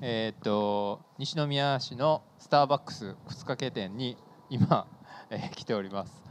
[0.00, 4.16] えーっと西宮市のスターバックス靴掛け店に
[4.48, 4.86] 今、
[5.28, 6.22] えー来ております。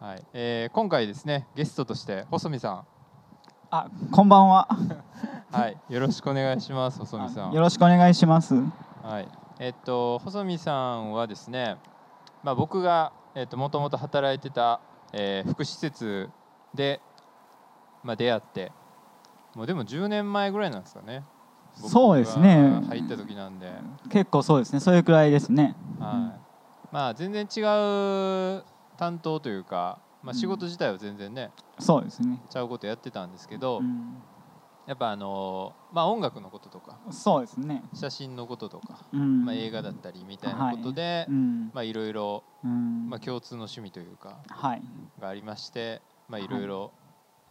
[0.00, 2.84] はい、えー今回ですねゲストとして細見さ
[3.70, 4.68] あ、こんばんは。
[4.72, 5.04] ん、
[5.54, 7.52] はい、よろしくお願いします細見さん。
[7.52, 8.54] よろしくお願いします。
[8.56, 9.28] はい、
[9.60, 11.76] えーっと細見さんはですね、
[12.42, 14.80] まあ僕がえーっともともと働いてた、
[15.12, 16.30] えー福祉施設
[16.74, 17.00] で
[18.02, 18.72] まあ出会って、
[19.54, 21.22] もうでも10年前ぐらいなんですかね。
[21.86, 23.72] そうですね入った時なんで。
[24.10, 24.80] 結構そうですね。
[24.80, 25.76] それくらいですね。
[25.98, 26.40] はい、
[26.92, 28.64] まあ全然違う
[28.96, 32.40] 担当というか、まあ、仕事自体は全然ね、そうですね。
[32.50, 34.22] ちゃうことやってたんですけど、うん
[34.88, 37.82] やっぱあのまあ音楽のこととかそうですね。
[37.92, 44.82] 写真のこととか、うんまあ、映画だったりみたいなことで、うんまあいろいろ、うんまあ、共通の趣味というかはい
[45.20, 46.90] がありましてまあいろいろ、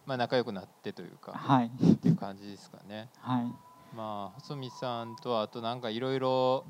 [0.07, 3.07] まあ、仲良くなってというかはいっていう感じですかね。
[3.19, 3.53] はい。
[3.97, 6.65] まあ細見さんとはあとなんかいろいろ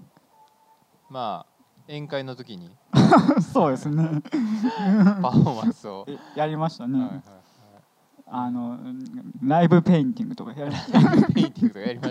[1.10, 2.72] まあ宴会の時に
[3.54, 4.22] そうですね。
[5.22, 7.00] パフォーマンスを、えやりましたね。
[7.00, 7.24] はいはいはい
[8.30, 8.78] あの
[9.42, 10.78] ライブペインティングとかやりま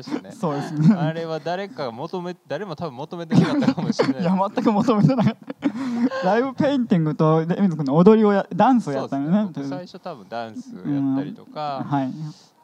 [0.03, 0.33] したね。
[0.33, 0.95] そうですね。
[0.95, 4.23] あれは誰かが求め誰も多分求めてなかったかもしれない。
[4.23, 6.25] いや全く求めてなかった。
[6.25, 9.43] ライブペインティングとデミズ君の踊りをやダンスをやったのね。
[9.43, 12.11] ね僕最初多分ダンスやったりとか、はい。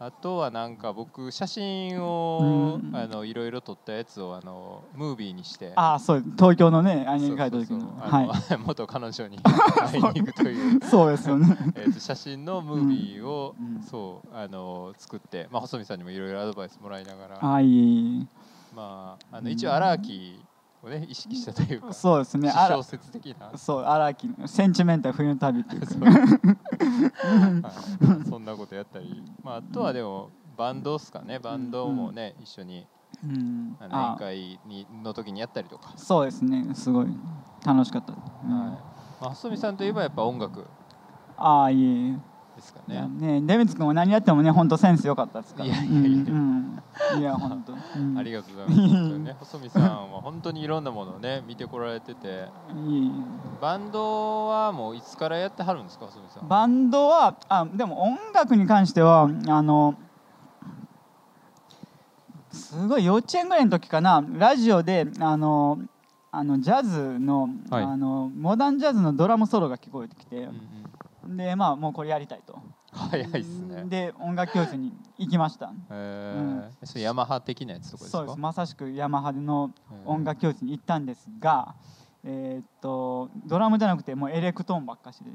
[0.04, 2.96] あとはなんか僕写真を、うん。
[2.96, 5.72] あのいろいろ撮ったやつをあのムービーにして。
[5.76, 8.04] あそう東京のねアニメ描いたそうそう時の。
[8.04, 8.26] あはい。
[8.26, 9.38] の 元彼女に
[9.78, 11.56] 会いに行くという、そうですよね。
[11.76, 13.80] えーと写真のムービーを、うん。
[13.84, 18.28] そうあの作って、まあ、細見さんにもいろいろアドバイスもらいながら、はい。
[18.74, 20.40] まあ、あの一応荒木
[20.82, 22.50] をね意識したというか、そうですね。
[22.50, 23.56] 小説的な。
[23.56, 25.86] そう荒木のセンチメンタル冬の旅っていうか。
[28.28, 31.38] そんなことやったり、まあ、あとはでもバンドっすかね。
[31.38, 32.86] バンドもね、一緒に
[33.24, 33.76] うん。
[33.78, 36.74] あのあ宴会にの時にやったりとか、そうですね。
[36.74, 37.06] すごい。
[37.64, 38.70] 楽しかった、うんはい。
[39.20, 40.66] まあ、細見さんといえばやっぱ音楽。
[41.36, 42.16] ああいえ
[42.62, 43.06] ですかね。
[43.18, 45.66] ねデミツ君は何やってもね本当センス良かったですから。
[45.66, 45.98] いやいやいや。
[45.98, 46.72] うん
[47.14, 47.20] うん。
[47.20, 49.18] いや本当、うん、ありがとうございます。
[49.18, 52.46] ね、細見さんは本当にいろんなものをね見てこられてて、
[53.60, 56.44] バンドはもういつからやってはるんですか、細見さん。
[56.44, 59.94] えバンドはあでも音楽に関してはあの
[62.50, 64.22] すごい幼稚園ぐらいの時かな。
[64.36, 65.78] ラジオであの
[66.30, 67.84] あのジャズの,、はい。
[67.84, 70.36] あのモダンジャズのドラムソロが聞こえてきて。
[70.36, 70.60] うん、うん、
[71.26, 72.58] でまあもうこれやりたいと。
[72.92, 73.84] 早いっすね。
[73.86, 75.72] で音楽教室に行きました。
[75.90, 76.58] えうん。
[76.60, 78.18] ーそれヤマハ的なやつとかですか？
[78.18, 78.38] そうです。
[78.38, 81.74] まさしくヤマハのうん音楽教室に行ったんですが、
[82.24, 85.30] えーっとドラムじゃなくてもうエレクトーンばっかしで。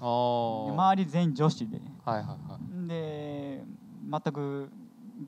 [0.00, 1.80] 周り全員女子で。
[2.04, 2.88] はいはいはい。
[2.88, 3.64] で
[4.10, 4.70] 全く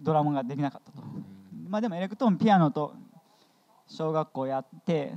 [0.03, 1.03] ドラムができなかったと。
[1.03, 1.71] うん。
[1.71, 2.95] まあでもエレクトーンピアノと
[3.89, 5.15] 小学校やって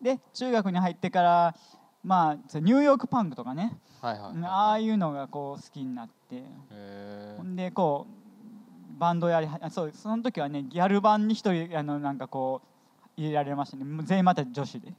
[0.00, 1.54] で中学に入ってから
[2.02, 3.78] まあニューヨークパンクとかね。
[4.00, 4.44] はいはいはい。
[4.44, 6.42] ああいうのがこう好きになって。
[6.70, 8.06] へほんでこ
[8.96, 12.62] うバンドやりはあそうその時はねギャル版に一人あのなんかこ
[13.16, 13.84] う入れられましたね。
[14.04, 14.92] 全員また女子で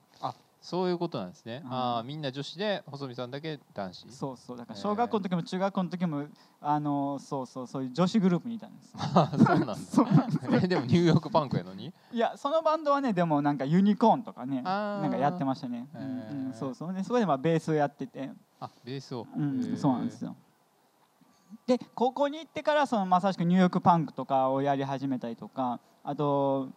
[0.64, 1.56] そういうことなんですね。
[1.56, 4.06] はいああ、みんな女子で細見さんだけ男子。
[4.10, 4.58] そうそう。
[4.58, 6.26] だから小学校の時も中学校の時も
[6.62, 8.94] あのそうそうそういう女子グループにいたんです。
[8.98, 9.76] あそうなんだ。
[10.64, 11.92] えでもニューヨークパンクやのに？
[12.14, 16.94] いやそのバンドはねでもなんかユニコーンとかねなんかやってましたね、へうんーうんそうそう。
[16.94, 18.32] でそこでまあベースをやってて、
[18.62, 19.28] あ、ベースを。
[19.36, 20.34] うんそうなんですよ。
[21.68, 26.70] で高校に行ってからそのまさしくニューヨークパンクとかをやり始めたりとかあと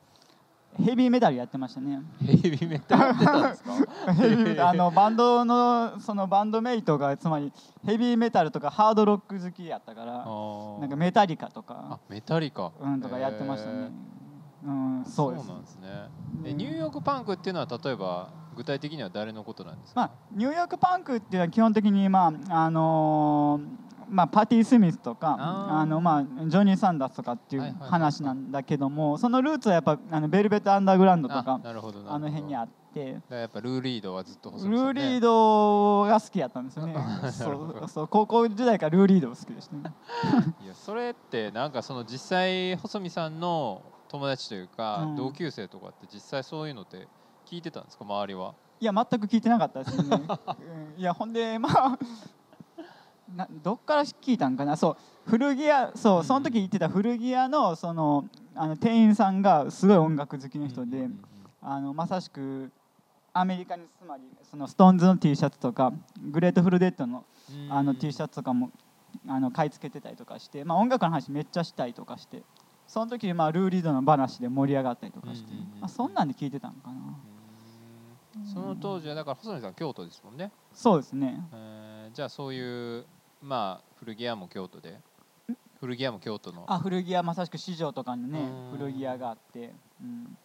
[0.79, 3.73] ヘビーメタルやってましたねヘビーメタルやってたんですか？
[4.15, 7.53] ヘビーメタルあのバンドのそのバンドメイトがつまり
[7.85, 10.13] ヘビーメタルとかハードロック好きやったから
[10.81, 12.73] なんかメタリカとあか、メタリカ。
[12.81, 13.91] うん、とかやってましたね。
[14.65, 15.49] うん、そうです。
[15.49, 15.89] なんですね。
[16.45, 20.01] えうんニューヨークパンクっていうのは例えば具体的には誰のことなんですか？
[20.01, 32.77] まあニューヨークパンクっていうのは基本的にまああのーまあパティ・スミスとかあのまあジョニー・サンダースとかっていう話なんだけども、そのルーツはやっぱあのベルベット・アンダーグラウンドとあかあの辺にあって。
[32.97, 36.95] やっぱルーリードはずっと細ルーリードが好きやったんですよね。
[37.23, 39.93] なそうそう高校時代からルーリードが好きでしたね。
[40.65, 45.17] いやそれってなんかその実際細見さんの友達というか、うん。
[45.17, 47.07] 同級生とかって実際そういうのって
[47.45, 48.05] 聞いてたんですか？
[48.07, 48.55] 周りは。
[48.81, 50.27] いや全く聞いてなかったですよね、
[50.97, 51.01] うん。
[51.01, 51.99] いやほんでまあ
[53.35, 54.77] などっから聞いたんかな？
[54.77, 54.97] そう
[55.31, 61.09] 古着屋そうその時行ってた古着屋のそのあの店員さんがすごい音楽好きの人で、
[61.61, 62.71] あのまさしく
[63.33, 65.93] アメリカにつまりそのストーンズの T シャツとか
[66.31, 67.73] グレートフルデッドのうん。
[67.73, 68.71] あの T シャツとかも
[69.29, 72.43] あの買い付けてたりとかして、まあ、音楽の話めっちゃしたりとかして
[72.87, 76.95] その時にまあルーリードの話で盛り上がったりとかして、まあ、そんなんで聞いてたんかな、
[78.53, 81.41] その当時はだから細野さん京都ですもんね、そうですね。
[81.53, 83.05] えーじゃあそういう
[83.47, 85.01] まあ古着屋も京都で。
[85.79, 86.65] 古着屋も京都の。
[86.67, 88.41] あ古着屋まさしく市場とかにね
[88.73, 88.79] うん。
[88.79, 89.73] 古着屋があって、
[90.03, 90.37] うん、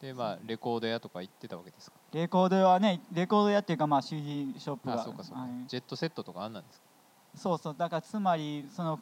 [0.00, 1.96] でまあレコード屋とか行ってたわけですか？
[2.12, 5.00] レコードはねレコード屋っていうかまあ CD ショップが。
[5.00, 5.50] あそうかそうか、はい。
[5.68, 6.84] ジェットセットとかあんなんですか？
[7.36, 7.74] そうそう。
[7.76, 9.00] だからつまりその、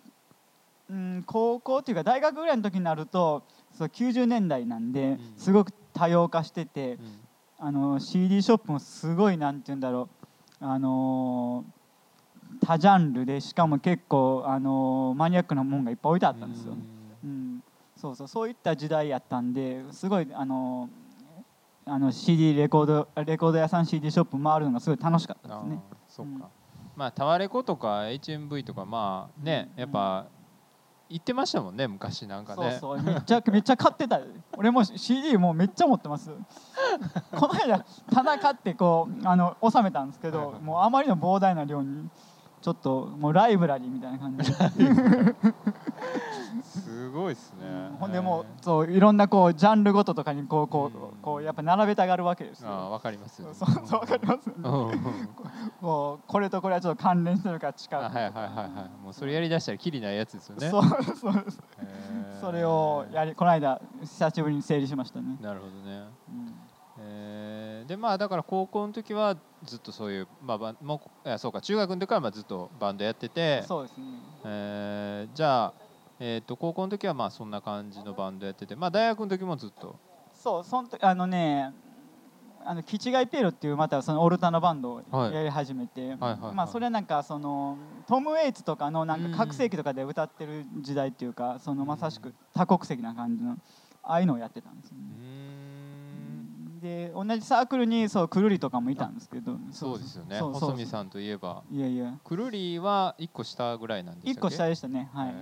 [0.88, 3.42] うん、高校っていうか大学ぐらいの時になると
[3.76, 5.34] そう90年代なんでうん。
[5.36, 7.20] すごく多様化してて、うん。
[7.58, 10.08] あの CD ショップもすごいなんて言うんだろ
[10.60, 10.64] う。
[10.64, 11.81] あのー
[12.60, 16.74] 多ジャンルでしかも結構、あのーマニアックなもんがいっぱい置いてあったんですよ、
[17.24, 17.62] うん、
[17.96, 18.28] そうそう。
[18.28, 21.02] そういった時代やったんですごいあのー
[21.84, 25.80] あの CD レコードレコード屋さん CD ショップ回るのがすごい楽しかったですね。
[26.08, 26.42] そうか、うん。
[26.94, 29.80] まあタワレコとか HMV とかまあねうん。
[29.80, 30.26] やっぱ
[31.08, 32.78] 行ってましたもんね昔なんかね。
[32.80, 33.02] そうそう。
[33.02, 34.20] めっちゃめっちゃ買ってた
[34.56, 36.30] 俺も CD もうめっちゃ持ってます。
[37.32, 42.08] この間棚買ってこうあの収めたんですけどもうあまりの膨大な量に
[42.62, 44.50] ちょっともうライブラリーみたいな感じ。
[44.50, 44.56] で
[46.64, 54.88] すごいですね、ほんでもうそういろんなこうジャンルごととかにこうこうこうやっぱ並べたがるわけですあわかりますよそうそうわかりますうんうん。
[54.90, 55.28] うん
[55.80, 58.04] こうこれとこれはちょっと関連してるから近く。
[58.04, 60.70] あはいはいはいはいもうそれやりだしたらきりないやつですよね。
[60.70, 61.60] そうそうです。
[62.40, 66.04] それをやりこの間久しぶりに整理しましたね、なるほどね。
[66.28, 66.54] うん
[67.04, 67.88] えー。
[67.88, 74.04] でまあだから高校の時はずっとそういうまあバンもうそうか中学の時からまあずっとバンドやっててそうですね。
[74.44, 75.36] えー。
[75.36, 75.72] じゃあ
[76.20, 79.96] えー、と高校の時はまあそんな感じのバンドやっててまあ大学の時もずっと？
[80.34, 81.72] そうそん時あのね
[82.64, 85.34] あのキチガイピエロっていうまたそのオルタナバンドをはい。
[85.34, 87.76] やり始めて、まあそれはなんかその
[88.06, 93.56] トム・ウェイツとかのなんか拡声器とかで歌ってる時代っていうかそのまさしく多国籍な感じの
[94.04, 95.02] ああいうのをやってたんですよね。
[96.82, 99.56] んで同じサークルにそうくるりとかもいたんですけど。
[99.70, 100.40] そうですよね。
[100.40, 101.62] 細見さんといえば。
[101.70, 102.14] いやいや。
[102.24, 105.08] くるりは1個下ぐらいなんでしたっけ一個下でしたね。
[105.14, 105.34] はい。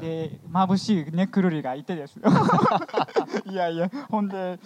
[0.00, 2.22] で眩しいねくるりがいてですよ。
[3.50, 3.88] いやいや。
[4.10, 4.58] ほんで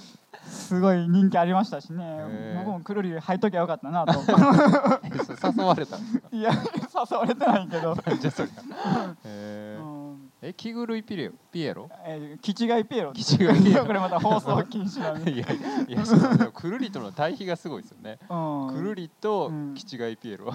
[0.47, 2.55] すごい人気ありましたしね。
[2.59, 4.13] 僕もくるり入っときゃよかったなと。
[5.59, 6.29] 誘われたんですか？
[6.33, 6.53] いや
[7.11, 8.49] 誘われてないけど、 じゃあそれ。
[9.25, 9.85] へうー。
[9.85, 9.86] ん
[10.43, 11.89] え着ぐるいピエロピエロ？
[12.05, 13.13] えー、キチガイピエロ。
[13.15, 13.87] キチガイピエロ。
[13.87, 15.47] これまた放送禁止なんで、 いや
[15.89, 18.19] いやそのでもくるりとの対比がすごいですよね。
[18.29, 19.75] うん、くるりとうん。
[19.75, 20.53] キチガイピエロ。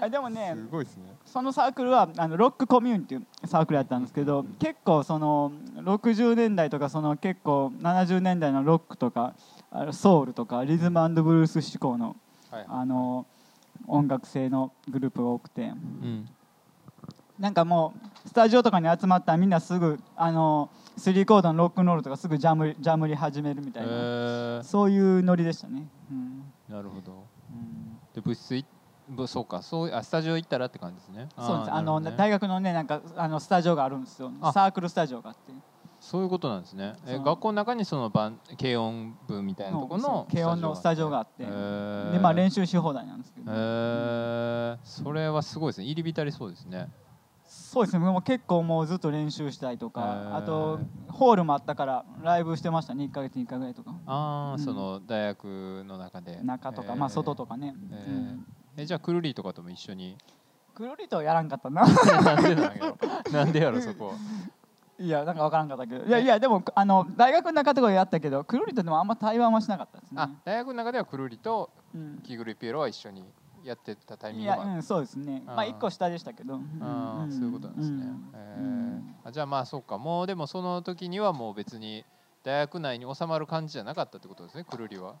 [0.00, 1.14] あでもねすごいですね。
[1.24, 9.34] そのサークルはあのロックコミューンっていうサークルやったんですけど結構その60年代とかその結構70年代のロックとか
[9.92, 12.16] ソウルとかリズムブルース志向の
[12.50, 12.64] はい。
[12.68, 13.26] あの
[13.86, 15.62] 音楽性のグループが多くて。
[15.62, 16.28] うん
[17.40, 17.94] なんかも
[18.24, 24.62] うスタジオとかに集まったらみんなすぐあのスリーコードのロックンロールとかすぐジャムジャムり始めるみたいな、へー。
[24.62, 26.44] そういうノリでしたね、うん。
[26.68, 27.24] なるほど。
[27.50, 27.98] うん。
[28.14, 28.64] で物質
[29.26, 29.62] そうか。
[29.62, 31.30] そうあスタジオ行ったらって感じですね。
[31.38, 34.30] そうですあの大学のねなんかあのスタジオがあるんですよ。
[34.42, 34.52] あ。
[34.52, 35.52] サークルスタジオがあって。
[35.98, 36.94] そういうことなんですね。
[37.06, 41.44] え学校の中にその軽音部みたいなところの軽音のスタジオがあって。
[41.44, 44.78] へーでまあ練習し放題なんですけど、へー。
[44.84, 45.86] それはすごいですね。
[45.86, 46.88] 入り浸りそうですね
[47.70, 48.04] そうですね。
[48.04, 53.04] もう結構もうずっと練習したりとかあとホールもあったからライブしてましたね。
[53.04, 53.94] 1か月2回ぐらいとか。
[54.06, 54.58] ああ、うん。
[54.58, 56.40] その大学の中で。
[56.42, 58.44] 中とか、まあ外とかね、うん。
[58.76, 60.16] えじゃあくるりとかとも一緒に？
[60.74, 61.86] くるりとはやらんかったな。
[61.86, 62.98] なんでなんやろ。
[63.30, 64.14] なんでやろそこ
[64.98, 66.04] いやなんか分からんかったけど。
[66.04, 70.20] いやいやでもあの大学の中とかでやったけどくるりとでもあんま対話はしなかったですね。
[70.20, 72.18] あ大学の中ではくるりとうん。
[72.24, 73.32] キグリピエロは一緒に
[73.64, 74.70] やってたタイミンいグがある。
[74.70, 75.42] やうんそうですね。
[75.46, 76.60] まああー1個下でしたけど。
[76.80, 78.34] あーそういうことなんですね、うん。
[78.34, 79.32] へー。
[79.32, 79.98] じゃあまあそうか。
[79.98, 82.04] もうでもその時にはもう別に
[82.42, 85.16] 大学内に収まる感じじゃなかったってことですねくるりは。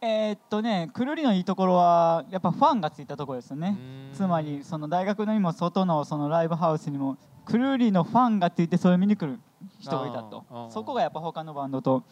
[0.00, 3.78] えーっとねくるりのいいところはやっぱファンがついたところですよね。
[4.12, 9.38] つまりその大学にも外のそのライブハウスにもくるりのファンがついてそれを見に来る
[9.80, 10.44] 人がいたと。
[10.70, 12.04] そこがやっぱ他のバンドと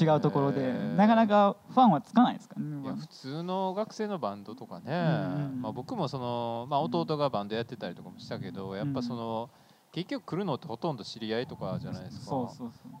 [0.00, 9.50] 違うところでなかなかファンはつかないですからねいや普通の学生のバンドとかね、うんうんまあ、僕もその、まあ、弟がバンドやってたりとかもしたけどやっぱその、
[9.92, 12.50] 結局来るのってほとんど知り合いとかじゃないですか。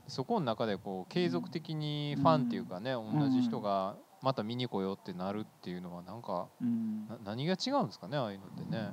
[0.06, 3.18] そこの中でこう継続的にファンっていうかね、ん。
[3.18, 7.08] 同じ人がまた見に来ようってなるっていうのはなんかうん。
[7.08, 8.90] な何が違うんですかねああいうのってね。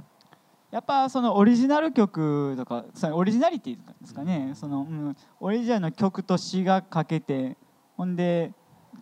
[0.72, 7.58] やっぱそのオリジナル曲とかそのオリジナリティですかね、その、うん、オリジナルの曲と詩がかけて
[7.98, 8.54] ほんで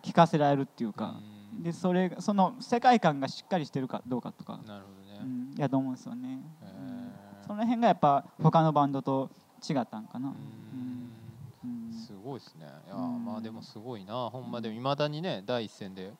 [0.02, 1.16] 聴かせられるっていうか、
[1.54, 1.62] うん。
[1.62, 5.20] でそれがその世界観がしっかりしてるかどうかとか、なるほどね。
[5.22, 7.46] うん、やと思うんですよね、へうんー。
[7.46, 9.30] その辺がやっぱ他のバンドと
[9.68, 10.36] 違ったんかな、ううん。
[10.36, 11.12] ん。
[12.24, 12.66] ごいですね。
[12.86, 13.24] いやうん。
[13.24, 14.30] まあでもすごいな。
[14.30, 16.12] ほんまでもいまだにね第一線で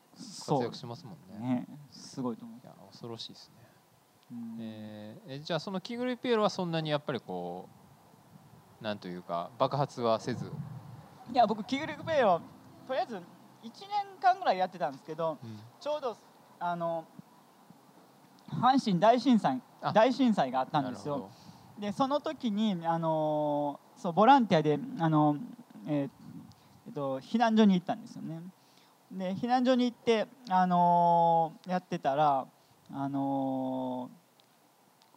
[0.47, 1.67] 活躍しますもんね。
[1.67, 1.67] ね。
[1.91, 2.59] すごいと思う。
[2.59, 3.58] いや恐ろしいですね、うん
[4.61, 7.69] えーえじゃあそのキングルピエロはそんなにやっぱりこ
[8.81, 10.51] うなんというか爆発はせず、
[11.33, 12.41] いや僕キグリグベイを
[12.87, 13.23] とりあえず1年
[14.21, 15.39] 間ぐらいやってたんですけど
[15.81, 16.17] ちょうど
[16.61, 17.05] あの
[18.51, 19.93] 阪神大震災あ。
[19.93, 21.31] 大震災があったんですよ。
[21.79, 25.37] でその時にあのそうボランティアであの、
[25.87, 26.11] えー
[26.87, 28.41] えっと、避難所に行ったんですよね。
[29.11, 32.47] で避難所に行ってあのやってたら
[32.93, 34.11] あの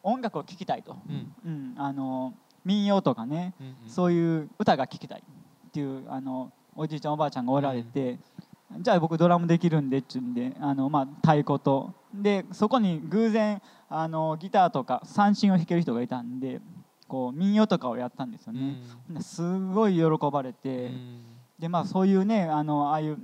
[0.03, 1.33] 音楽を聴きたいと、うん。
[1.45, 1.73] うん。
[1.77, 3.89] あの民謡とかねうんうん。
[3.89, 8.17] そういう歌が聴きたいっていうあのおじいちゃんおばあちゃんがおられて、
[8.79, 11.93] じゃあ僕ドラムできるんでっちゅうんであの、まあ、太鼓と。
[12.13, 16.59] でそこに偶然あのギターとか三振を弾ける人がいたんで
[17.07, 18.77] こう民謡とかをやったんですよね、
[19.21, 21.21] すごい喜ばれうんて、うん。
[21.59, 23.17] でまあそういうねあのああいう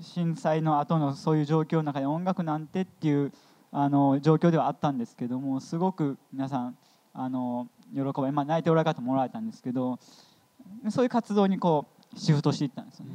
[0.00, 3.32] 震災の後のそういう状況の中で音楽なんてっていう
[3.72, 6.76] あの状況ではあったんですけどもすごく皆さん
[7.14, 9.98] あの喜ばれ、まあ、泣いておられ方もらえたんですけど
[10.90, 13.12] そういう活動にこうシフトしていったんですよね。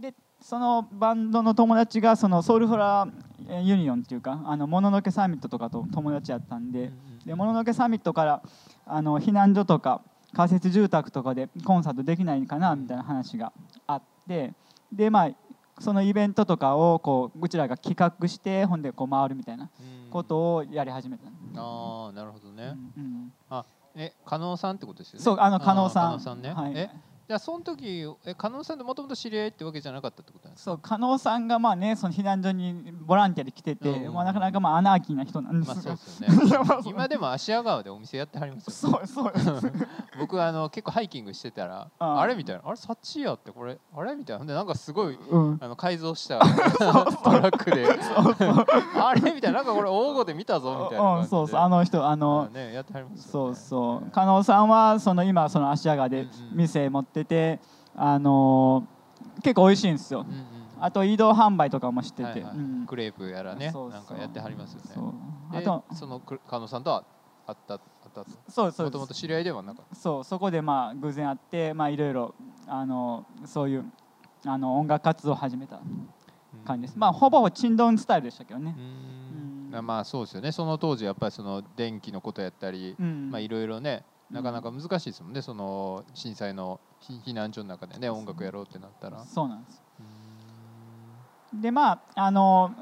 [0.00, 6.92] でそのバンドの友達がそのソウルフラーユニオンっていうかあのもののけサミットとかと友達やったんで
[7.26, 8.42] でもののけサミットから
[8.86, 10.02] あの避難所とか
[10.32, 13.52] 仮設住宅とかでコンサートできないかなみたいな話が
[13.86, 14.54] あって
[14.92, 15.30] でまあ
[15.82, 20.10] そのイベントとかをこううちらが企画してほんでこう回るみたいなうん。
[20.10, 23.32] ことをやり始めた、ああなるほどね、うん
[23.94, 25.24] え加納さんってことですよね？
[25.24, 26.02] そうあの加納さん。
[26.04, 26.72] あー加納さんね、はい。
[26.74, 26.90] え
[27.28, 30.70] じゃあその時え加納さんってもともと知り合いってわけじゃなかったってことなんですか？
[30.72, 34.14] そう加納さんがまあねその避難所にボランティアで来てて、うん。
[34.14, 36.48] まあ、なかなかまあアナーキーな人なんですまあが、そうですよね。
[36.48, 39.62] いやまあそう今でも芦屋川でお店やってはりますよそうそう
[40.18, 44.44] 僕あの結構ハイキングしてたらあれみたいなあれサッチやってこれあれみたいな。
[44.44, 45.58] でなんかすごいうん。
[45.60, 46.44] あの改造した ト
[47.30, 47.86] ラックで。
[49.00, 49.58] あれみたいな。
[49.58, 51.60] なんかこれ大御で見たぞみたいなうんそうそう。
[51.60, 54.10] あの人あのあねやってはりますそうそう。
[54.10, 57.60] 加納さんはその今その芦屋川で店持ってて
[57.94, 58.86] あの
[59.42, 60.24] 結構美味しいんですよ。
[60.28, 60.38] うんう
[60.80, 60.84] ん。
[60.84, 62.52] あと移動販売とかもしてて、はいはい。
[62.54, 62.86] うん。
[62.86, 64.96] クレープやらねそうなんかやってはりますよね。
[65.50, 67.04] あでとそのく加納さんとは
[67.46, 68.86] 会った会ったそうそう。
[68.86, 69.94] もともと知り合いではなかった。
[69.94, 70.24] そう。
[70.24, 72.34] そこでまあ偶然会ってまあいろいろ
[72.66, 73.84] あのそういう
[74.44, 75.80] あの音楽活動を始めた
[76.64, 78.74] 感じです、まあほぼほぼチンドンスタイルでしたけどね。
[78.76, 79.76] う、ん。
[79.76, 79.86] うん。
[79.86, 80.52] まあそうですよね。
[80.52, 83.30] その当時やっぱりその電気のことやったりうん。
[83.30, 84.36] まあいろいろねうん。
[84.36, 85.42] なかなか難しいですもんね。
[85.42, 89.24] その震災の避避難所の中でね音楽やろうってなったら。
[89.24, 89.82] そうなんです。
[91.54, 91.60] うん。
[91.60, 92.72] でまああの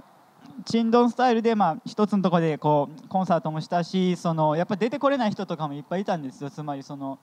[0.64, 6.50] チンドンスタイルでまあ一つのところでこうコンサートもしたしそのやっぱ出てこれない人とかもいっぱいいたんですよ。
[6.50, 7.18] つまりその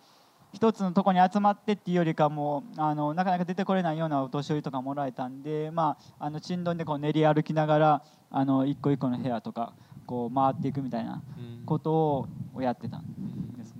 [0.53, 9.73] 一つのところに集まってっていうよりかもあのなかなか出てこれないようなお年寄りとかもらえたんでまああのチンドンでこう練り歩きながらあの一個一個の部屋とか
[10.05, 11.65] こう回っていくみたいなうん。
[11.65, 13.76] ことをやってたんうんですね。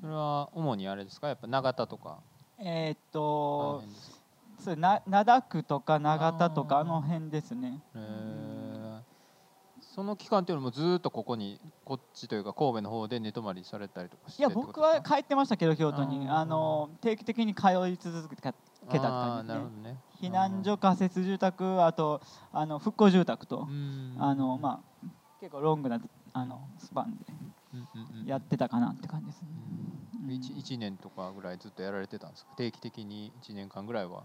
[0.00, 1.28] それは主にあれですか？
[1.28, 2.18] やっぱ長田とか。
[2.58, 3.82] えーっと
[4.58, 7.80] そうな灘区とか長田とかあの辺ですね。
[7.94, 8.98] へー。
[9.80, 16.28] その期間っていうのもずーっとここにこっちというか神戸の方で寝泊まりされたりとかしていや僕は帰ってましたけど京都に。
[16.28, 18.52] あの定期的に通い続けた
[18.90, 19.54] けた感じで。
[19.54, 19.96] すねなるほどね。
[20.20, 22.20] 避難所仮設住宅あと
[22.52, 24.16] あの復興住宅とうん。
[24.18, 25.08] あのまあ
[25.40, 26.00] 結構ロングな
[26.32, 27.24] あのスパンで
[28.24, 29.48] やってたかなって感じですね。
[30.24, 30.30] うん。
[30.30, 32.50] 1, 年とかぐらいずっとやられてたんですか？
[32.56, 34.24] 定期的に1年間ぐらいは。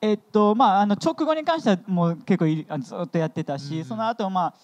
[0.00, 4.54] えっとまああの直後に関してはもう結構ずっとやってたし、うんその後まあ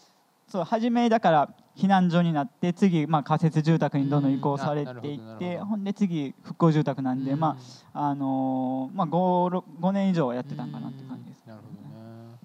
[0.48, 7.56] そう初めだから避難所になって次まあ仮設住宅にどんどん移行されていってほんで次復興住宅なんで、ま
[7.92, 11.46] ああのーまあ 5, 5年以上はやってたんかなって感じです。
[11.46, 12.38] なるほどね。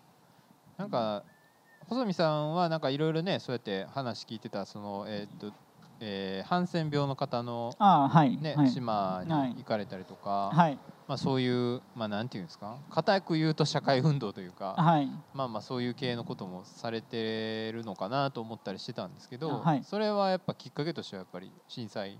[0.77, 1.23] なんか
[1.93, 5.57] 細見さんはなんかいろいろねそうやって話聞いてたそのえーっと、
[5.99, 8.69] えーハンセン病の方のはい、ね、はい。
[8.69, 10.77] 島に行かれたりとか、はい。
[11.07, 12.77] まあ、そういう、まあ、なんていうんですか？
[12.89, 15.07] 固く言うと社会運動というか、はい。
[15.33, 19.83] まあまあそういう系のこともされてるのかなと思ったりしてたんですけど、はい。
[19.83, 22.19] それはやっぱきっかけとしてはやっぱり震災？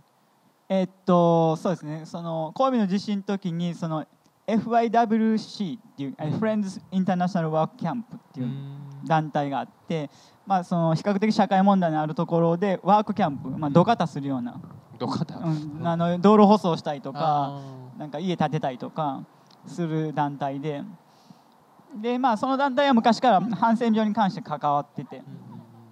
[0.69, 2.05] えっとそうですね。
[2.05, 4.05] その神戸の地震の時にその
[4.47, 6.39] FIWC っていう、えうん。
[6.39, 8.83] Friends International Work Camp っていううん。
[9.05, 10.09] 団体があって、
[10.45, 14.59] まあ、その比較的社会問題のあるところでワークキャンプ、まあ、土方するような、
[14.97, 17.61] どこだ、うん、あの道路舗装したりとかあ
[17.97, 19.25] なんか家建てたりとか
[19.67, 20.83] する団体で。
[22.01, 25.21] で、まあ、その団体は昔からハンセン病に関して関わってて。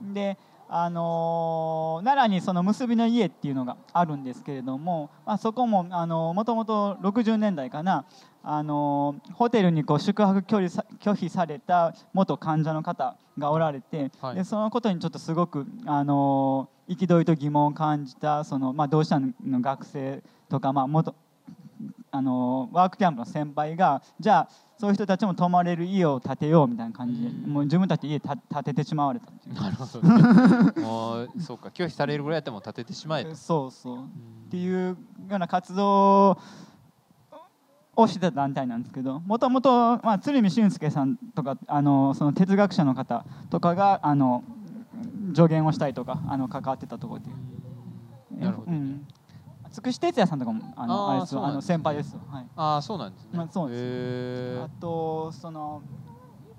[0.01, 0.38] で
[0.74, 8.05] あのー奈良にその結びの家っていうのがあるんですけれども、まあ、そこもあのもともと60年代かな、
[8.44, 14.36] あのーホテルにこう宿泊拒否さ拒否された元患者の方がおられて、はい。
[14.36, 21.16] でそのことにちょっとすごく、あのー憤りと疑問を感じたその、まあ、同志社の学生とか、まあ、元
[22.12, 27.54] あのワークキャンプの先輩がじゃあそういう人たちも泊まれる家を建てようみたいな感じでうん。
[27.54, 29.56] もう自分たちで家た建ててしまわれたっていう。
[29.56, 33.98] なるほど、ね、 もうそうか拒否されるぐらいやったらもう立ててしまえと、そうそう。
[33.98, 34.98] っていうよ
[35.30, 36.38] うな活動を
[38.08, 44.43] してた団体なんですけどもともとまあ鶴見俊介さんとかあのその哲学者の方とかがあの
[45.36, 47.29] 助言をしたりとかあの関わってたところで。
[48.43, 48.77] なるほどね。
[48.77, 49.08] うん。
[49.72, 52.22] つくし哲也さんとかもあのあーあれですあの先輩ですよ。
[52.29, 52.46] はい。
[52.55, 55.81] ああそうなんですね、まあそうですへあとその、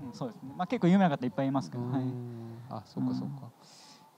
[0.02, 0.52] うん、そうですね。
[0.56, 2.04] まあ結構有名な方いっぱいいますけど、はい。
[2.70, 3.50] あそうかそうか、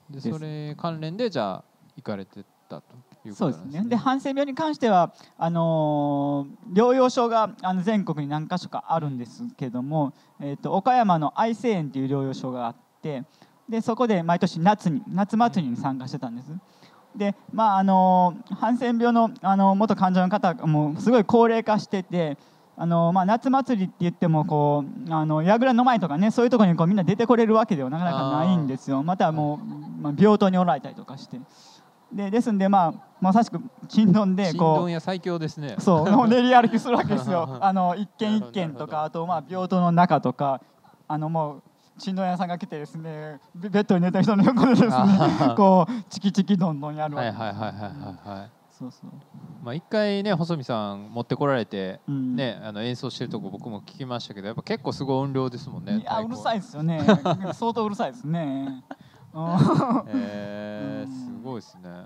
[0.09, 1.63] でそれ関連でじゃあ
[1.97, 2.95] 行かれてたと
[3.29, 3.89] いうこそうでとですねすね。
[3.89, 13.23] でハンセン病に関してはあのー療養所があの全国に何か所かあるんですけども、えっ、と岡山の愛生園っていう療養所があって、
[13.69, 16.51] でそこで毎年夏に夏祭りに参加してたんです。
[17.15, 22.37] でまああのーハンセン病のあの元患者の方がもうすごい高齢化してて。
[22.77, 31.39] あのまあ、夏祭りって言ってもこうあの櫓の前とかねそういうところにこうみんな出てこれるわけではなかなかないんですよまたもう、まあ、病棟におられたりとかして
[32.11, 35.75] でですんでまあまさしくちんどんで新こ聞屋最強ですね。
[35.77, 37.57] う そう練り歩きするわけですよ。
[37.61, 40.61] あの一軒一軒とかあとまあ病棟の中とか
[41.07, 41.63] あのもう
[41.97, 47.43] ちんどん屋さんが来てですねベベッドに寝た人の横でですねあこうチキチキどんどんやるわはいけです。
[47.43, 49.09] はいはいはいはいはいそうそう。
[49.63, 52.35] まあ一回ね細見さん持ってこられてうん。
[52.35, 57.01] ね、あの演奏してるとこ僕も聞きましたけどやっぱ結構すごい音量ですもんねいやうるさい、いですよね。
[57.53, 58.67] 相当うるさいですね。
[58.67, 59.04] うん
[59.35, 62.05] えー、うんすごいですね、えー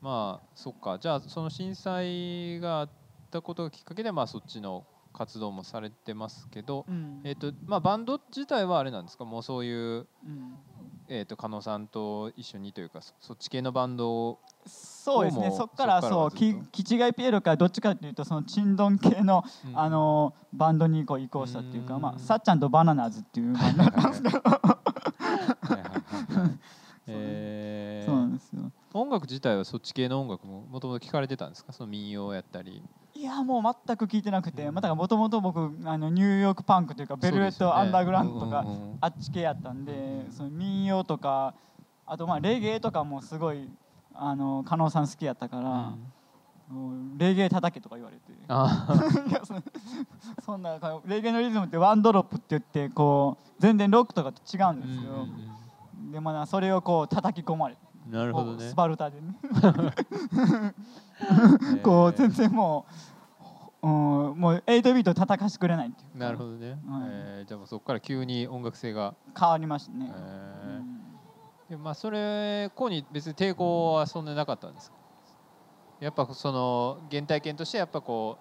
[0.00, 0.98] まあそっか。
[0.98, 2.88] じゃあその震災があっ
[3.30, 4.84] たことがきっかけでまあそっちの
[5.14, 7.22] 活動もされてますけど、うん。
[7.24, 9.24] えーとまあ、バンド自体はあれなんですか？
[9.24, 9.76] もうそういう、
[10.26, 10.58] うん。
[11.08, 15.50] えー、と加納さんと一緒にというかそそっち系のバンドをそうですね。
[15.50, 16.64] そこからそっからはそうずっと？
[16.70, 19.78] きキチガイピエロからどっちかというとそのチンドン系のうん。
[19.78, 22.02] あのバンドにこう移行したっていうか、うん。
[22.02, 24.40] まあ、さっちゃんとバナナーズっていうバンドだったんですけど、
[27.06, 28.06] えー。
[28.06, 28.70] そうなんですよ。
[28.92, 31.72] 音楽自体はそっち系の音楽ももともと聞かれてたんですか？
[31.72, 32.82] その民謡やったり。
[33.16, 34.74] いやもう全く聞いてなくて、うん。
[34.74, 38.98] またもともと僕あのニューヨークパンクというかベルベットアンダーグラウンドとか、そうですよねうんうんうん。
[39.00, 41.54] あっち系やったんでその民謡とか
[42.06, 43.68] あとまあレゲエとかもすごい
[44.14, 45.92] あの加納さん好きやったから、
[46.70, 47.18] うん。
[47.18, 48.22] レゲエ叩けとか言われて。
[49.44, 49.54] そ
[50.44, 55.48] そんなレゲエのリズムってワンドロップって言ってこう全然ロックとかと違うんーですよ、うん
[56.14, 57.76] でまあそれをこう叩き込まれ
[58.08, 58.68] なるほどね。
[58.68, 59.34] スパルタでね。
[59.42, 61.82] えー。
[61.82, 62.84] こう全然も
[63.82, 63.90] う、う
[64.34, 66.12] ん、もう8ビート叩かしてくれないっていう。
[66.12, 70.18] かなるほどね、えーじゃあもうそこから急に音楽性が、変わりましたね、え
[70.68, 71.00] うん。
[71.68, 74.96] ーでまあそれこうに別に抵抗はそんなになかったんですか？
[76.00, 78.36] やっぱその原体験としてやっぱこ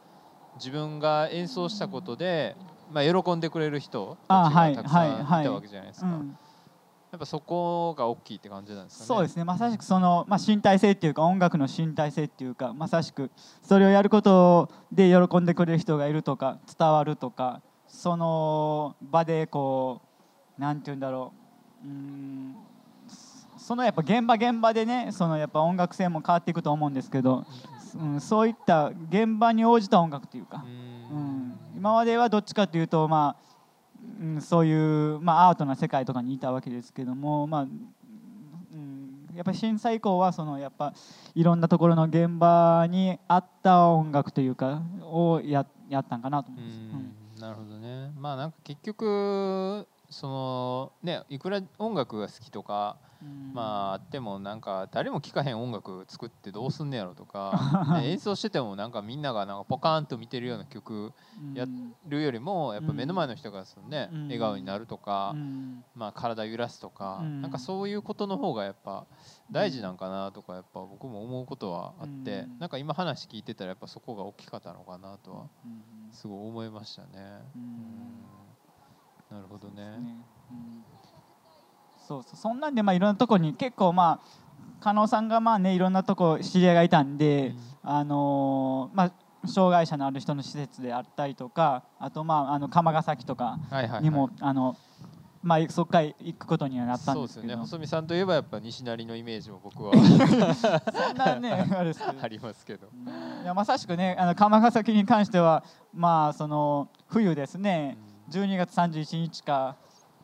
[0.53, 2.57] う自分が演奏したことで、
[2.91, 5.41] まあ、喜んでくれる人たちがたくさんはいはい。
[5.43, 6.37] いたわけじゃないですか、うん
[7.13, 9.07] やっぱそこが大きいって感じなんですかね。
[9.07, 9.43] そうですね。
[9.43, 13.29] まさしくその、まあ、身体性っていうか音楽の身体性っていうかまさしく
[13.61, 20.01] それをやることで喜んでくれる人がいるとか伝わるとかその場でこ
[20.57, 21.33] うなんて言うんだろ
[21.85, 21.87] う。
[21.87, 22.55] うーん
[23.59, 27.45] そのやっぱ現場現場でねそのやっぱ音楽性も変わっていくと思うんですけど、
[27.95, 30.65] うん、そういった現場に応じた音楽というか。
[30.65, 31.15] う、ん。
[31.15, 33.52] うん、今まではどっちかというと、まあ
[34.21, 34.73] うん、そうい
[35.15, 40.93] う、まあ、アートな世界とかにいたわけですけども、まあうん、やっぱり震災以降はそのやっぱ
[41.35, 46.77] いろんなところの現場に合った音楽というかをややったんかなと思ういます。
[46.79, 53.12] んなるほどねまあなんか結局そのねいくら音楽が好きとかうん
[53.53, 57.53] まああってもなんか誰も聴かへん音楽作ってどうすんねやろとか、
[58.01, 61.67] ね演奏しててもなんかみんながなんかポカーンと見てるような曲うんや
[62.05, 64.23] るよりもやっぱ目の前の人がそのね、うん。
[64.23, 65.85] 笑顔になるとか、うん。
[65.93, 67.41] まあ、体揺らすとか、うん。
[67.41, 69.05] なんかそういうことの方がやっぱ
[69.51, 72.59] 大事なんかなとかやっぱ僕も思うことはあって、うん。
[72.59, 76.11] なんか今話聞いてたらやっぱそこが大きかったのかなとはうん。
[76.11, 77.43] すごい思いましたね。
[79.29, 80.23] なるほどね。
[82.07, 82.35] そうそう。
[82.35, 89.11] そんなんでまあいろんなとこに結構まあ加納さんがまあねいろんなとこ知り合いがいたんで、あのーまあ
[89.45, 94.77] 障害者のある人の施設であったりとかあとまああの釜ヶ崎とかはいはいはい、にも、あの
[95.41, 97.27] まあそこから行くことにはなったんでけど。
[97.27, 97.55] ですすよね。
[97.55, 102.21] 細見さんといえばやっぱ西成のイメージも僕は そんなねあれですけど。
[102.21, 102.87] ありますけど。
[103.43, 107.97] いやまさしくねあの釜ヶ崎に関してはまあその冬ですね。
[108.29, 109.75] 12月31日か、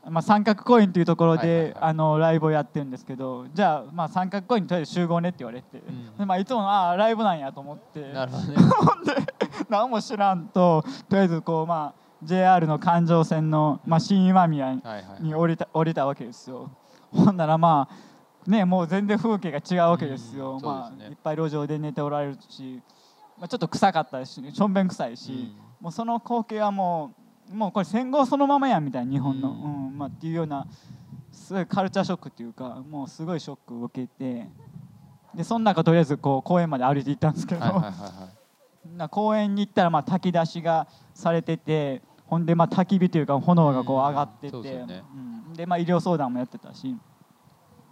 [0.08, 6.18] まあ、三角コインというところで、あのライブをやってるんですけどじゃあ、まあ、三角コインにとりあえず集合ねって言われて、ん。
[6.18, 8.02] でまあ、いつものああライブなんやと思って。
[8.14, 8.44] なるほど
[9.14, 9.26] ね。
[9.70, 14.74] 何も知らんととりあえずこう、まあ、JR の環状線の、まあ、新今宮
[15.20, 16.72] に降りた降りたわけですよ。
[17.12, 21.10] ほんならまあねもう全然風景が違うわけですよ、うんすね。
[21.10, 22.82] いっぱい路上で寝ておられるし、
[23.38, 27.19] まあ、ちょっと臭かったししょんべん臭いし、もうその光景はもう
[27.52, 29.56] もうこれ戦後そのままやんみたいな日本の、うう
[29.92, 29.98] ん。
[29.98, 30.68] まあ、っていうような
[31.32, 34.48] すごいカルチャーショックっていうかもうすごいショックを受けて。
[35.36, 38.30] でその中とりあえずこう公園まで歩いて行ったんですけど、はいはいはいは
[38.94, 38.98] い。
[38.98, 45.04] な公園に行ったらまあ炊き出しがされててほんでまあ焚き火というか炎がこううん上がってて、そうですよね。
[45.48, 45.54] うん。
[45.54, 46.96] でまあ医療相談もやってたし。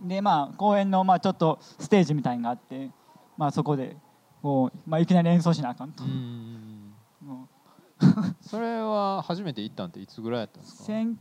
[0.02, 2.90] でまあ公園のまあちょっとステージみたいのがあって、
[3.38, 3.98] まあ、そこで
[4.42, 6.04] こう、まあ、いきなり演奏しなあかんと。
[6.04, 6.10] うん。
[6.10, 6.47] も
[8.42, 10.84] それは初めて行ったんっていつぐらいやったんうですか？
[10.86, 11.18] 千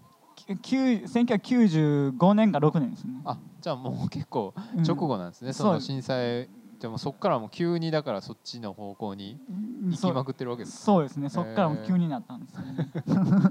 [0.63, 3.21] 九1995年か6年ですね。
[3.25, 4.83] あじゃあもう結構うん。
[4.83, 6.49] 直後なんですね、そそうの震災。
[6.79, 9.41] でもそこからもう急にだからそっちの方向に
[9.83, 11.31] うんそう行きまくってるわけですそうですね。
[11.31, 12.91] そっからも急になったんですよね。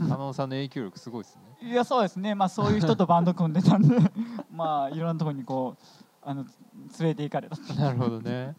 [0.08, 1.70] 加納さんの影響力すごいですね。
[1.70, 2.34] いやそうですね。
[2.34, 3.96] まあそういう人とバンド組んでたんで
[4.50, 5.84] まあいろんなところにこう
[6.28, 6.44] あの
[6.98, 7.74] 連れて行かれた。
[7.74, 8.54] なるほどね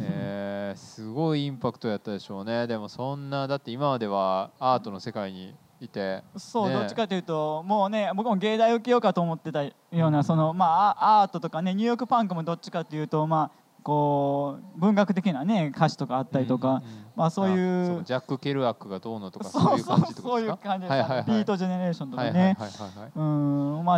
[0.00, 2.66] えー、すごいインパクトやったでしょうね。
[2.66, 6.74] でもそんなだって今まではアートの世界にいてそう、ね。
[6.74, 10.66] どっちかというともうね僕も芸大受けようかと思ってたようなそのま
[10.98, 16.82] あアアートとかねニューヨークパンクもどっちかというとまあこう文学的なね歌詞とかあったりとか、うんうん
[17.18, 22.56] まあそういうジャック・ケルアックがどうのとかそそういう感じとそういう感じです、はいはいはいビートジェネレーションとかね、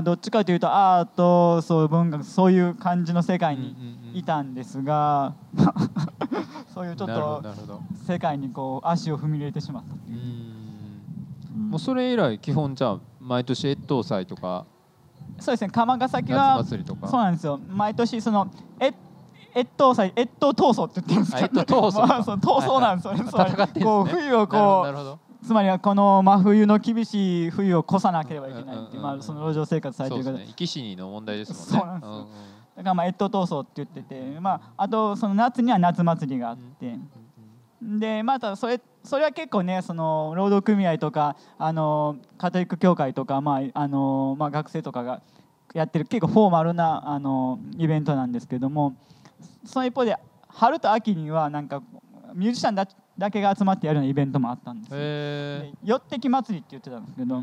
[0.03, 3.77] どっちかというとアートそう文学そういう感じの世界に
[4.15, 5.35] いたんですが、
[6.75, 7.43] そういうちょっと
[8.07, 10.23] 世界にこう足を踏み入れてしまったってういう。
[11.59, 11.71] ん。
[11.71, 14.65] もうそれ以来基本じゃあ毎年越冬祭とか
[15.39, 17.61] そうですね釜ヶ崎夏はそうなんですよ。
[17.69, 18.93] 毎年そのえ
[19.57, 21.63] 越冬祭越冬闘争って言ってるんですけど。
[21.63, 22.07] 闘争か。
[22.07, 23.85] ま あそう闘争なんですよね、つまり戦ってんですね。
[23.85, 24.87] こう冬をこ
[25.43, 30.33] うつまりはこの真冬の厳しい冬を越さなければいけないっていう、まあ、その路上生活されてる方。
[30.33, 31.79] 生き死にの問題ですもんね。
[31.79, 32.15] そうなんですよ。
[32.15, 32.27] うんうん
[32.77, 36.97] だからまあ越冬闘争って言ってて、まあ、あとその夏には夏祭りがあって、
[37.83, 45.23] でまたそれそれは結構ねその労働組合とかあのカトリック教会とか、まああのまあ、学生とかが
[45.75, 48.97] やってる結構フォーマルなあのイベントなんですけども
[49.65, 50.17] その一方で
[50.49, 51.83] 春と秋にはなんか
[52.35, 54.97] ミュージシャンだだけが集まってやるようなイベントもあったんですよ。
[54.99, 57.43] へでよってき祭りって言ってたんですけど、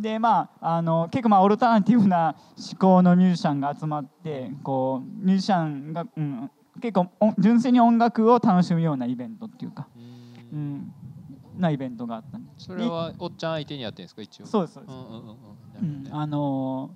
[0.00, 9.88] でまああの結構まあオルタナティブな思考のミュージシャンが集まってこうミュージシャンが、うん、結構お純粋に音楽を楽しむようなイベントっていうか、
[10.52, 10.92] ううんん、
[11.58, 14.46] なイベントがあったそれはおっちゃん相手にやってるんですか一応？
[14.46, 16.90] そうですそうです、あの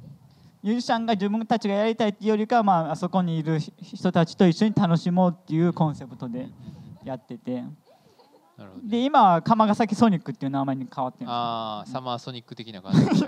[0.63, 6.49] ミュージシャンが自分たちがやりたいっていうよりかは、まあ、あそこにいる人たちと一緒に楽しもうっていうコンセプトで
[7.03, 7.65] やってて
[8.64, 13.25] ねで今は釜ヶ崎ソニックっていう名前に変わってああサマーソニック的な感じ。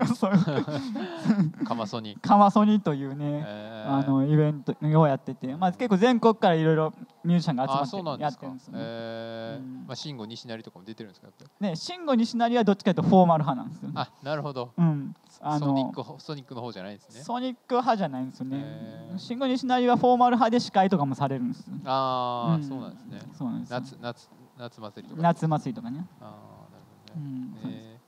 [1.64, 3.92] カマソニカマソニというね、えー。
[3.92, 6.92] あのイベントをやってて、まあ、結構全国からいろいろ
[7.24, 8.78] ミュージシャンが集まってやってるんですよね。
[8.82, 9.62] えー。
[9.62, 9.84] うん。
[9.86, 11.28] まあ慎吾西成とかも出てるんですか
[11.60, 13.94] ね、慎吾西成はどっちかというとフォーマル派なんですよ、ね。
[13.96, 14.72] あなるほど。
[14.76, 17.22] うん、あソニッのクほソニックの方じゃないんですね。
[17.22, 19.14] ソニック派じゃないんですよね。
[19.16, 21.74] 慎吾西成はフォーマル派で司会とかもされるんですよ。
[21.84, 22.62] ああ、うん。
[22.62, 23.20] そうなんですね。
[23.36, 23.78] そうなんですよ。
[23.80, 24.28] 夏夏
[24.62, 26.06] 夏祭りとか夏祭りとかね。
[26.20, 26.28] ああ
[26.72, 27.98] なるほうどね、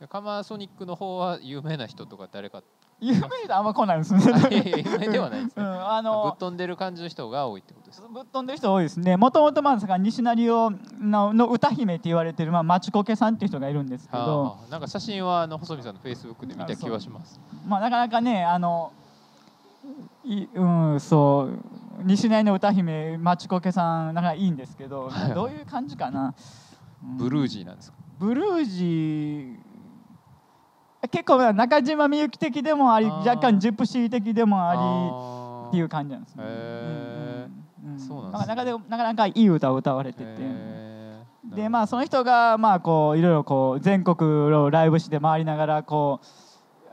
[0.00, 2.62] えー、カマーソニックの方は有名な人とか誰か。
[3.00, 4.20] 有名人あんま来ないですね。
[4.84, 8.08] 有名ではないですうね、ん、あぶっの飛んでる感じの人が多いってことですか？
[8.08, 9.16] ぶっ飛んでる人多いですね。
[9.16, 14.42] もともとまあ西成をのの歌姫って言われてるまあ町コケさんっていう人がいるんですけはあど。
[14.42, 14.70] はあ。
[14.70, 17.40] なんか写真はあの細見さんのフェイスブックで見た気はします。
[17.66, 19.07] まあ、なかなかねあのい
[20.54, 22.04] うんそう。
[22.04, 26.34] 西成の歌姫マチコケさんなかなかいいんですけど、はいどういう感じかな、
[27.02, 27.16] うん。
[27.16, 27.98] ブルージーなんですか？
[28.18, 29.56] ブルージー。
[31.10, 36.44] 結構中島みゆき的でもあり若干ジプシー的でもありあっていう感じなんですね。
[36.44, 38.22] なんですね。
[38.30, 40.78] なかなかでなかなかいい歌を歌われてて。
[41.44, 44.18] でまあその人がまあこういろいろこう全国
[44.54, 46.26] をライブして回りながらこう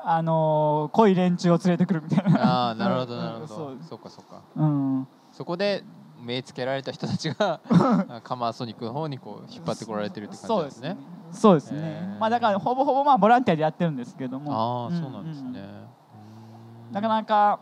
[0.08, 2.68] あのー濃い連中を連れてくるみたいな。
[2.68, 5.84] ああなるほどなるほどそうそっかそっかうん、そこで
[6.22, 7.60] 目つけられた人たちが
[8.24, 10.98] カマーソニックの方にこう引っ張ってこられてるって感じですね。
[11.32, 11.80] そうですね。
[11.82, 14.52] へーまあだからほぼほぼまあボランティアでやってるんですけども。
[14.54, 15.50] ああ、んそうなんですね。
[15.60, 17.60] うんなかなか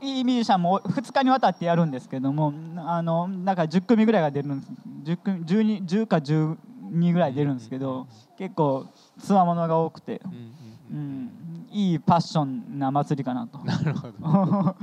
[0.00, 4.72] いいミュージシャンも2日にわたってやるんですけども、あのなんか10組ぐらいが出るんです。
[5.04, 8.86] 10組12 10か12ぐらい出るんですけど、結構
[9.18, 11.30] つわものが多くて、うんうん
[11.70, 13.58] いいパッションな祭りかなと。
[13.58, 14.14] なるほど。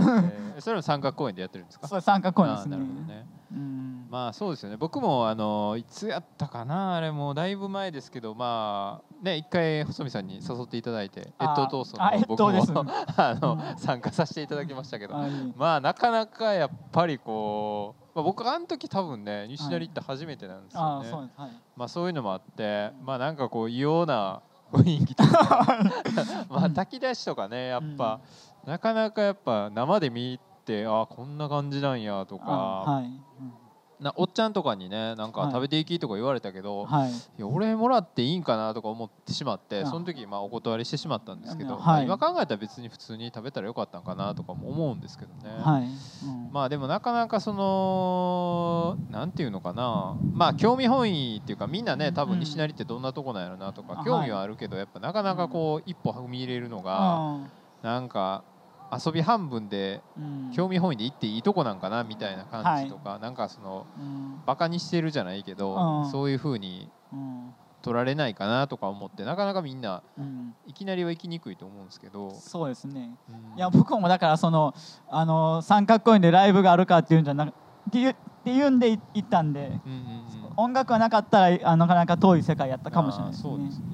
[0.00, 1.86] えーそれも三角公園でやってるんですか？
[1.88, 3.26] そう参加公演ですねなるほどね。
[3.52, 4.76] うんまあそうですよね。
[4.78, 6.94] 僕もあのいつやったかな？
[6.96, 12.80] あれもうだいぶ前ですけど、まあね一回細見さんに誘っていただいて、越あー冬闘争あ越の僕も冬ですね
[13.16, 21.08] あの、うん参加させていただきましたけど、あいいまあなかなかやっぱりこう、まあ、僕あの時多分ね西成行って初めてなんですよね。
[21.08, 21.50] あそうですはい。
[21.76, 24.40] まあそういうのもあって、まあなんかこう異様な
[24.78, 25.78] 雰囲気とか、
[26.48, 28.20] まあ炊き出しとかねやっぱ、
[28.64, 33.04] なかなかやっぱ生で見てあこんな感じなんやとか、あはい。
[33.04, 33.65] うん
[34.00, 35.52] なおっちゃんとかにねなんかはい。
[35.52, 37.12] 食べていきとか言われたけど、い、はい。
[37.40, 39.86] や俺もらっていいんかなとか思ってしまってあ。
[39.86, 42.06] その時まあお断りしてしまったんですけど、はい。
[42.06, 45.50] まあ今考えたら別に普通に食べたらよかったんかなとかも思うんですけどね。
[45.62, 45.82] はい。
[45.82, 46.52] うん。
[46.52, 50.16] まあでもなかなかそのなんていうのかな。
[50.34, 57.38] まあ興味本位っていうかみんなね多分西成ってどんなとこなんやろなとかあ興味はあるけどやっぱなかなかこう一歩踏み入れるのが
[57.82, 58.44] なんか
[58.92, 60.52] 遊び半分でうん。
[60.54, 64.42] 興味本位で行っていいとこなんかなみたいな感じとかなんかそのうん。
[64.46, 66.10] バカにしてるじゃないけどうん。
[66.10, 67.54] そういう風にうん。
[67.82, 70.54] 取られないかなとか思ってなかなかみんなうん。
[70.66, 72.30] いきなりは行きにくいと思うんですけど。
[72.30, 73.10] そうですね。
[73.28, 73.58] うん。
[73.58, 74.74] いや僕もだからその
[75.08, 77.52] あの三角公園でライブがあるかっていうんじゃなくっ
[77.92, 80.52] ていうっていうんでい行ったんでうんうんうん。
[80.56, 83.50] 音楽がなかったらあのなかなか遠い世界やったかもしれないですね。
[83.50, 83.84] あーそうですね。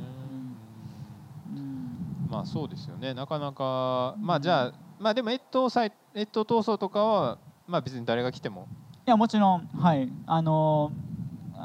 [1.55, 2.29] うん。
[2.31, 3.13] まあそうですよね。
[3.15, 4.73] なかなかまあじゃあ
[5.03, 8.69] まあでも越冬祭越冬闘争とかはまあ別に誰が来ても。
[9.05, 10.09] いやもちろんはい。
[10.27, 10.93] あの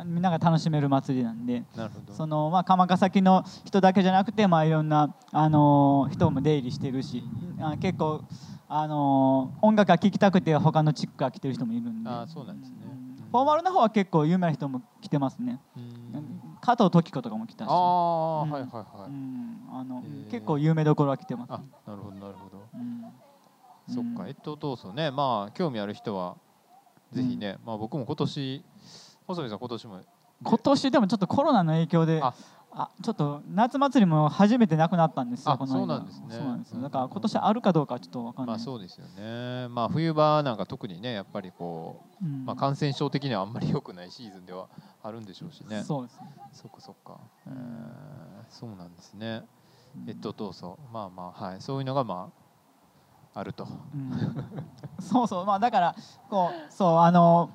[0.05, 1.63] みんなが楽しめる祭りなんで。
[1.75, 2.13] なるほど。
[2.13, 7.23] そのまあ鎌ヶ崎の人だけじゃなくてまあいろんなあの人も出入りしてるし
[7.61, 8.23] あ結構
[8.67, 12.09] あの音楽が聴きたくて他の地区から来てる人もいるんで。
[12.09, 12.77] あーそうなんですね。
[12.81, 13.31] うん。
[13.31, 15.59] フォーマルの方は結構有名な人も来てますね。
[15.77, 16.57] うん。
[16.59, 17.67] 加藤登紀子とかも来たし。
[17.69, 18.49] ああ、うん。
[18.49, 19.57] はいはいはい、うん。
[19.71, 23.03] あの結構有名どころは来てますあなるほどなるほど、うん
[23.87, 24.27] そっか。
[24.27, 25.11] 越冬闘争ね。
[25.11, 26.35] まあ興味ある人は
[27.11, 28.65] ぜひね、まあ僕も今年
[29.27, 30.01] 細見さん今年も。
[30.43, 32.33] 今年でもちょっとコロナの影響であ。
[32.69, 35.79] あちょっと夏祭りも初めてなくなったんですよあこの間。
[35.79, 36.25] そうなんですね。
[36.29, 36.81] そうなんです。
[36.81, 38.55] だから今年あるかどうかはちょっと分かんない。
[38.57, 39.67] まあそうですよね。
[39.69, 42.45] まあ冬場なんか特にねやっぱりこう、うん。
[42.45, 44.67] まあ、感染症的にはあんまり良くないシーズンでは
[45.01, 45.83] あるんでしょうしね。
[45.83, 46.27] そうですね。
[46.51, 47.55] そっかそっか、えうん。
[47.55, 47.59] ー
[48.49, 49.41] そうなんですね。
[49.95, 50.09] うん。
[50.09, 51.61] 越冬闘争まあまあはい。
[51.61, 52.46] そういうのがまあ
[53.37, 53.67] あると。
[53.93, 54.45] うん。
[54.99, 55.45] そうそう。
[55.45, 55.95] まあだから
[56.29, 57.49] こうそうあの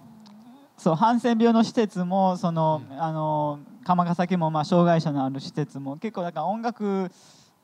[0.76, 3.02] そうハンセン病の施設もその、うん。
[3.02, 7.10] あの鎌ヶ崎もまあ障害者のある施設も結構だから音楽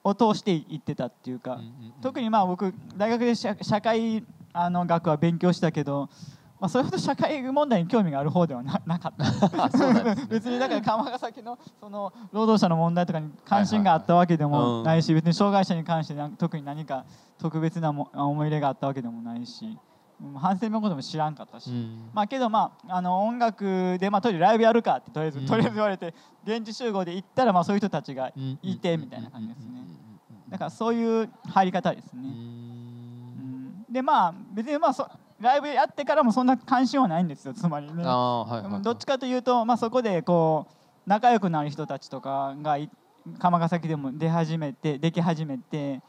[0.02, 1.92] を通して行ってたっていうか、うんうんうん。
[2.00, 6.09] 特にまあ僕大学で社社会あの学は勉強したけど、
[6.60, 9.68] まあ、それほど社会問題に興味がある方ではななかった。
[10.28, 17.04] 別にだから鎌ヶ崎のその労働者の問題とかに関心があったわけでもないし別に障害者に関して特に何か
[17.38, 19.78] 特別なも思い入れがあったわけでもないし
[20.20, 22.10] うん反省のことも知らんかったし、うん。
[22.12, 25.46] まあけどまああの音楽でまあとりあえずライブやるかってとりあえず、うん。
[25.46, 26.12] とりあえず言われて
[26.44, 28.58] 現地集合で行ったらまあそういう人たちがうん。
[28.62, 29.78] いてみたいな感じですね。
[30.48, 32.22] だからそういう入り方ですね。
[32.22, 33.84] ううんん。
[33.88, 35.08] でまあ別にまあそ
[35.40, 38.03] ライブやってからもそんな関心はないんですよつまりね。
[38.03, 38.83] はいはいはい。
[38.83, 40.74] どっちかというと、まあ、そこでこう
[41.07, 42.90] 仲良くなる人たちとかがい
[43.38, 46.01] 鎌ヶ崎でも出始めてでき始めて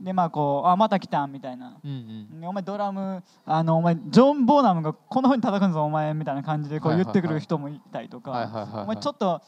[0.00, 1.76] でまあこうあまた来たんみたいな。
[1.84, 2.44] うんうん。
[2.46, 9.42] お前ドラムあのお前ジョン・ボーナムがこんなふうに叩くんぞお前みたいな感じでこう言ってくる人もいたりとか、お前ちょっと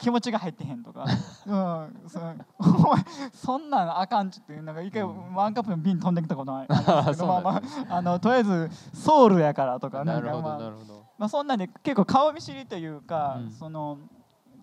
[0.00, 1.04] 気持ちが入ってへんとか、
[1.46, 5.34] うん、そのお前そんなんあかんちってなんか一回うん。
[5.34, 6.66] ワンカップの瓶飛んできたことない。
[6.70, 10.72] ありまあのとりあえずソウルやからとかなんかまあ
[11.18, 13.50] まあ、そんなんで結構顔見知りというか、うん。
[13.50, 13.98] その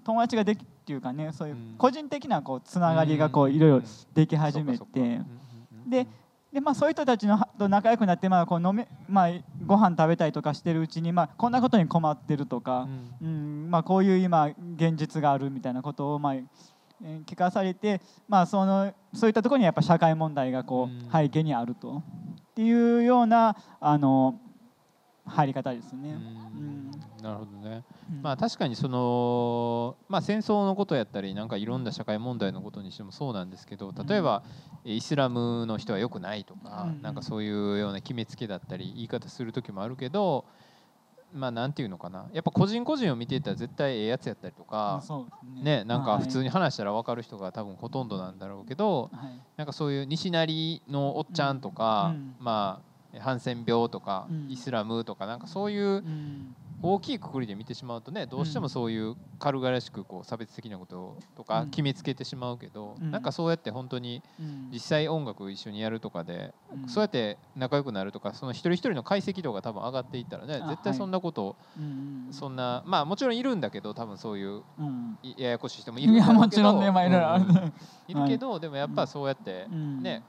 [0.03, 1.75] 友達ができっていうかねそういううん。
[1.77, 3.81] 個人的なこうつながりがこういろいろ
[4.13, 5.21] でき始めて。
[5.87, 6.07] で
[6.53, 9.29] で、まあ、そういう人たちのはと仲良くなって、まあこう飲めまあ、
[9.65, 12.87] ご飯食べたりとかしてるうちに、まあ、こんなことに困ってるとか
[13.21, 13.27] う、ん。
[13.27, 13.31] う
[13.67, 21.07] んまあ、こういう今現実があるみたいなことを、まあえー聞かされて、まあ、そのそういったところにやっぱ社会問題がこうん。
[21.07, 22.01] う背景にあると。
[22.01, 24.39] っていうようなあの
[25.25, 26.17] 入り方ですね。
[27.21, 27.83] なるほどね。
[28.09, 28.21] うん。
[28.21, 34.43] まあ確かにその、まあ、戦争のことやったりなんかいろんな社会問題のことにしてもそうなんですけど例えば
[34.83, 37.01] イスラムの人は良くないとか、うん。
[37.01, 40.45] なんかそういうような決めつけだったり言い方する時もあるけど
[41.33, 42.29] まあなんていうのかな。
[42.31, 45.03] やっぱ個人個人を見ていったら絶対ええやつやったりとか、
[45.43, 45.79] ね。
[45.79, 49.39] ね、なんか普通に、に話したら分かる人が多分ほとんどなんだろうけどはい。
[49.55, 52.35] なんかそういう西成のおっちゃんとか、うん。
[52.39, 54.51] まあハンセン病とか、うん。
[54.51, 56.55] イスラムとかなんかそういううん。
[56.85, 61.69] 大きいくくりで見てしまうとねどうしてもそういう軽々しくこう差別的なこととかうん。
[61.69, 63.09] 決めつけてしまうけど、うん。
[63.11, 64.69] なんかそうやって本当にうん。
[64.71, 66.89] 実際音楽一緒にやるとかで、うん。
[66.89, 74.63] そうやって仲良くなるとかその一人一人の解析度が多分上がっていったらねあ絶対そんなこと、うんそんなまあもちろんいるんだけど多分そういう
[75.37, 78.27] ややこしい人もいいるんだろうけどやもちろんねまあいる。
[78.27, 80.01] けど、でもやっぱそうやってうん。
[80.01, 80.23] ね、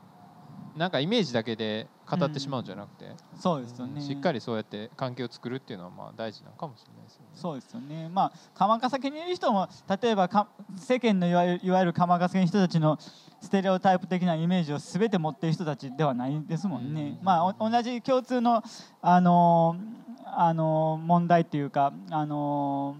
[0.76, 3.06] なんかイメージだけで語ってしまうんじゃなくて、
[3.38, 4.00] そうですよね。
[4.00, 7.26] しっかりそうやって関係を作るっていうのはまあ大事なのかもしれないですよね。
[7.34, 8.08] そうですよね。
[8.08, 9.68] まあ鎌ヶ崎にいる人も
[10.02, 12.98] 例えばか世間のいわゆるいわゆる鎌ヶ崎の人たちの
[13.40, 17.24] ステレオタイプ的なイメージを全て持っている人たちではないですもんね、うん。
[17.24, 18.62] まあお同じ共通の
[19.00, 19.76] あの
[20.24, 22.96] あの問題っていうかあの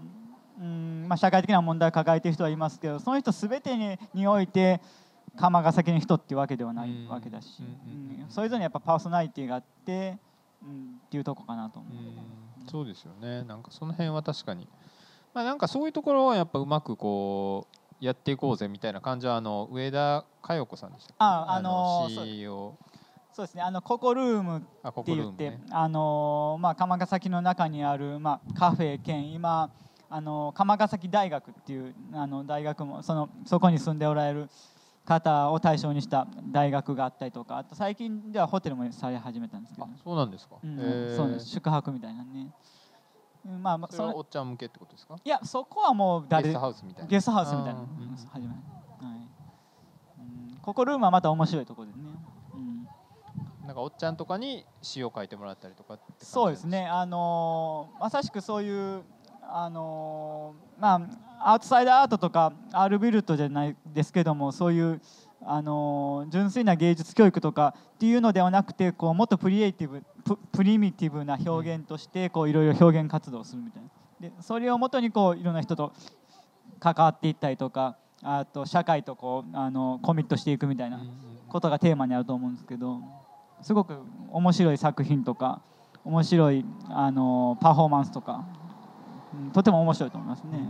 [0.57, 4.79] うんまあ、社会的な問題を抱えている人はいますけどその人全てににおいて
[5.37, 7.63] 鎌ヶ崎の人っていうわけではないわけだし、
[8.29, 10.17] それぞれにやっぱパーソナリティがあって、
[10.63, 11.93] うん、っていうとこかなと思う。
[11.93, 12.67] うん。
[12.67, 13.43] そうですよね。
[13.43, 14.67] なんかその辺は確かに。
[15.33, 17.67] まあなんかそういうところはやっぱうまくこ
[18.01, 22.77] うやっていこうぜみたいな感じはあの上田佳代子さんでしたああのー CEO
[23.33, 23.55] そうです。
[23.55, 23.61] ね。
[23.61, 25.61] あのココルームって言って、こルームね。
[25.71, 29.69] あのーまあ、鎌ヶ崎の中にある、まあ、カフェ兼今
[30.09, 34.49] あの鎌ヶ崎大学っていうあの大学もそのそこに住んでおられる
[35.05, 41.45] 方を対象にした大学があったりとかあと最近ではホテルもされ始めたんですけどあ、そうなんですか、うんそうです。
[41.47, 42.47] 宿泊みたいなね、
[43.45, 45.15] うんまあまあそれはおっちゃん向けってことですか？
[45.23, 47.09] いやそこはもうゲ誰ストハウスみたいな。
[47.09, 47.87] ゲストハウスみたいなうん
[48.31, 48.57] 始めはい。
[50.19, 51.99] うんココルームはまた面白いところでね、
[52.55, 52.87] うん。
[53.67, 55.99] なんかおっちゃんとかに詩を書いてもらったりとか？
[56.19, 59.03] そうですね、あのーまさしくそういう、
[59.51, 61.07] あのーま
[61.39, 65.01] あ、アウトサイダーアートとかアールビルトじゃないですけどもそういう、
[65.43, 73.89] あのー純粋な芸術教育とかっていうのではなくてこうもっとプリエイティブププリミティブな表現としてこういろいろ表現活動をするみたいな。
[74.19, 75.93] でそれをもとにこういろんな人と
[76.79, 80.99] 関わっていったりとかあと社会とこうあのコミットしていくみたいな。
[81.55, 82.99] ことがテーマにあると思うんですけど
[83.61, 83.97] すごく
[84.29, 85.61] 面白い作品とか
[86.03, 88.45] 面白いあのパフォーマンスとか、
[89.45, 90.69] うんとても面白いと思いますね。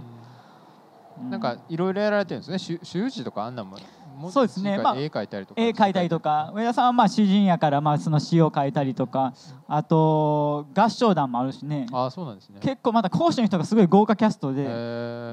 [1.21, 1.29] うん。
[1.29, 2.59] なんかいろいろやられてるんですね。
[2.59, 3.77] し習字とかあんなんも
[4.15, 4.77] もそうですね。
[4.77, 5.61] まあ絵描いたりとか。
[5.61, 9.33] 絵描いたりとか上田さんはまあ詩人やからまあその詩を書いたりとか
[9.67, 11.85] あと合唱団もあるしね。
[11.91, 12.59] ああそうなんですね。
[12.61, 14.63] 結構また講師の人がすごい豪華キャストで、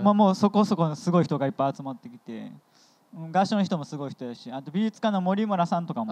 [0.02, 2.32] まあ、もうそこそこすごい人がいっぱい集まってきて。
[2.32, 2.60] うん
[3.30, 6.10] 合唱の人もすごい人やしあと美術家の森村さんとかも、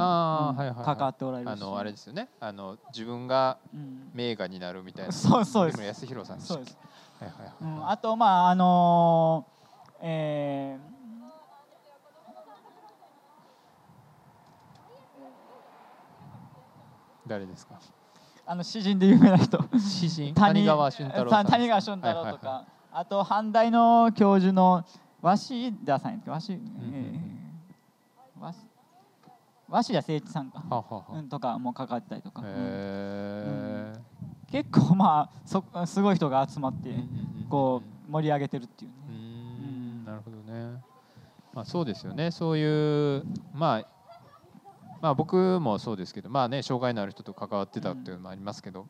[0.84, 1.52] 関わっておられるし。
[1.54, 2.28] あのあれですよね。
[2.38, 4.10] あの自分がうん。
[4.12, 5.12] 名画になるみたいな。
[5.12, 5.76] そうそうです。
[5.78, 6.76] 森村康弘さんそうです
[7.60, 10.78] うん、あとまああのーえ
[17.26, 17.74] 誰ですか？
[17.74, 17.78] ー
[18.46, 19.62] あの詩人で有名な人。
[19.78, 20.34] 詩人？
[20.34, 21.46] 谷川俊太郎さん。
[21.46, 24.84] 谷川俊太郎とか、はいはいあと阪大の教授の
[25.22, 26.30] 鷲田さんやっけ？
[26.30, 28.58] 鷲、んうんえー鷲
[29.70, 31.18] 鷲田誠一さんか、はあはあはあ。
[31.18, 32.50] うん、とかも関わったりとか、うんへ
[34.50, 37.04] 結構まあそすごい人が集まって、え
[37.48, 40.02] こう盛り上げてるっていうね、うん。
[40.02, 40.82] んなるほどね。
[41.52, 42.30] まあそうですよね。
[42.30, 43.88] そういうまあ
[45.00, 48.88] まあ僕もそうですけどまあね障害のある人と関わってたっていうのもありますけど、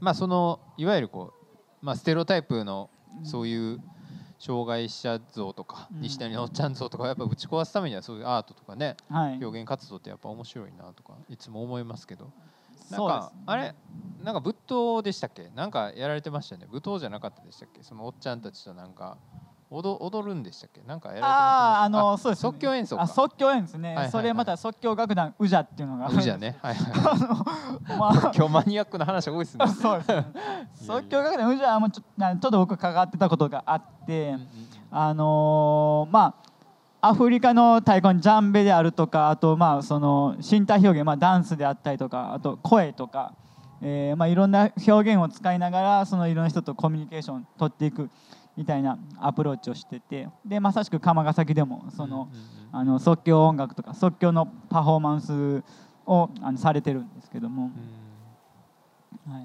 [0.00, 2.90] まあそのいわゆるこうまあステレオタイプの
[3.22, 3.80] そういう
[4.38, 6.00] 障害者像とか、うん。
[6.02, 12.30] 西谷のおっちゃん像とかやっぱ打ち壊すためにはそういうアートとかねはい、表現活動ってやっぱ面白いなとかいつも思いますけど
[12.90, 13.74] なんかあれ？
[14.22, 15.50] なんか仏塔でしたっけ？
[15.54, 16.68] なんかやられてましたよね。
[16.70, 17.82] 舞踏じゃなかったでしたっけ？
[17.82, 19.18] そのおっちゃんたちとなんか
[19.70, 20.82] 踊踊るんでしたっけ？
[20.82, 22.42] なんかやられてまあああのあそうですね。
[22.42, 23.02] 即興演奏か。
[23.02, 24.12] あ即興演ですね、はいはいはい。
[24.12, 26.58] それまた即興楽団ウジャっていうのがうじゃね。
[26.62, 27.98] はいはい。
[27.98, 28.32] まあ。
[28.34, 29.66] 今日マニアックな話が多いですね。
[29.68, 30.26] そうですね。
[30.74, 34.48] 即興楽団ウジャもちょなちょっと僕関わってたことがあって、うんうん。
[34.90, 36.46] あのーまあ
[37.08, 43.32] アフリカの太鼓のジャンベであるとかあとまあその身体表現、まあ、ダンスであったりとかあと声とか、
[43.80, 48.10] えーまあ、いろんな表現を使いながらそのいろんな人とコミュニケーションを取っていく
[48.56, 52.28] みたいなアプローチをしててでまさしく鎌ヶ崎でもその、
[52.72, 55.62] あの即興音楽とか即興のパフォーマンス
[56.06, 57.70] をあのされてるんですけども、
[59.26, 59.32] うん。
[59.32, 59.44] はい。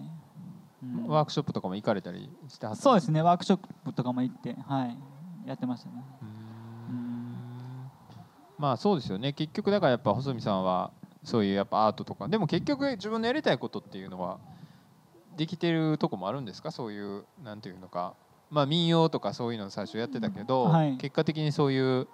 [0.84, 1.07] うん。
[1.07, 4.97] ワークショップとかも行かれたりしてはったそうですねワークショップとかも行ってはい。
[5.45, 6.03] やってましたね
[8.62, 9.34] まあそうですよね。
[9.34, 10.91] 結局だからやっぱ細見さんは
[11.24, 12.28] そういうやっぱアートとか。
[12.28, 14.38] でも結局自分のやりたいことっていうのは
[15.36, 16.70] できてるとこもあるんですか？
[16.70, 18.14] そういうなんていうのか。
[18.51, 20.97] まあ民謡とかそういうの最初やってたけど、うんはい。
[20.97, 22.07] 結果的にそういう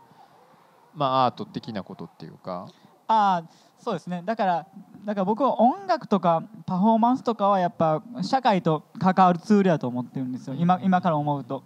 [0.95, 2.69] まあアート的なことっていうか。
[3.09, 4.21] ああそうですね。
[4.23, 4.67] だから
[5.03, 10.55] だから僕は音楽とかパフォーマンスとかはやっぱ社会と関わるツールだと思ってるんですよ。
[10.57, 11.63] 今今から思うと、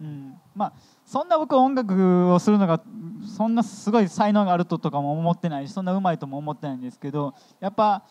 [0.00, 0.72] うん、まあ
[1.14, 2.82] そんな僕音楽をするのが
[3.36, 8.02] そんなすごい才能があるととかも思ってないしそんなうまいとも思ってないんですけどやっぱ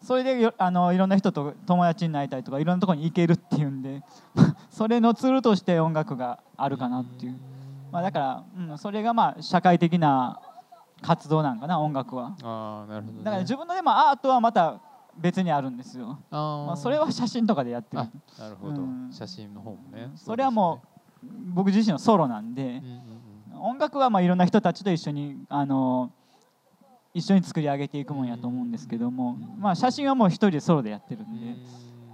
[0.00, 4.04] それでよあのいろんな人と友達になりたいとかいろんなところに行けるっていうんで。
[4.70, 7.40] それのツールとして音楽があるかなっていう、
[7.90, 10.38] まあ、だから、うん、それがまあ社会的な
[11.02, 12.36] 活動なんかな音楽は。
[12.44, 14.78] ああなるほど、ね、だから自分のでもアートはまた
[15.16, 18.02] 別にあるんですよ、まあ、それは写真とかでやってる。
[18.02, 19.08] あなるほど、うん。
[19.10, 20.12] 写真の方もね。
[20.14, 20.97] それはもう
[21.54, 22.82] 僕自身のソロなんで、
[23.60, 26.12] 音楽はまあいろんな人たちと一緒にあの
[27.14, 31.56] 一緒に作り上げていくもんやと思うんですけども、まあ、写真はもう一人でソロでやってるんで、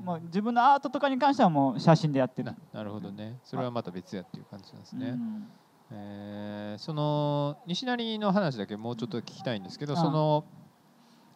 [0.03, 2.47] もう自分のアートとかに関してはもう写真でやってる。
[2.47, 3.39] ななるほどね。
[3.45, 5.47] それはまた別やっていう感じなんですね、うん。
[5.93, 10.45] えーその西成の話だけもうちょっと聞きたいんですけどあその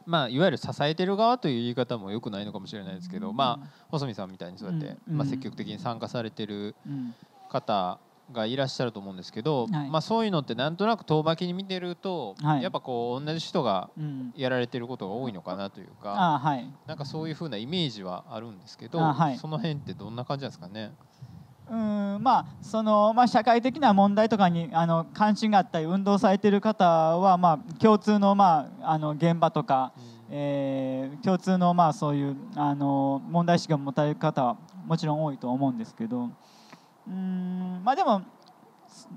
[0.04, 5.16] まあいわゆる支えてる側という言い方もよくないのかもしれないですけど、まあ細見さんみたいにそうやって、うん。
[5.18, 7.14] まあ、積極的に参加されてるうん
[7.48, 7.98] 方
[8.30, 9.90] がいらっしゃると思うんですけど、はい。
[9.90, 12.62] まあ、そういうのってなんとなく遠巻きに見てると、はい。
[12.62, 14.32] やっぱこう同じ人がうん。
[14.34, 16.70] やられてることが多いのかなというかあはい。
[16.86, 19.36] なんかそういうふうなイメージはあるんですけど、あはい。
[19.38, 20.92] その辺ってどんな感じなんですかね？
[21.70, 29.92] うんまあそのまあ、社会的な問題とかにあの関心があったり運動されている方は、まあ、共通の,、まあ、あの現場とか、
[30.30, 36.30] えー共通のまあそういうあの問題意識を持たれる方はもちろん多いと思うんですけど
[37.08, 38.22] うんまあでも
[38.86, 39.08] そ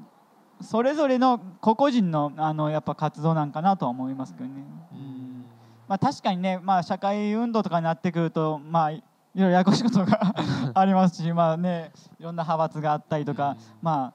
[0.63, 4.63] それぞれの個々人のあのやっぱ活動なんかなとは思いますけどね。
[4.93, 5.45] うん。
[5.87, 9.03] まあ、確かにね、まあ、社会運動とかになってくると、まあ、い
[9.35, 10.33] ろいろややこしいことが
[10.73, 14.13] ありますし、まあね、いろんな派閥があったりとか、ま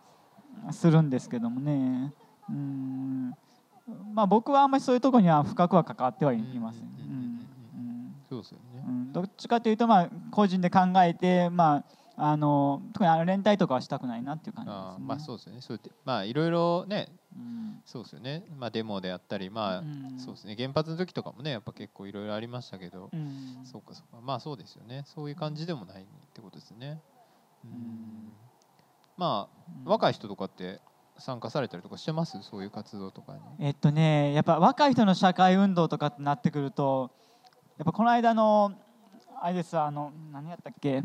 [0.66, 2.14] あ、するんですけどもね。
[2.48, 3.34] うん、
[4.14, 6.82] まあ、僕はあんまりそういうところには深くは関わってはいません。
[6.82, 6.88] うん。
[6.88, 8.16] うん。
[8.28, 8.84] そうですよね。
[8.86, 8.90] う。
[8.90, 9.12] ん。
[9.12, 11.84] どっちかというと、まあ、個人で考えて、まあ、
[12.18, 15.60] あの特に連帯とかはしたくないなっていう感じです、ねあーまあそうですよね。
[15.60, 18.42] そうやってまあいろいろね、うんそうですよね。
[18.58, 20.56] まあデモであったり、まあ、うんそうですね。
[20.56, 24.20] 原発の時とかもね、やっぱ結構いろいろありましたけど、うんそうかそうか。
[24.22, 25.02] まあそうですよね。
[25.06, 27.00] そういう感じでもないってことですね。
[27.64, 28.32] うんん
[29.16, 30.80] まあうん若い人とかって
[31.18, 32.42] 参加されたりとかしてます？
[32.42, 33.40] そういう活動とかに。
[33.58, 37.10] えっとね、やっぱ若い人の社会運動とかってなってくると、
[37.78, 38.72] やっぱこの間の、
[39.40, 41.02] あれです、あの、何やったっけ、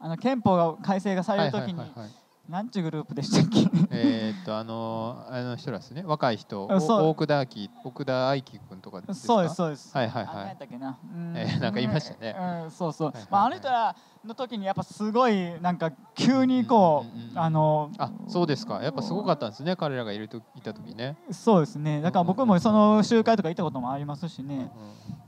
[0.00, 1.80] あの憲法が改正がされるときに、
[2.48, 3.68] なんちゅうグループでしたっけ？
[3.90, 6.02] えーっとあのあの人らですね。
[6.06, 9.26] 若い人、奥田明奥田愛樹君とかですか？
[9.26, 9.96] そうです、そうです。
[9.96, 10.96] はいはいはいあ何
[11.38, 12.34] えーなんか言いましたね
[12.64, 13.08] うん、そうそう。
[13.08, 13.94] はいはいはいまあ、あの人ら
[14.24, 18.82] の時にやっぱすごいなんか急にこう、あの、あ、そうですか。
[18.82, 19.76] やっぱすごかったんですね。
[19.76, 21.16] 彼らがいるといた時ね。
[21.30, 22.00] そうですね。
[22.00, 24.70] だから僕もその集会とか行ったこともありますしね。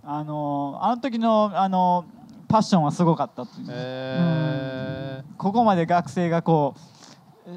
[0.03, 2.05] あのあの時のあの
[2.53, 5.37] パッションはすごかったっえー。
[5.39, 6.75] ここまで学生がこ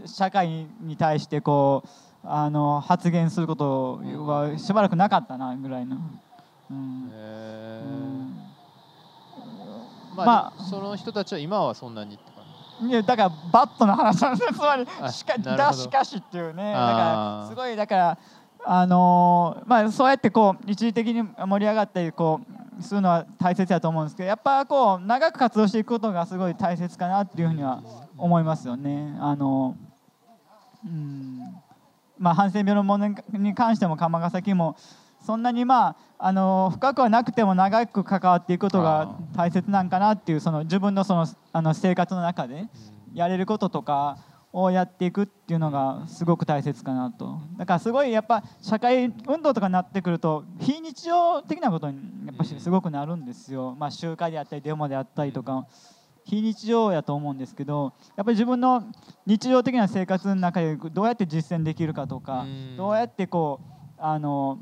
[0.05, 1.89] う社会に対してこう
[2.23, 5.97] あの発言することはしばらくなかったなぐらいの、
[6.71, 7.11] うん。
[7.13, 8.39] えうん。
[10.13, 10.15] ー。
[10.15, 12.17] まあ、まあその人たちは今はそんなに
[12.81, 14.53] いやだからバットの話なんです。
[14.53, 16.71] つまりあしかだしかしっていうね。
[16.71, 18.17] だからすごいだから
[18.63, 27.81] あのーまあそうやってこう一時的に盛り上がったりこうするのは大切だと思うんですけどやっぱこう長く活動していくことがすごい大切かなっていうふうには
[28.17, 29.15] 思いますよね。
[29.19, 29.75] あの
[30.85, 31.39] うん
[32.17, 34.77] まあ、ハンセン病の問題に関しても釜ヶ崎も
[35.19, 42.67] そんなにまああの深くはなくても長く関わっていくことが大切なんかなっていうその自分のそのあの生活の中で
[43.13, 43.19] じ。
[43.19, 44.17] やれることとか
[44.57, 47.41] をやっていくっていうのがすごく大切かなと。
[47.57, 55.67] だからすごいやっぱ社会運動とかになってくると非日常的なことにやっぱしすごくなるんですよ、まあ、集会であったりデモであったりとか。
[56.27, 58.83] 非日常やと思うんですけどやっぱり自分の
[59.27, 62.77] 日常的な生活の中でどうやって実践できるかとかうん。
[62.77, 64.57] どうやってこうあの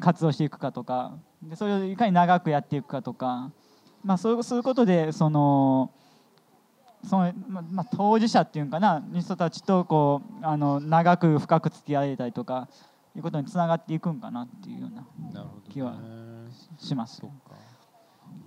[0.00, 1.18] 活動していくかとか。
[1.42, 3.50] でそれをいかに長くやっていくかとか、
[4.02, 5.90] まあ、そうそういうことでその
[7.04, 12.68] そのままあ、当事者っていうかな人たちとこうあの長く深く付き合えたりとか
[13.14, 15.06] いいうことにつながっていくんかなっていうような
[15.68, 15.94] 気は
[16.78, 17.22] します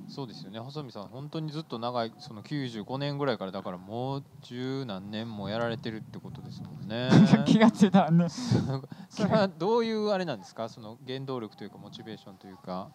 [0.08, 0.60] そうですよね。
[0.60, 7.10] 細見さん本当にずっと長いその95年ぐらいからだからもう十何年もやられてるってことですもんね。
[7.46, 8.28] 気がついたらね。
[9.10, 10.70] それはどういうあれなんですか？
[10.70, 12.90] その原動力というかモチベーションというか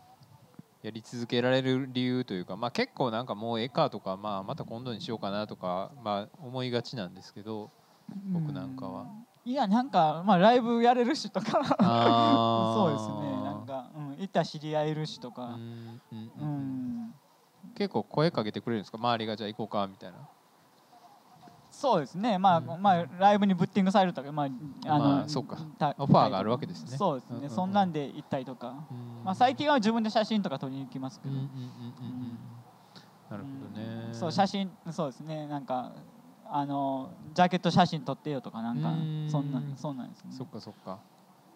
[0.89, 7.73] やり続けられる理由というか、まあ、結構なんかもうええかとか、まあ、また今度にしようかなとか、まあ、思いがちなんですけど
[8.33, 9.07] 僕なんかは。
[9.45, 11.61] いやなんかまあライブやれるしとか。
[12.75, 13.41] そうですね。
[13.43, 16.95] なんか、うん、行ったら知り合えるしとうか、んうんううん。
[17.07, 17.13] ん、
[17.75, 18.99] 結構声かけてくれるんですか？
[18.99, 20.29] 周りがじゃあ行こうかみたいな。
[21.79, 22.39] そうですね。
[22.39, 22.83] まあ、うん。
[22.83, 25.59] まあライブにブッティングされるとかまああの、まあそうか。
[25.79, 26.97] たオファーがあるわけですね。
[26.97, 27.51] そうですね、うんうんうん。
[27.51, 29.23] そんなんで行ったりとか、うん。
[29.25, 32.39] まあ最近は自分で写真とか撮りに行きますけど、うんうんうんうんうん
[33.31, 34.07] なるほどね。
[34.09, 35.47] うんそう写真そうですね。
[35.47, 35.93] なんか
[36.51, 39.29] あのジャケット写真撮ってよとかなんかうん。
[39.31, 40.33] そんなそんなんですね。
[40.33, 40.99] そっかそっか。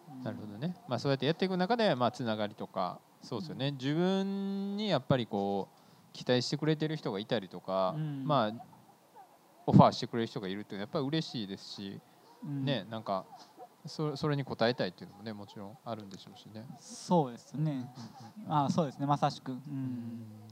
[0.07, 0.23] うん。
[0.23, 0.73] なるほどね。
[0.87, 3.01] まあそうやってやっていく中でまあつながりとか。
[3.21, 3.71] そうですよね。
[3.71, 8.23] 自分にやっぱりこう期待してくれてる人がいたりとか、うん。
[8.25, 8.72] まあ
[9.65, 12.01] オファーしてくれる人がいるっていうのはやっぱり嬉しいですし、
[12.45, 12.65] うん。
[12.65, 13.25] ねなんか
[13.85, 16.63] そそれに応えたいっていうのもねもちろんあるんでしょうしね。
[16.79, 17.85] そうですね。
[18.47, 19.05] あそうですね。
[19.05, 19.51] まさしく。
[19.51, 19.61] ううん。
[19.75, 20.47] ん、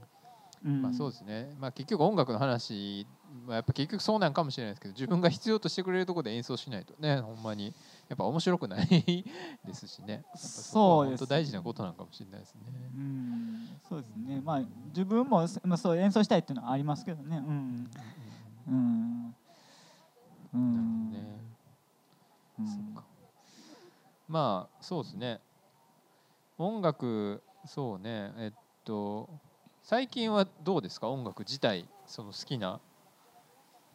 [0.65, 0.81] うん。
[0.81, 1.55] まあそうですね。
[1.57, 3.07] まあ結局音楽の話
[3.45, 7.73] まあやっぱ結局そうなんかもしれないですけど自分が必要としてくれるところで演奏しないとねほんまに。
[8.09, 9.25] やっぱ面白くない
[9.63, 10.25] ですしね。
[10.35, 12.63] そうです大事なことなんかもしれないですね。
[12.93, 13.79] うん。
[13.87, 14.41] そうですね。
[14.43, 17.37] まあ自分も、まあ、そう演奏したいっていうのはありますけどね。
[17.37, 17.89] うん
[18.71, 19.35] うん。
[20.53, 21.25] うなるほんどね。
[22.59, 22.67] うん。
[22.67, 23.03] そっか。
[24.27, 25.39] まあそうですね。
[26.57, 28.31] 音楽そうね。
[28.37, 29.29] えっと
[29.83, 31.09] 最近はどうですか？
[31.09, 32.79] 音楽自体その好きな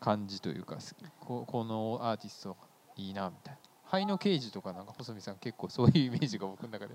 [0.01, 2.57] 感じというかすここのアーティスト
[2.97, 3.61] いいなみたいな。
[3.85, 6.95] 灰の刑事とかなんか細見さん結構そういうイメージが僕の中で。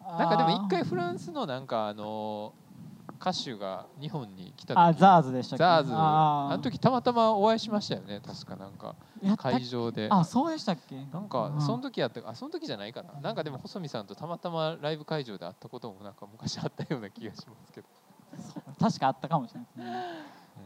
[0.00, 2.54] なんかでも一回フランスのなんかあの
[3.22, 4.78] 歌手が日本に来た時。
[4.80, 5.62] あザーズでしたっけ？
[5.62, 5.92] ザーズ。
[5.94, 8.96] ああの時たまたまお会いしましたよね確かなんか。
[9.36, 10.08] 会場で。
[10.10, 10.96] あそうでしたっけ？
[11.12, 11.60] なんかうん。
[11.60, 13.12] その時やったあその時じゃないかな。
[13.20, 17.86] なんかでも細見さんとたまたまライブ会場で会ったこともなんか昔あったような気がしますけど、
[18.80, 20.04] 確かあったかもしれないですね。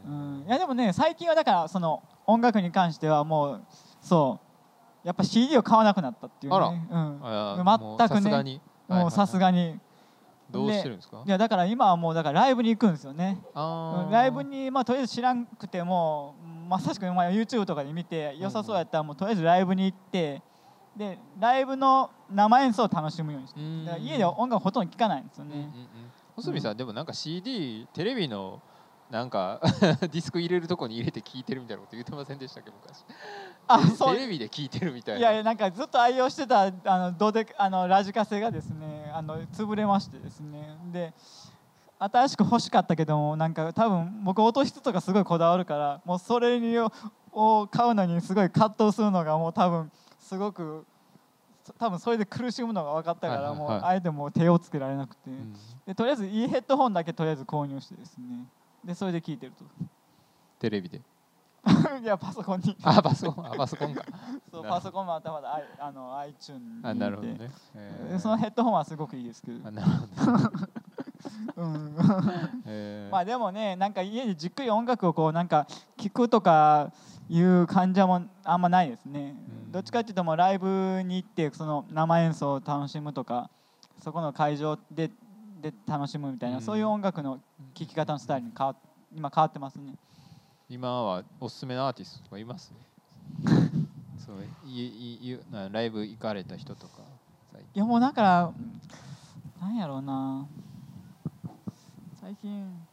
[0.06, 0.44] ううん。
[0.44, 3.66] んいやでもね最近はだからその音楽に関してはもう
[4.00, 4.46] そう。
[5.06, 6.56] やっぱ CD を買わなくなったっていうね。
[6.56, 6.66] あら。
[6.68, 7.20] うん。
[7.22, 8.20] あ全くね。
[8.20, 8.60] さすがに。
[8.88, 9.78] もうさすががに
[10.50, 11.22] どうしてるんですか？
[11.26, 13.38] いやだから今はもうだからライブに行くんですよね。
[14.10, 16.34] ライブにまあとりあえず知らんくても
[16.68, 20.42] まさしくまあ YouTube とかで見て良さそうやったらもうとりあえずライブに行って
[20.96, 23.60] でライブの生演奏を楽しむようにして
[24.00, 25.54] 家で音楽ほとんど聴かないんですよね。
[25.54, 25.88] うんうんうん。
[26.36, 28.60] 細見さんでもなんか CD テレビの
[29.10, 29.60] なんか
[30.00, 32.70] ディスク入れるとこに入れて聴いてるみたいなこと言ってませんでしたっけ？
[32.70, 33.04] 昔
[33.68, 34.14] あテ そう。
[34.14, 35.20] テレビで聴いてるみたいな。
[35.20, 40.76] いやいやなんかずっと愛用してたあのどうであのラジカセがですねあの潰れましてですね。
[40.92, 41.12] で
[41.98, 46.92] 新しく欲しかったけどもなんか多分僕音質とかすごいこだわるからもうそれにを
[47.32, 50.86] を買うのにすごい葛藤するのがもう多分すごく
[51.78, 55.52] 多分それで苦しむのが分かったから、もうあえてもう手をつけられなくて、うん。
[55.84, 58.46] でとりあえずいいヘッドホンだけとりあえず購入してですね。
[58.84, 59.52] でそれで聞いてる
[60.58, 60.98] テレビで。
[60.98, 61.04] と
[62.02, 62.76] いやパソコンに。
[62.82, 64.04] あパソコンあパソコンか。
[64.50, 65.46] そうパソコンも頭で
[65.78, 69.68] あの iTunes にあなるほどね、えでそのヘッドホンはすごくいいですけど。
[69.68, 70.32] あ、なるほ
[71.56, 71.96] ど、うん、
[72.66, 73.12] えー。
[73.12, 76.92] まあでもねなんか家でじっくり音楽をこうなんか聴くとか
[77.28, 79.36] いう感じはもうあんまないですね、
[79.66, 79.72] うん。
[79.72, 83.50] どっちかっていうともうライブに行ってその生演奏を楽しむとか
[84.00, 85.10] そこの会場で
[85.60, 86.62] で楽しむみたいな、うん。
[86.62, 87.40] そういう音楽の
[87.74, 88.76] 聴き方のスタイルに変わっ
[89.14, 89.94] 今変わってますね
[90.68, 92.72] 今はおすすめのアーティストとかいます？
[94.18, 94.36] そう
[94.66, 94.86] い
[95.22, 96.94] いいなライブ行かれた人とか
[97.74, 98.52] いやもうだから
[99.60, 100.46] なんやろうな。
[102.20, 102.86] 最近。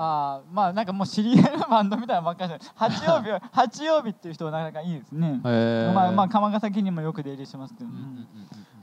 [0.00, 5.92] ああまあなんかもう知り合いのバンドみたいなのばっかりで八曜日は八曜日っていう人はなかなかいいですね、えー。
[5.92, 8.28] まあまあ釜ヶ崎にもよく出入りしてますけど、うんうんうん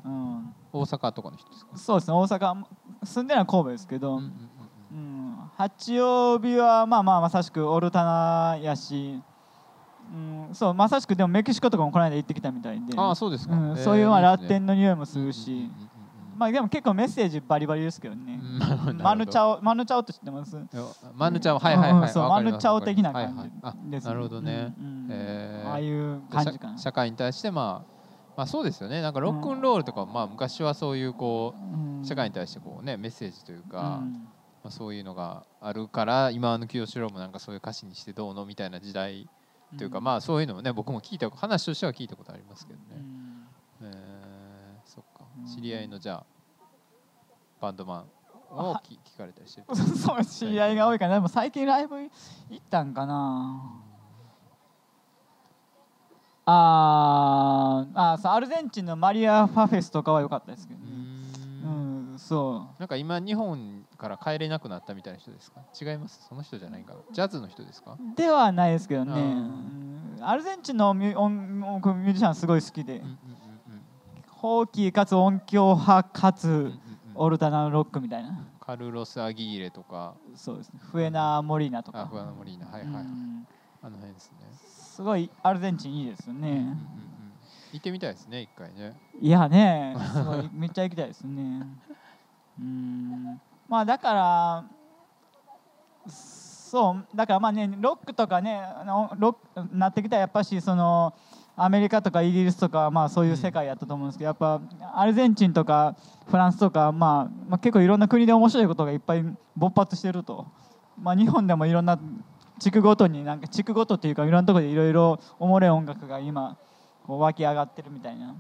[0.06, 0.54] うん。
[0.72, 2.66] 大阪とかの人ですか、そうですね大阪
[3.06, 4.30] 住んでるのは神戸ですけど、うんうんうん
[4.92, 9.22] うん、八曜日はまあまあまさしくオルタナやし、
[10.14, 13.70] うん、そうまさしくでもメキシコとかもこの間行ってきたみたいでああそうですか、うん。
[13.70, 15.72] えーそういうまあラテンの匂いもするし、
[16.36, 18.38] まあでも結構メッセージバリバリですけどね、
[19.02, 20.58] マヌチャオマヌチャオって知ってます？
[21.16, 23.50] マヌチャオはいはいはい、うんそうマヌチャオ的な感
[23.86, 24.74] じです、なるほどね、
[25.66, 26.78] ああいう感じかな。
[26.78, 27.95] 社社会に対してまあ
[28.36, 29.02] まあそうですよね。
[29.02, 32.02] なんかロックンロールとか、まあ昔はそういうこうん。
[32.02, 34.14] う社会に対してこうねメッセージというか、うん。
[34.64, 39.30] まあ、そういうのがあるから今の清志郎もなんかそういう歌詞にしてどうのみたいな時代
[39.78, 40.04] というか、うん。
[40.04, 42.86] まあそういうのもね僕も聞いた話としては聞いたことありますけどね、
[43.82, 43.88] うん。
[43.88, 45.26] えーそっか。
[45.40, 45.46] うん。
[45.46, 46.26] 知り合いのじゃあ
[47.62, 48.06] バンドマン
[48.52, 49.68] を聞かれたりしてる
[49.98, 51.16] そう知り合いが多いかな。
[51.16, 52.12] でも最近ライブ行
[52.56, 53.85] ったんかな
[56.48, 65.62] あーあーそうアルゼンチンのマリア・ファフェスとかは良かったですけどうねーうんんそなんか今日本から帰れなくなったみたいな人ですか？
[65.82, 66.26] 違います？
[66.30, 66.94] その人じゃないか。
[66.94, 67.94] なジャズの人ですか？
[67.94, 69.14] うではないですけどね。
[70.22, 72.98] アルゼンチンのミュミュージシャンすごい好きで。
[72.98, 73.18] うんうんうん
[74.38, 76.72] ホーキーかつ音響派かつうんうんうん。
[77.16, 78.46] オルタナロックみたいな。
[78.60, 80.14] カルロス・アギーレとか。
[80.36, 80.80] そうですね。
[80.92, 82.02] フエナ・モリーナとか。
[82.02, 82.68] あフアナ・モリーナ。
[82.68, 83.48] はいはい、うん。
[83.82, 84.38] あの辺ですね、
[84.96, 86.50] すごいアルゼンチンいいですよね。
[86.50, 86.70] うんうんうん、
[87.74, 88.96] 行ってみたいですね一回ね。
[89.20, 91.68] いやね すごいめっちゃ行きたいですね。
[92.58, 93.42] うん。
[93.68, 94.64] まあだから
[96.08, 101.14] そうだからまあねロックとかねあのロックなってきたらやっぱしその
[101.58, 104.62] アメリカとかイギリスとかはまあそういう世界やったと思うんですけど、やっぱ
[104.94, 109.26] アルゼンチンとかフランスとか、まあ、まあ結構いろんな国で面白いことがいっぱい
[109.58, 110.48] 勃発してると、
[110.98, 112.00] まあ、日本でもいろんな
[112.60, 116.58] 地区ごとになんか地区ごとっていうかいろんなところでいろいろおもれ音楽が今
[117.06, 118.36] こう湧き上がってるみたいな、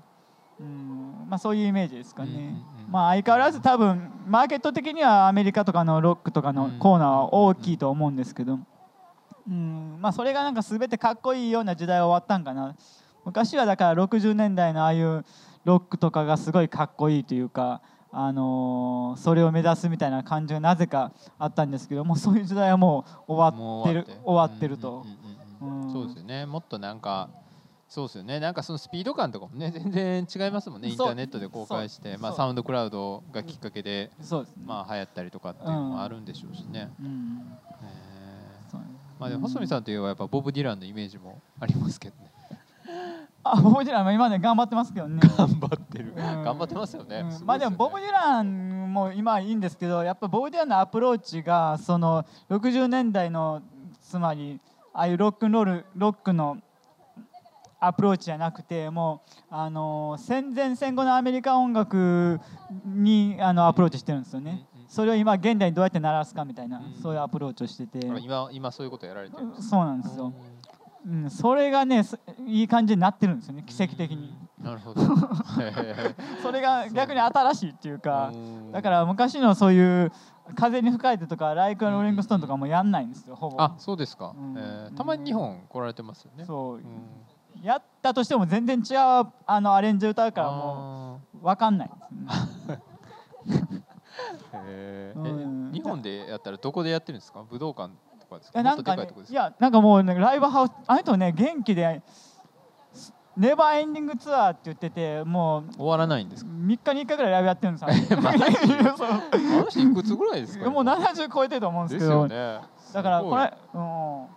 [0.59, 1.27] うん。
[1.29, 2.55] まあ、そういうイメージですかね、うんうんうん。
[2.91, 8.59] まあ、相変わらず多分マーケット的にはアメリカとかのロックとかのコーナーは大きいと思うんですけど、
[9.47, 9.97] うん。
[10.01, 12.75] まあ、それがなんか全てかっこいいような時代は終わったんかな。
[13.25, 15.25] 昔はだから60年代のああいう
[15.65, 17.81] ロックとかがすごいかっこいいというか、
[18.17, 24.77] あのーそれを目指すみたいな感じがなぜかあったんですけどもうそういう時代はもう終わってる終わってる。
[24.77, 25.05] と。
[25.91, 26.45] そうですよね。
[26.45, 27.29] もっとなんか
[27.89, 28.39] そうですよね。
[28.39, 30.87] なんかそのスピード感とかもね全然違いますもんね。
[30.87, 37.41] インターネットで公開してまあサウンドクラウドがきっかけでね、まあ流行ったりとかっていうのもあるんでしょうしね、うん
[37.83, 38.77] へー。
[39.19, 42.31] まあでも細見さんといえばやっぱボブ・ディランのイメージもありますけどね
[43.47, 45.21] あボブ・ディランも今ね頑張ってますけどね。
[45.37, 46.15] 頑張ってる、ん。
[46.15, 47.31] 頑張ってますよね、うん。
[47.31, 47.45] よね。
[47.45, 53.61] まあでもボブ・ディランも今はいいんですけどやっぱボブ・ディランのアプローチがその60年代の
[54.01, 54.59] つまり
[54.93, 56.57] ああいうロックンロールロックの
[57.79, 62.39] アプローチじゃなくてもうあの戦前戦後のアメリカ音楽
[62.83, 64.65] にあのアプローチしてるんですよね。
[64.87, 67.01] それを今現代にどうやって鳴らすかみたいなうん。
[67.01, 68.09] そういうアプローチをしてて。
[68.09, 70.33] あ今今そういうことやられてるんですそうなんですよ、
[71.07, 74.35] うん、それがねすいい感じになってるんですよね奇跡的に。
[74.59, 75.01] なるほど。
[75.03, 78.71] へ それが逆に新しいっていうーかうん。
[78.71, 80.11] だから昔のそういう
[80.55, 83.61] 風に吹かれてとかライクローリングストーンとかもやんないんですよほぼ。
[83.61, 84.55] あそうですか、うん。
[84.57, 86.45] えーたまに日本来られてますよね。
[86.45, 86.75] そう。
[86.77, 86.83] うん。
[87.61, 91.93] やったとしても全然違うあのアレンジ歌うからもあう分かんないで
[92.33, 92.79] すね。
[93.47, 93.75] ー
[94.67, 95.27] へー。
[95.27, 95.71] えうん。
[95.71, 97.43] 日本でやったらどこでやってるんですか？
[97.43, 97.93] 武道館。
[98.14, 102.01] とかですかいやなんかねいやなんかもうねライブハウスあの人ね元気で
[103.37, 108.21] ネバーエンディングツアーって言っててもう終わらないんですか？3日に1回ぐらいライブやってるんですよ。
[108.21, 108.39] マい
[109.93, 112.11] くつぐらいですかもう70超えてると思うんですけど。
[112.11, 112.61] よね。
[112.93, 114.27] だからこれ、うん、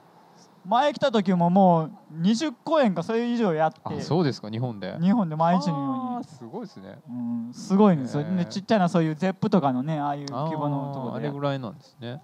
[0.68, 3.80] 前来た時ももう20公演かそれ以上やって。
[3.84, 4.99] あそうですか日本で。
[5.01, 6.99] 日本で毎日のよあーすごいですね。
[7.09, 12.20] うに、うん、すごいんですよ、へーでちっちゃなそういうゼップとかのねああいう規模のところでれぐらいなんですね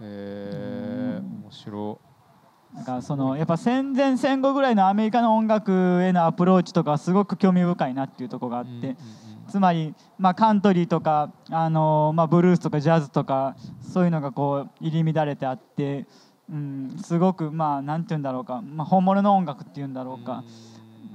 [0.00, 2.00] へえうん面白
[2.76, 5.72] だからそのやっぱ戦前戦後ぐらいのアメリカの音楽
[6.02, 8.96] へのアプローチとかすごく興味深いなっていうところがあって、うんうんうん。
[9.48, 16.06] つまり、まあ、カントリーとか、あのまあ、ブルースとかジャズとかそういうのがこう入り乱れてあって、
[16.50, 20.44] うん、すごくまあなんて言うんだろうか、まあ、本物の音楽っていうんだろうか、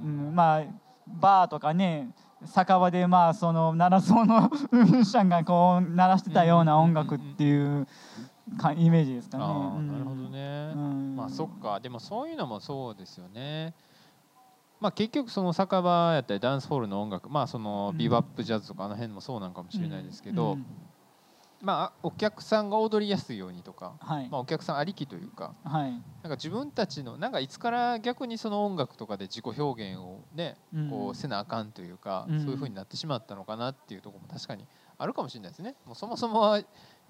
[0.02, 0.64] うん、まあ
[1.06, 2.10] バーとかね
[2.44, 7.86] 酒場でまあその鳴らそうのミュージシャンがこう鳴らしてたような音楽っていう
[8.56, 9.44] かイメージですかね。
[9.44, 11.16] なるほどね、うん。
[11.16, 11.80] まあそっか。
[11.80, 13.74] でもそういうのもそうですよね。
[14.80, 17.98] まあ結局その酒場やったりダンスホールの音楽まあそのうん。
[17.98, 20.66] ビバップジャズとかあの辺もそうなんかもしれないですけど、うん。
[21.60, 24.28] まあお客さんが踊りやすいようにとか、はい。
[24.30, 25.90] まあ、お客さんありきというかはい。
[25.92, 30.90] なんか自分たちのなんかいつから逆にその音楽とかで自己表現をねうん。
[30.90, 32.40] こうせなあかんというか、うん。
[32.40, 34.66] そういう風になってしまったのかなっていうところも確かに
[34.98, 35.76] あるかもしれないですね。
[35.84, 36.60] もうそもそもは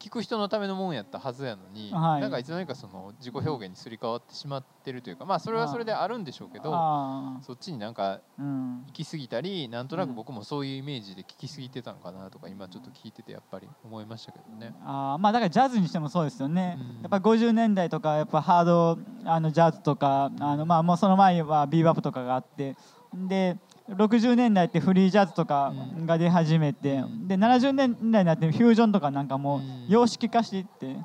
[0.03, 2.21] 聞く人のためのもんやったはずやのに、はい。
[2.21, 14.75] なんかいつの間にかその自己表現にすり替わってしまってるというかまあそれはそれであるんでしょうけどあそっちになんか行き過ぎたりなんとなく僕もそういうイメージで聞き過ぎてたのかなとか今ちょっと聞いててやっぱり思いましたけどね。
[14.85, 17.03] あーまあだからジャズにしてもそうですよね、うん。
[17.03, 22.77] やっぱ50年代とかやっぱハードあのジャズとかあのまあもうその前はビーバップとかがあって
[23.15, 23.57] で
[23.89, 25.73] 60年代ってフリージャズとか
[26.07, 27.29] が出始めて、うん。
[27.29, 29.87] で70年代になってフュージョンとかなんかもううん。
[29.89, 30.97] 様式化していって、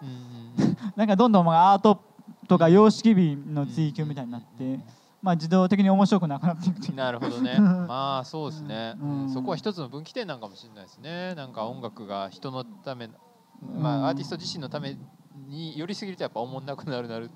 [0.95, 2.03] なんかどんどんまあアート
[2.47, 4.79] とか様式美の追求みたいになって、
[5.21, 7.59] まあ、自動的に面白くなくなっていくなるほどね。
[7.59, 9.29] まあそうですね、うん。
[9.29, 11.35] そこは一つの分岐点なんかもしれないですね。
[11.35, 14.05] なんか音楽が人のためまうん。
[14.05, 14.97] あアーティスト自身のため
[15.35, 17.31] に寄りすぎるとやっぱ思んなくなるなる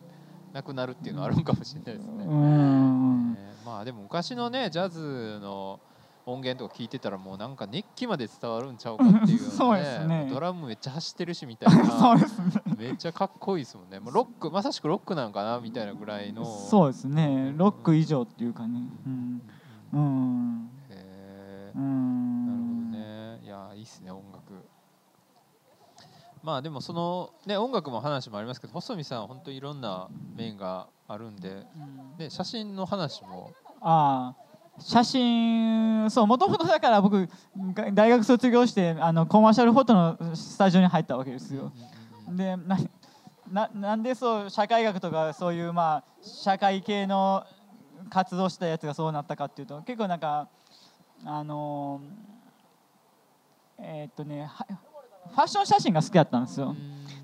[0.53, 3.33] なくなるっていうのはあるんかもしれないですね、うん。
[3.33, 5.79] ねまあでも昔のねジャズの
[6.25, 10.29] 音源とか聞いてたらもうなんか熱気まで伝わるんちゃうかっていうよう そうなですね。
[10.31, 12.45] ドラムめっちゃ走ってるしみたい そうなですね。
[12.77, 13.99] めっちゃかっこいいですもんね。
[13.99, 16.45] もうロックまさしくロックなのかなみたいなぐらいの。
[16.45, 17.53] そうですね。
[17.55, 18.81] ロック以上っていうかね。
[19.05, 19.41] うん。
[19.93, 20.69] うん。
[20.89, 24.53] へうーなるほんどねいやいいっすね音楽
[26.43, 32.17] まあでもそのね音楽も話もありますけど細見さんは本当にいろんな面があるんでうん。
[32.17, 33.51] で写真の話も。
[33.81, 37.27] ああ写真そうもともとだから僕
[37.73, 41.71] が大学卒業してあのコマーシャルフォトのスタジオに入ったわけですよ。
[42.29, 42.77] でな
[43.51, 47.45] ななんでそう社会学とかそういうまあ社会系の
[48.09, 50.47] 活動したやつがそうなったかっていうと結構なんか
[51.25, 52.01] あの
[53.77, 54.65] えーっとねは
[55.29, 56.75] ファッション写真が好きだったんですよ。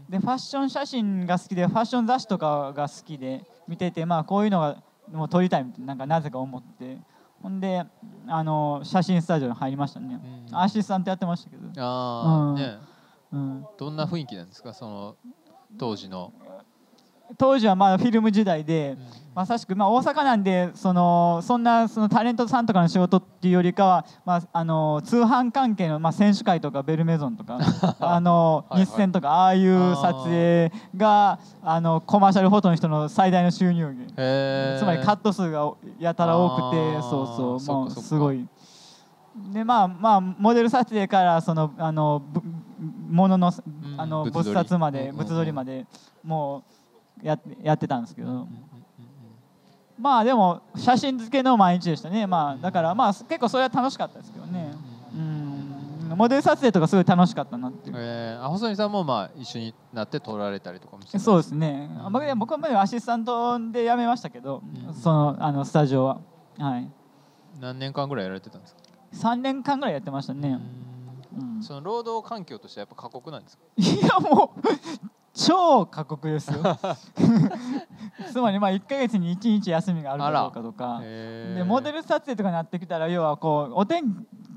[0.09, 4.77] でファッション写真が好きでファッション雑誌とかが好きで見ててまあこういうのが
[5.11, 6.97] もう撮りたいみたいななんかなぜか思って。
[7.39, 7.85] ほんで
[8.25, 10.19] あの写真スタジオに入りましたね。
[10.49, 10.57] うん。
[10.57, 12.55] アシスタントやってましたけど、あうん。
[12.55, 12.77] あね。
[13.31, 14.73] うん、どんな雰囲気なんですか？
[14.73, 15.15] その
[15.77, 16.33] 当時の
[17.37, 18.97] 当時はまだフィルム時代で、
[19.37, 27.59] まさしく、まあ、大阪なんでそのそんなそのタレントさんとかの仕事っていうよりかは、まあ、あの通販関係の、まあ、選手会とかベルメゾンとか
[27.99, 34.11] あの日戦とかああいう撮影があのコマーシャルフォトの人の最大の収入源。
[34.15, 37.81] つまりカット数がやたら多くてそうそう。
[37.81, 38.43] もうすごい。
[39.53, 42.41] でまあまあモデル撮影からそのあのぶ
[43.11, 43.51] ものの
[43.97, 44.45] あの物撮り。
[44.45, 45.17] 没冊までうんうんうん。
[45.17, 45.85] 物撮りまで
[46.23, 46.76] もう
[47.23, 48.47] ややってたんですけど、うんうんうん
[49.99, 52.27] まあでも写真付けの毎日でしたね。
[52.27, 54.71] まあだからまあ結構それは楽しかったですけどね。
[55.15, 57.95] うんモデル撮影とかすごい楽しかったなっていう。
[57.97, 61.89] えー、あ細見さんもまあ一緒になって撮られたりとかもしてたそうですね。
[61.99, 66.19] あ僕僕はまだアシスタントで辞めましたけど、うんそのあのスタジオは。
[66.59, 66.87] はい。
[67.59, 68.81] 何年間ぐらいやられてたんですか、
[69.31, 70.59] 3年間ぐらいやってましたね、
[71.35, 71.63] うん。
[71.63, 73.63] その労働環境としてはやっぱ過酷なんですか？
[73.77, 74.61] いやもう
[75.37, 76.59] 超過酷ですよ。
[78.31, 81.01] つまりまあ1か月に1日休みがあるかどうかとか。
[81.01, 84.03] でモデル撮影とかになってきたら要はこうお天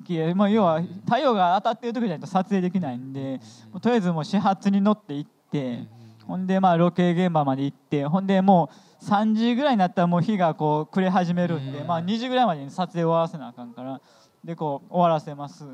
[0.07, 3.41] 気で、まあ、要は太陽が当たってる時じゃないと撮影できないんで
[3.81, 5.87] とりあえずもう始発に乗って行って
[6.26, 8.70] ほんでまあロケ現場まで行ってほんでも
[9.01, 11.87] う3時ぐらいになったらもう日がこう暮れ始めるんで、うん。
[11.87, 14.01] まあ、2時ぐらいまでに撮影終わらせなあかんから
[14.45, 15.64] でこう終わらせます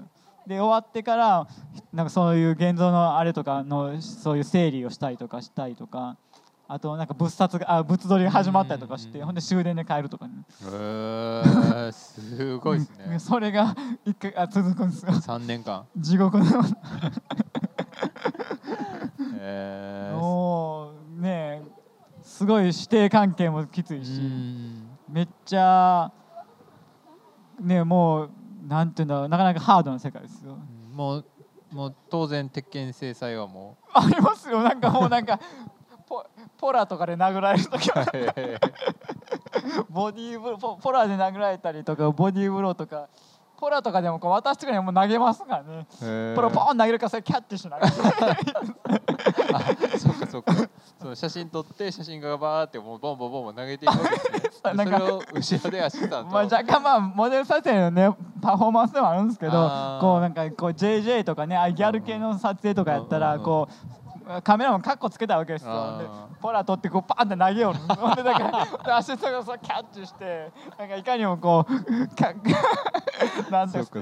[0.46, 1.48] で終わってから
[1.92, 6.16] なんかそういう現像のあれとかのそういう整理をしたりとかしたりとか
[6.68, 9.26] あとなんか物撮があ物撮りが始まったりとかして、うん。
[9.26, 10.34] ほんで終電で帰るとかね。
[11.92, 13.18] すごいですね。
[13.22, 15.12] それが一回あ続くんですよ。
[15.12, 15.86] 3年間。
[15.96, 16.44] 地獄の。
[20.16, 21.62] もうね
[22.22, 24.88] すごい師弟関係もきついし、うん。
[25.08, 26.10] めっちゃ
[27.60, 28.30] ねもう
[28.66, 30.58] なんていうんだろうなかなかハードな世界ですよ。
[30.92, 31.24] もう
[31.70, 34.62] もう当然鉄拳制裁はもありますよ。
[34.62, 35.38] なんかもうなんか
[36.08, 36.24] ポ
[36.58, 38.04] ポラとかで殴られる時は
[39.90, 43.08] ボディーブローポポラで殴られたりとかボディーブローとか
[43.56, 46.34] ポラとかでもこう私とかにもう投げますからねー。
[46.34, 47.92] ポロポン投げるからそれキャッチしながら。
[49.52, 49.64] あ
[49.98, 50.52] そっかそっか
[50.98, 54.50] その写真撮って写真がバーってもうボンボンボンボン投げていくわけですね。
[54.64, 59.52] そ うなんかそれを後ろでアシスタントまあ若干まあモデル撮影のねパフォーマンスでもあるんですけど
[60.00, 64.05] こうなんかこう JJ とかねギャル系の撮影とかやったらこう
[64.42, 65.98] カメラマンカッコつけたわけですよ。
[65.98, 66.06] で
[66.40, 67.78] ポラ取ってこうパンって投げよる。
[68.16, 72.32] でだからでアシストがそうキャッチしてなんかいかにもこうか
[73.50, 74.00] なんですか。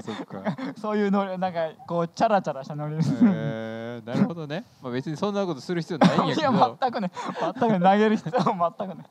[0.81, 3.13] そういうのなんかこうチャラチャラしたノリです。
[3.13, 4.05] へー。
[4.05, 7.11] なるほどね、まあ、別にそんなことする必要ないんやいやけど全くね。
[7.39, 7.79] 全くね。
[7.79, 9.05] 投げる必要も全くね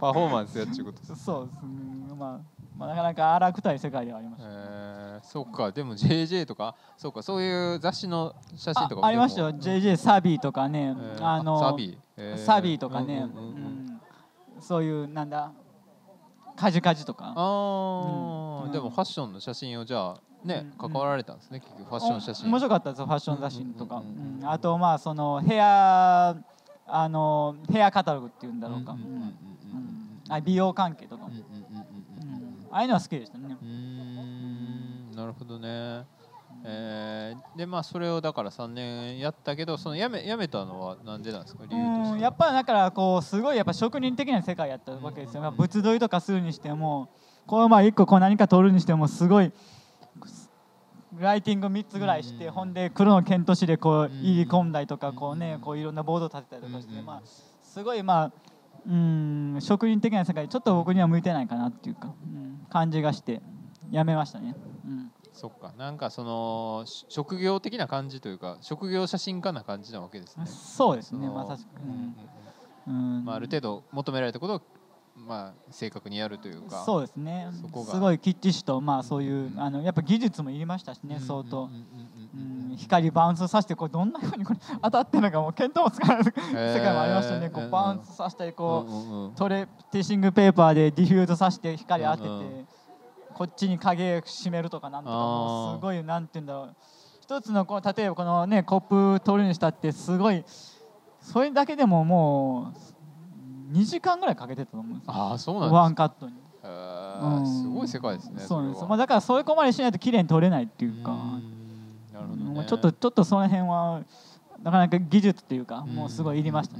[0.00, 2.14] パフォーマンスやっちゅうことですそうですね。
[2.18, 5.72] まあまあなかなか荒くたい世界ではありましたえー、そっか。
[5.72, 7.22] でも JJ とかそうか。
[7.22, 9.02] そういう雑誌の写真とか。
[9.02, 11.26] あありましたよ JJ サビーとかね、えー。
[11.26, 12.44] あのサビ、えー。
[12.44, 14.00] サビーとかね、うんうんうんうん。
[14.56, 14.60] うん。
[14.60, 15.52] そういうなんだ。
[16.56, 17.32] カジカジとか。
[17.36, 18.72] あー、うん。
[18.72, 21.60] でもファッションの写真をじゃあね、うん関わられたんですね。
[21.60, 22.46] 結局ファッション写真。
[22.46, 23.06] お面白かったですよ。
[23.06, 24.50] ファッション雑誌とか、うんうんうんうんうん。
[24.50, 26.36] あとまあそのヘア
[26.86, 29.32] あのヘアカタログっていうんだろうか、うんうんうんうんうん
[30.28, 31.55] あ美容関係とかも、うんうんうんうんうんうん
[32.76, 33.56] ああいうのは好きでしたね。
[33.58, 35.10] うーん。
[35.12, 36.04] なるほどね。
[36.62, 41.64] えーでまあそれをだから3年やったけどそのやめやめたのはなんでなんですか？
[41.64, 47.08] 理由としてうんやっぱだからこうすごいやっぱ職人的な世界やったわけですよ、まあ物撮りとかするにしても
[47.46, 49.50] こうまあ一個こう何か撮るにしてもすごい
[51.18, 52.52] ライティング3つぐらいして、うん。
[52.52, 54.20] ほんで黒の剣都市でこううん。
[54.22, 55.38] 入り込んだりとかこううん。
[55.38, 57.06] ねこういろんなボード立てたりとかして、うん。
[57.06, 57.22] まあ
[57.62, 58.32] すごいまあ
[58.88, 63.42] うん職人的な世界ちょっと僕には向いてないかなっていうか、うん感じがして
[63.90, 64.54] やめましたね。
[64.84, 65.12] うん。
[65.32, 65.72] そっか。
[65.78, 70.46] なんかそのし職業的な感じというか職業写真家な感じなわけですね。
[70.46, 71.28] そうですね。
[71.28, 71.68] まさしく、
[72.86, 73.18] うん。
[73.18, 73.24] うん。
[73.24, 74.62] まあ、ある程度求められたことを、
[75.16, 77.48] まあ、正確にやるというかそうですね。
[77.52, 81.64] すごいきっちしとまあそういうあのやっぱ技術もいりましたしね相当。
[81.64, 81.80] うんうんうん
[82.34, 86.32] うんうん光バウンスさせてこうどんなふうにこれ当たってるのかもう見当もつかない 世
[86.80, 87.48] 界もありましたね。
[87.48, 92.68] こうんううんバウンスさせたりこうんうんうんうトレティッシングペーパーでディフューズさせて光当ててうんうん
[93.34, 96.76] こっちに影締めるとかなんとかもうすごいなんて言うんだろう。
[97.20, 100.44] 一つのこの例えばこのねコップ取るにしたってすごい
[101.20, 102.95] それだけでももう
[103.72, 105.14] 2時間ぐらいかけてたと思うんですよ。
[105.14, 106.32] ああそうなんワでンカットに。
[106.32, 107.62] すへーうん。
[107.62, 111.42] すごい世界ですねそうなんですまあ、だからそれこまでしないと綺麗に撮れないっていうか、うん。
[112.12, 112.50] なるほどね。
[112.50, 114.02] もうちょっとちょっとその辺は
[114.62, 115.94] なかなか技術っていうか、うん。
[115.94, 116.76] もうすごいいりました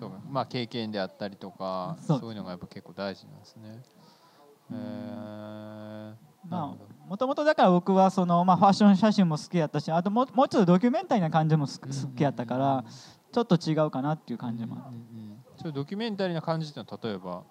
[0.00, 0.16] そうか。
[0.30, 3.82] まあ経験であったりとかそそうういうのがやっぱ結構大事なんですね。
[4.70, 6.14] へえ
[6.48, 11.72] まあもともとだから僕はその、まあ、ファッション写真も好きやったしあともうもうちょっとドキュメンタリーな感じも好
[12.14, 12.84] きやったから
[13.32, 17.42] ちょっと違うかなっていう感じもある、うんうんうんそれドキュメンタリーな感じっていうのは例えば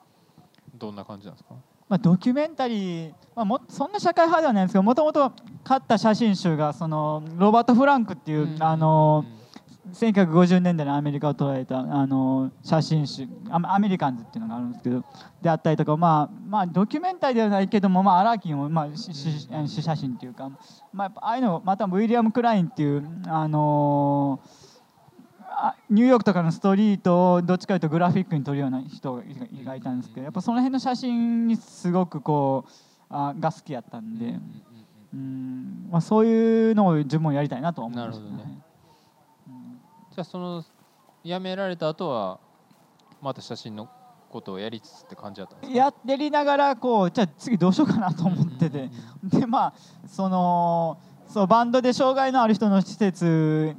[0.73, 1.55] どんな感じなんですか？
[1.89, 5.31] まあ、ドキュメンタリー、まあ、もそんな社会派ではないんですけどもともと
[5.63, 9.23] 買った写真集がそのロバート・フランクっていう、あの
[9.93, 15.05] 1950年代のアメリカを捉えたあの写真集アメアメリカンズっていうのがあるんですけど
[15.41, 19.47] であったりとか、まあまあ、ドキュメンタリーではないけども、まあ、アラーキンを、まあ、しし
[19.81, 20.51] 写真っていうか、
[20.91, 24.47] まあ、ああいうのまたウィリアム・クラインっていう、あのあ
[25.89, 29.21] ニューヨークとかのストリートをどっちかというとグラフィックに撮るような人
[29.65, 32.71] がいたんですけどやっぱその辺の写真にすごくこう
[33.09, 34.39] あが好きやったんで。
[35.13, 38.59] うんまあ、そういうのを自分もやりたいなとは思いましたなるほどね。
[39.47, 39.79] うん
[40.11, 40.65] じゃあその
[41.23, 42.39] 辞められた後は
[43.21, 43.89] また写真の
[44.29, 45.77] ことをやりつつって感じだったんですか？
[45.77, 48.89] やってりながらこうじゃあ次どうしようかなと思ってて、
[49.23, 49.73] でまあ
[50.07, 50.97] その
[51.29, 53.73] そうバンドで障害のある人の施設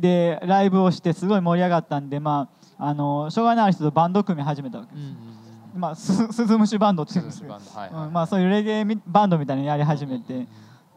[0.00, 5.38] でライブをしてすごい盛り上がったんで、まあ、あの障害のある人とバンドを組み始めたわけです、うんうん
[5.80, 8.06] まあ、すスズムシバンドっていうんうんですけど、バンドはいはい。
[8.06, 10.46] うんまあ、そういうレゲエみバンドみたいなのやり始めて、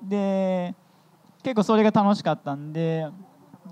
[0.04, 0.76] で
[1.43, 3.08] 結構それが楽しかったんで、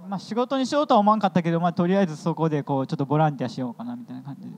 [0.07, 4.55] まあ、仕事にしようとは思わんかったけど、まあ、とりあえずそこでこうちょっとボランティアしようかなみたいな感じで。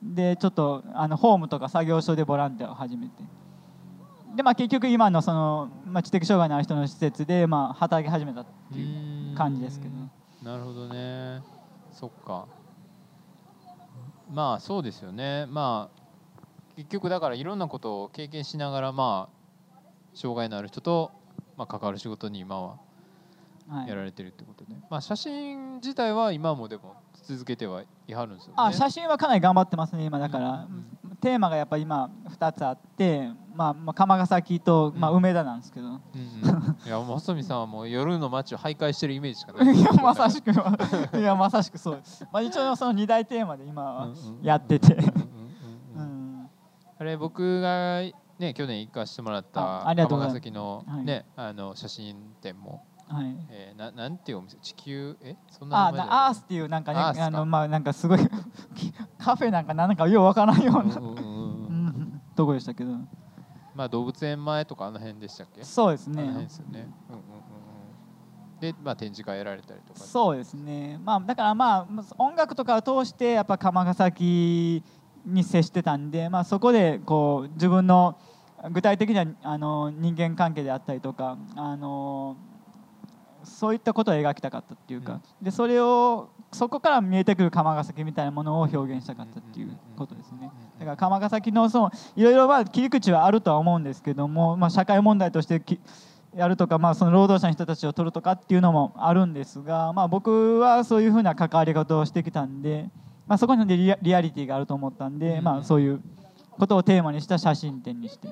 [0.00, 3.24] でちょっとあのホームとか作業所でボランティアを始めて。
[4.36, 9.96] で、まあ、結局今のその、まあ、知的障害のある人の施設で、まあ、働き始めたっていう感じですけど。
[9.96, 9.97] ね。
[10.48, 11.42] なるほどね。
[11.92, 12.46] そっか。
[14.32, 15.44] まあそうですよね。
[15.44, 15.98] まあ
[16.74, 19.38] 結局だからいろんなことを経験しながらまあ
[20.14, 21.10] 障害のある人と、
[21.58, 22.76] まあ、関わる仕事に今は
[23.68, 23.88] はい。
[23.88, 26.94] やられてるってことで、まあ写真自体は今もでも
[27.26, 28.54] 続けてはいはるんですよね。
[28.56, 36.86] あ写真はかなり頑張ってますね今だから、うんテーマがやっぱり今2つあって、まあ、まあ釜ヶ崎と、まあ、うん梅田なんですけど、うんうん。
[36.86, 39.74] いやもう細見さんはもう夜の街を徘徊してるイメージしかない。
[39.76, 44.08] いやまさしくいやまさしくそうです、まあ、一応その2大テーマで今は
[44.42, 44.96] やってて、
[46.98, 48.02] あれ僕が
[48.38, 50.36] ね去年行かしてもらったあありがとうございます。
[50.36, 51.04] 崎のはい。
[51.04, 53.36] ね、あの写真展も、はい。
[53.50, 54.56] えー、ななんていうお店？
[54.58, 55.16] 地球？
[55.22, 55.36] え？
[55.50, 58.18] そんなあ名前じゃないなアースっていうなんかねあのまあなんかすごい
[59.18, 60.94] カフェなんかなんかようわからんような、
[62.36, 62.92] とこでしたけど。
[63.74, 65.62] まあ動物園前とかあの辺でしたっけ？
[65.64, 67.26] そうですあの辺ねですよね、うんうんうん
[68.54, 70.00] うん、で、まあ、展示会やられたりとか。
[70.00, 70.98] そうですね。
[71.04, 71.86] まあだからまあ
[72.18, 74.82] 音楽とかを通してやっぱ釜ヶ崎
[75.24, 78.16] に接してたんで、まあ、そこでこう自分の
[78.72, 82.36] 具体的なあの人間関係であったりとかあの
[83.48, 90.50] そういったことを描きたかったっていうか、でそれをそこから見えてくる釜ヶ崎みたいなものを表現したかったっていうことですね。
[90.78, 95.80] だから釜ヶ崎のそのいろいろまあ切り口はあるとは思うんですけども、まあ、社会問題としてき
[96.34, 102.88] やるとか、まあ、その労働者の人たちを取るとかっていうのもあるんですが、まあ、僕はそういうふうな関わり方をしてきたんで、
[103.26, 106.00] まあ、そこにリアリアリティがあると思ったんで、うんまあ、そういう
[106.52, 108.28] ことをテーマにした写真展にして。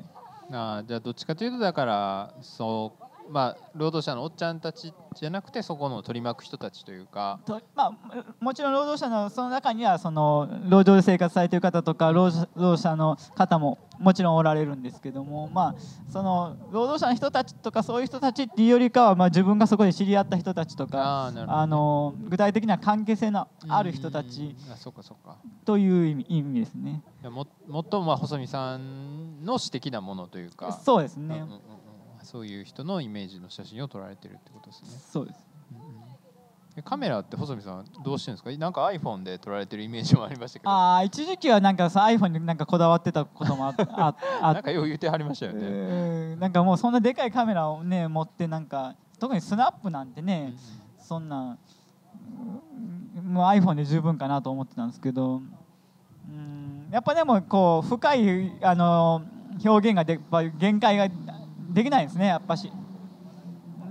[0.50, 2.92] あーじゃあどっちかというとだからそ
[3.30, 7.40] まあ労働者のおっちゃんたちじゃなくてそこの取り巻く人たちというか。
[7.44, 7.92] とまあ、
[8.40, 15.74] もちろん労働者のその中にはその労働で生活されている方とか労働者の方ももちろんおられるんですけども、まあ、
[16.10, 24.54] その労働者の人たちとかそういう人たちっていうよりかは、まあ、自分がそこで知り合った人たちとかああの具体的な関係性のある人たち
[25.64, 27.02] という意味意味ですね。
[27.22, 30.72] いやももっとまあ細見さんの私的なものというか。
[30.72, 31.36] そうですね。
[31.36, 31.85] うんうん
[32.26, 34.88] そういう人のイメージの写真を撮られてるってことですね。
[35.12, 35.46] そうです。
[36.78, 38.50] えカメラって細見さんどうしてるんですか？
[38.58, 40.70] なんか iPhone で撮られてるイメージもありましたけど。
[40.70, 50.52] ああ一時期はなんかさ iPhone になんかこだわってたこともあああ なんかよう言ってはりましたよね、うんなんかもうそんなでかいカメラをね持ってなんか特にスナップなんてね、
[50.98, 51.56] そんな
[53.16, 55.40] うんもう iPhone で十分かなと思ってたんですけど
[56.28, 59.22] うんやっぱでもこう深いあの
[59.64, 60.20] 表現がで
[60.58, 61.08] 限界が
[61.70, 62.70] できないんですねやっぱし。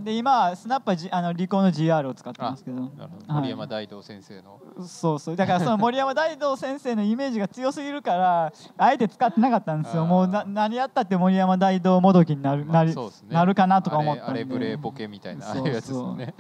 [0.04, 2.92] で今はスナップはじあのリコーの GR を使ってますけど。
[3.28, 5.36] 森山大道先生の、そうそう。
[5.36, 10.06] だからその森山大道先生のイメージが強すぎるからあえて使ってなかったんですよ。
[10.06, 12.94] もうな何やったって森山大道もどきになる,、まあね。
[13.30, 14.32] なるかなとか思ったんで。
[14.32, 15.68] あれブレボケみたいなああいう。
[15.70, 16.36] やつですよね。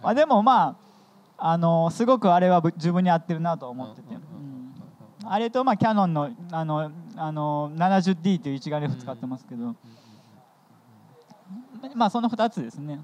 [0.00, 0.78] まあ、でもま
[1.36, 4.30] ああのすごくあれはぶ自分に合ってるなと思ってて、うんうんうんうん
[5.22, 9.74] あれとまあキャノンのあのあの 70D という一眼レフ使ってますけど、
[11.94, 12.98] まあその2つですね。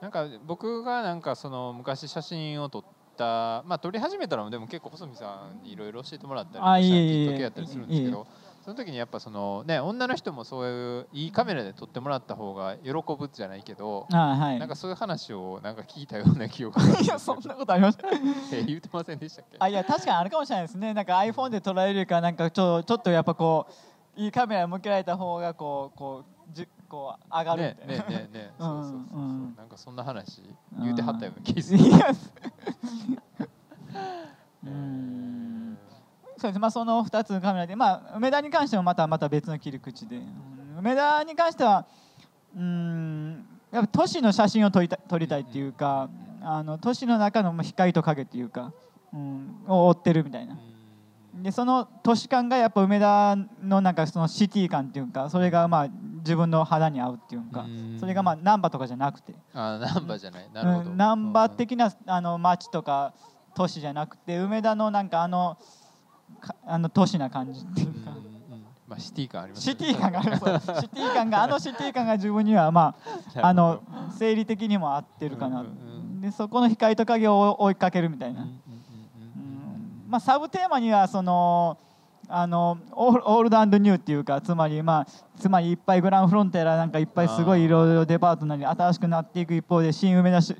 [0.00, 2.82] なんか僕がなんかその昔写真を撮っ
[3.18, 8.26] たまあ撮り始めたのもでも結構細見さんにいろいろ教えてもらったりしたきっかけやったりするんですけど
[8.64, 14.58] その時にやっぱそのね女の人もそういういいカメラで撮ってもらった方が喜ぶじゃないけどあはい。
[14.58, 16.82] なんかそういう話をなんか聞いたような記憶が。
[16.82, 18.08] あるんですいよやそんなことありました
[18.56, 19.56] え言ってませんでしたっけ？
[19.60, 20.94] あいや確かにあるかもしれないですね。
[20.94, 23.66] なんか iPhone で撮られるかなんかちょちょっとやっぱこ
[24.16, 29.20] ういいカメラ向けられた方がこうこうじこう上がるみねたいな、ねねねそうそうそうそう。
[29.20, 29.54] うん。
[29.56, 30.42] なんかそんな話？
[30.80, 31.98] 言うてはったような気するいや。
[34.66, 35.78] うん。
[36.36, 36.58] そうです。
[36.58, 40.78] まあその2つのカメラでまあ梅田に関してもまたまた別の切り口で、うん。
[40.80, 41.86] 梅田に関しては
[42.56, 46.10] うんやっぱ都市の写真を撮りた撮りたいっていうか
[46.42, 48.72] あの都市の中のまあ光と影っていうか、
[49.12, 50.58] うん、を追ってるみたいな
[51.42, 55.88] でその都市感がやっぱ梅田のなんかそのシティ感っていうかそれがまあ
[56.18, 57.98] 自分の肌に合うっていうかうん。
[57.98, 59.34] それがまあ難波とかじゃなくて。
[59.54, 60.50] あナンバーじゃない。
[60.52, 60.90] なるほど。
[60.90, 63.14] うん難波的なあの街とか
[63.54, 65.56] 都市じゃなくて梅田のなんかあの
[66.40, 68.10] かあの都市な感じっていうか。
[68.86, 70.36] まあシティ感ありますシティ感がある。
[70.36, 72.96] シティ感があのシティ感が自分にはま
[73.36, 73.82] あ あの
[74.18, 75.60] 生理的にも合ってるかな。
[75.60, 75.74] うんうんう
[76.16, 76.20] ん。
[76.20, 78.42] でそこの光と影を追いかけるみたいな。
[78.42, 78.60] うん
[80.10, 81.78] まあ、サブテーマにはその
[82.28, 85.06] あのオールオールドニューっていうかつまりまあ
[85.38, 90.54] つまりいっぱいグランフロンテラなんかいっぱいすごいいろいろデパートなり新しくなっていく一方で新梅田し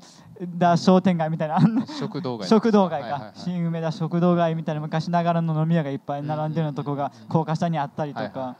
[0.59, 1.59] 田商店街みたいな。
[1.99, 2.49] 食堂街。
[2.49, 3.31] 食堂街か、はいはいはい。
[3.35, 8.55] 新梅田食堂街みたいな昔ながらの飲み屋がいっぱい並んでるようなとこがうん高架下にあったりとか、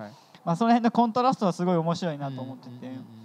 [0.45, 3.21] まあ、その辺のコントラストはすごい面白いなと思ってて。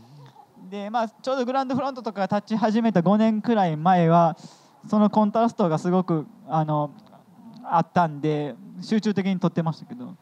[0.70, 4.36] でまあ、ちょうどグランドフロントとかが立ち始めた5年くらい前は
[4.88, 6.90] そのコントラストがすごくあの
[7.70, 10.14] あったんで集中的に撮ってましたけど。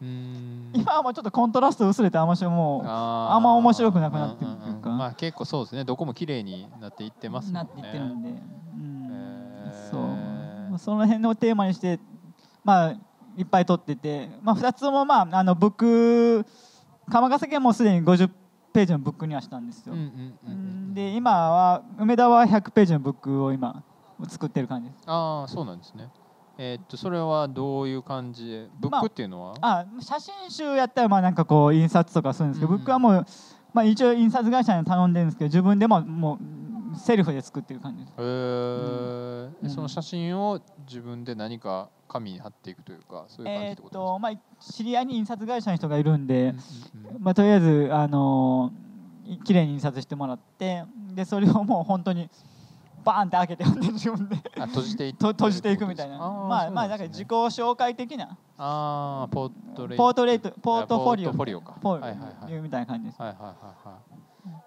[0.73, 4.89] 今はもうちょっとコントラスト薄れてあんましもうあんま面白くなくなってるっていうか。
[4.89, 4.95] んん。
[4.95, 5.83] んまあ結構そうですね。
[5.83, 7.59] どこも綺麗になっていってますもんね。
[7.59, 8.35] なっていってるんで、うん。
[8.35, 9.89] へー。
[9.91, 10.79] そう。
[10.79, 11.99] その辺のテーマにして
[12.63, 12.95] まあ
[13.37, 16.45] いっぱい撮ってて、まあ、2つともまああのブック
[17.09, 18.29] 鎌ヶ崎はもうすでに50
[18.73, 20.05] ページのブックにはしたんですよ、うんうん
[20.45, 23.83] うんうんで今は梅田は100ページのブックを今
[24.29, 25.03] 作ってる感じです。
[25.07, 26.07] ああそうなんですね
[26.57, 28.67] えーっとそれはどういう感じで？
[28.79, 32.77] ブックっていうのは、あ写真集やったらまあなんかこう印刷とかするんですけど、うん。
[32.77, 33.25] ブックはもう、
[33.73, 36.39] まあ、一応印刷会社に頼んでるんですけど自分でもも
[36.93, 38.13] うセルフで作ってる感じです。
[38.17, 39.49] へー。
[39.63, 39.69] うん。
[39.69, 44.31] その写真を自分で何か紙に貼っていくというかそういう感じえーっってこととまあ
[44.61, 47.23] 知り合いに印刷会社の人がいるんで、ですか、うんうん。
[47.23, 48.85] まあ、とりあえずあのー
[49.43, 50.83] 綺麗に印刷してもらって
[51.15, 52.29] でそれをもう本当に
[53.05, 54.35] バーンって開けて読んで自分で。
[54.65, 56.17] 閉じていと閉じていくみたいな。
[56.17, 58.37] まあそうなんから自己紹介的な。
[58.57, 60.03] ああポートレート。
[60.03, 61.31] ポートレートポートフォリオ。
[61.31, 61.77] ポートフォリオか。
[61.81, 62.51] ポーはいはいはい。
[62.51, 63.21] いうみたいな感じです。
[63.21, 64.15] はいはいはいはい。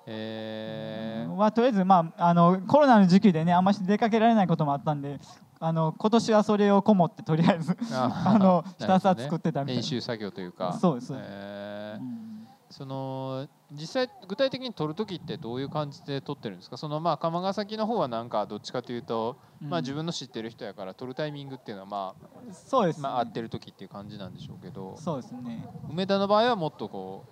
[0.07, 5.21] えー、はとりあえず、まあ、あのコロナの時期でねあんまし出かけられないこともあったんで
[5.61, 9.81] あの今年はそれをこもってとりあえずああのひたすら作ってたみたいな。
[9.81, 10.77] 練習作業というか。
[10.81, 11.13] そうです。
[11.17, 12.01] えー。
[12.01, 12.28] うん
[12.71, 16.77] その実際具体的に撮る時ってどういう感じで撮ってるんですか？
[16.77, 22.15] そのまあ釜ヶ崎の方はなんかどっちかというと、まあ、自分の知ってる人やから撮るタイミングっていうのはま
[22.53, 25.67] そうです、あ、まあ、合ってる時っていう感じなんでしょうけどそうですね。
[25.91, 27.25] 梅田の場合はもっとこ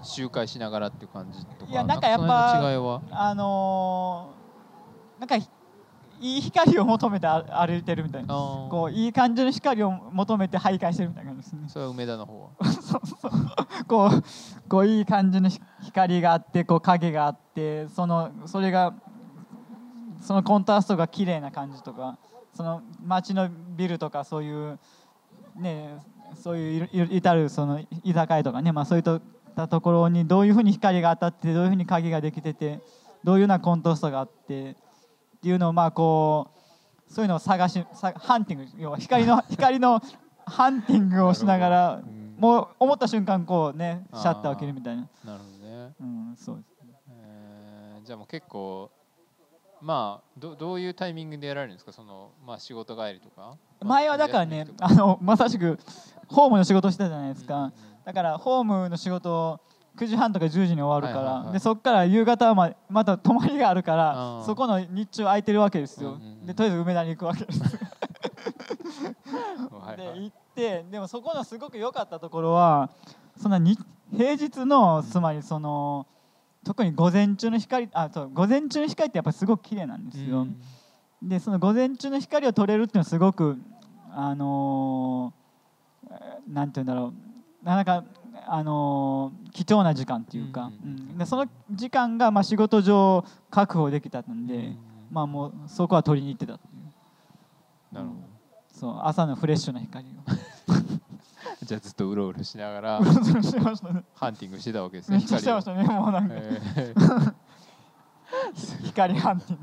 [0.00, 2.52] う周回しながらっていう感じとかいやなんかやっぱ
[3.10, 5.48] あのーなんかひ
[6.24, 8.28] いい光を求めて歩歩いてるみたいな。
[8.28, 11.68] こういい感じの光を求めて徘徊してるみたいな感じですね。
[11.68, 12.50] それは梅田の方は。
[13.86, 14.22] こう
[14.66, 18.94] こういい感じのひ光があってこう影があってそのそれが
[20.22, 22.16] そのコントラストが綺麗な感じとか
[22.54, 24.78] その街のビルとかそういう
[25.56, 25.98] ね
[26.36, 32.80] そういういい至るその居酒屋とかね、まあ、そういったところにどういうふうに光が当たってどういうふうに影ができてて
[33.22, 34.76] どういうようなコントラストがあって
[35.44, 36.48] っていうのをまあこ
[37.06, 40.00] うそういうのを探しさハンティング要は光の 光の
[40.46, 46.94] ハンティングをしながらうんもう思った瞬間こうねシャッターを切るみたいな、なるほどね、うん、そうですね。
[47.10, 48.90] えーじゃあもう結構
[49.82, 51.92] まあどどういうタイミングでやられるんですか？
[51.92, 53.54] その、まあ、仕事帰りとか？
[53.82, 55.78] 前はだからねあのまさしく
[56.28, 57.72] ホームの仕事してたじゃないですか、うんうん。
[58.06, 59.60] だからホームの仕事を
[59.96, 61.52] 9時半とか10時に終わるから、はいはいはい。
[61.54, 66.46] でそこから夕方はままた泊まりがあるかあらーそこの日中空いてるわけですよ、うんうんうん。
[66.46, 67.60] でとりあえず梅田に行くわけです。
[69.96, 72.90] で行ってでもそこのすごく良かったところは
[73.36, 73.78] そんなに
[74.16, 76.06] 平日のつまりその
[76.64, 80.60] 特に午前中の光あそう午前中の光ってやっぱりすごく綺麗なんですよ、うん。
[81.22, 83.58] でその午前中の光を取れるっていうのはすごく
[84.10, 87.12] あのーえーなんて言うんだろ
[87.62, 87.64] う。
[87.64, 88.04] なかなか
[88.46, 94.78] あのー貴重な時間っていうか、うんでその時間がまあ仕事上確保できたんで、うん
[95.10, 97.94] まあもうそこは取りに行ってたっていう。
[97.94, 98.14] なるほ
[98.72, 100.08] そう朝のフレッシュな光を。
[100.26, 100.36] ど
[101.62, 103.06] じゃあずっとうろうろしながらね。
[104.16, 106.34] ハンティングしてたわけですめねっちゃしてましたねもうなんか。
[106.36, 107.34] えー。
[108.86, 109.62] 光ハンティン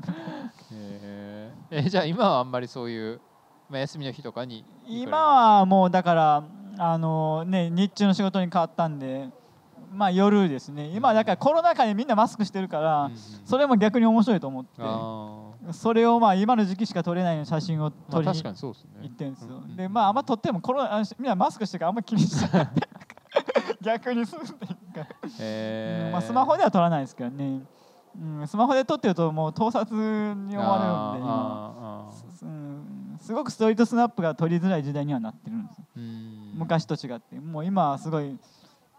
[0.72, 1.86] えー。
[1.86, 3.20] えじゃあ今はあんまりそういう、
[3.68, 6.44] まあ、休みの日とかに今はもうだから
[6.78, 9.28] あのね日中の仕事に変わったんで
[9.92, 10.86] まあ夜ですね。
[10.94, 13.10] 今はだからコロナ禍でみんなマスクしてるから、
[13.44, 14.70] それも逆に面白いと思って。
[14.80, 22.68] あそれをまあ今の時期しか撮れないような写真を撮りに行ってるんですよ、でまああんま撮ってもコロナあみんなマスクしてるからあんま気にしない
[23.80, 25.08] 逆にするっていうか、
[25.38, 27.60] えーまあ、スマホでは撮らないですけどね、
[28.20, 32.10] うん、スマホで撮ってるともう盗撮に思われるんで今。
[32.42, 35.84] うんすごくストリートスナップが撮りづらい時代にはなってるんですよ。
[35.96, 37.38] うん昔と違って。
[37.40, 38.36] もう今はすごい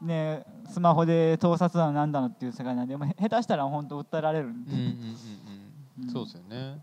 [0.01, 4.75] ねスマホで盗撮だのなんだのっていう世界なんでも下手したら本当訴えられるんで、う。
[4.75, 4.93] んうんうんう
[5.99, 6.07] うん。
[6.07, 6.81] んそうですよね。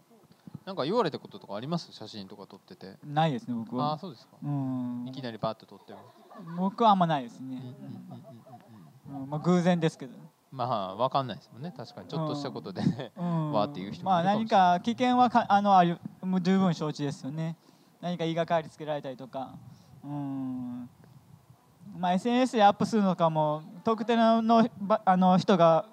[0.65, 1.91] なんか言われたこととかあります？
[1.93, 2.97] 写真とか撮ってて。
[3.05, 3.91] ないですね僕は。
[3.91, 4.37] ああそうですか。
[4.43, 5.05] うん。
[5.09, 5.99] いきなりバーッと撮っても。
[6.57, 7.61] 僕はあんまないですね。
[9.29, 10.13] まあ、偶然ですけど、
[10.53, 11.75] まあわかんないですもんね。
[11.77, 12.83] 確かにちょっとしたことで。
[12.85, 17.57] ねうん、 わーっていう人もまあ何か危険はかあのありもう十分承知ですよね。
[18.01, 19.55] 何か言いがかりつけられたりとか
[20.05, 20.89] うん。
[21.99, 24.43] まあ SNS でアップするのかも特定の
[25.05, 25.85] あの人が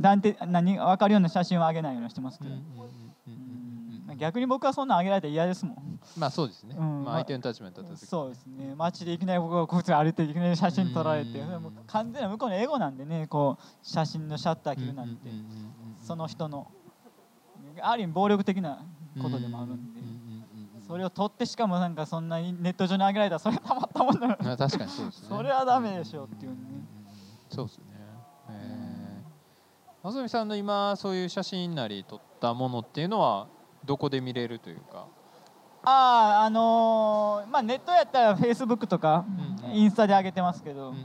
[0.00, 2.50] 断定何分かるような写真を上げないようにしてますけど、
[4.16, 6.00] 逆に僕はそんな上げられたら嫌ですもん。
[6.16, 7.04] まあそうですね、うん。
[7.04, 8.74] まあ、相手の立場に立った時そうですね。
[8.76, 11.42] 街でいきなり僕がこいつ歩いていきなり写真撮られて
[11.88, 15.28] 完全な向こうのエゴなんでねこう写真のシャッター切るなんて、
[16.00, 16.70] その人の
[17.80, 18.78] ある意味暴力的な
[19.20, 20.00] ことでもあるんで、
[20.86, 25.28] それを撮ってしかもなんかそんなにネット上に上げられたらそれはたまったもんだなまあ確かにそうですね。
[25.28, 26.58] それはダメでしょっていうね。
[27.50, 27.84] そうですね。
[28.50, 33.48] えー、浅見さんの今そういう写真なり撮ったものっていうのは
[33.84, 35.06] どこで見れるというか？
[35.82, 39.24] あああのーまあネットやったらフェイスブックとか
[39.64, 39.76] うんうん。
[39.76, 41.02] インスタで上げてますけど、うんうんうん。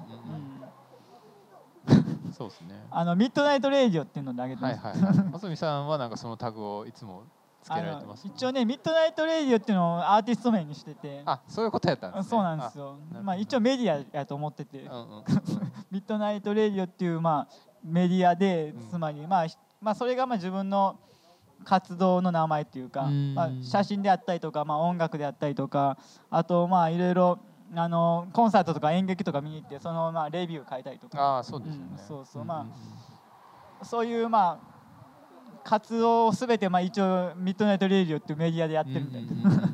[2.28, 2.34] うん。
[2.34, 2.86] そうですね。
[2.90, 5.58] あの Midnight Radio っていうので上げてます、はいはいはい。
[5.58, 7.24] さんはなんかそのタグをいつも
[7.62, 11.22] つけられてますあの一応ね Midnight Radio っていうのをアーティスト名にしてて。
[11.26, 12.30] あそういうことやったんですね。
[12.30, 12.97] そうなんですよ。
[13.24, 15.18] まあ一応メディアやと思ってて、あうんうん。
[15.18, 15.24] う ん
[15.92, 17.47] Midnight Radio っていうまあ
[17.84, 18.89] メディアでうん。
[18.89, 20.97] つまりまあひまあそれがまあ自分の
[21.64, 23.36] 活動の名前っていうかうん。
[23.36, 25.97] まあ写真であったりとかまあ音楽であったりとか
[26.30, 27.39] あとまあいろいろ
[27.76, 31.22] あのコンサートとか演劇とか見に行ってそのまあレビュー書いたりとか。
[31.22, 32.41] ああそうですよね、うんそうそう。
[32.43, 32.66] んんま
[33.84, 34.81] そういうまあ
[35.64, 39.74] 活動をすべてまあ一応 Midnight Radio っていうメディアでやってるみたいな。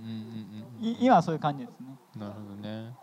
[0.99, 1.97] 今はそういう感じですね。
[2.15, 2.95] なるほどね。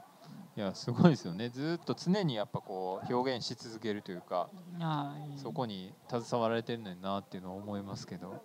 [0.57, 1.49] いやすごいですよね。
[1.49, 4.49] ずーっと常にやっぱこう表現し続けるというか
[5.31, 5.39] いい。
[5.39, 8.41] そこに携わられてるのになっていうのは思いますけど。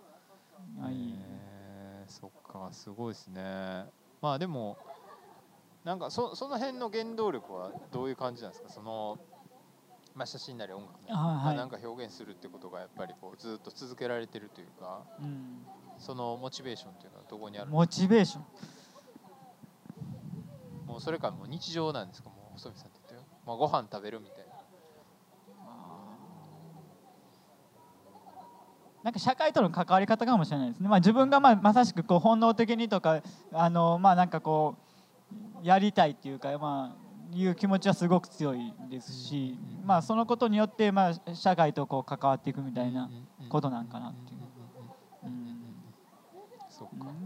[0.82, 1.14] あいい。
[1.16, 3.84] えーそっかすごいですね。
[4.20, 4.76] まあでも
[5.84, 8.68] なんかそその辺の原動力はどういう感じなんですか？
[8.68, 9.16] その、
[10.20, 15.64] まあ、写真なり音楽なり、あ、なんか表現するってことがやっぱりこうずっと続けられてるというか、うん、
[15.98, 17.70] そのモチベーションというのはどこにある？
[17.70, 18.44] モチベーション。
[20.86, 22.28] もうそれからもう日常なんですか？
[22.28, 24.50] もう細見さんって言ってよ、まあ、ご飯食べるみたいな。
[29.02, 33.22] なんか社会との関わり方かもしれないですね、まあ、自分がまあまさしくこう本能的にとか
[33.54, 34.76] あのまあなんかこ
[35.62, 43.10] うやりたいっていうか、まあ、いう気持ちはすごく強いですし、まあ、そのことによってまあ社会とこう関わっていくみたいな
[43.48, 44.40] ことなんかなっていう。
[45.24, 45.60] うん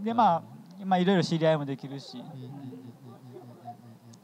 [0.03, 0.43] でまあ、
[0.85, 2.21] まあ、いろいろ知り合いもできるし、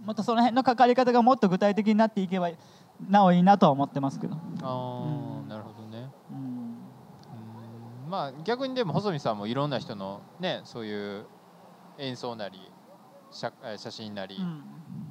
[0.03, 2.51] もっとその辺の関わり方がもっと具体的になっていけば
[3.09, 4.35] なおいいなとは思ってますけど。
[4.35, 6.09] ああ、なるほどね。
[6.31, 6.61] うん
[8.09, 11.25] まあ逆にでも細見さんもいろんな人のねそういう
[11.97, 12.59] 演奏なり
[13.31, 14.63] 写写真なり、うん、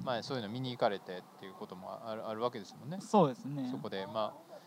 [0.04, 2.98] まあそういうの見に行かれてっていうこともあるあるわけですもんね。
[3.00, 3.68] そうですね。
[3.70, 4.60] そこでまあ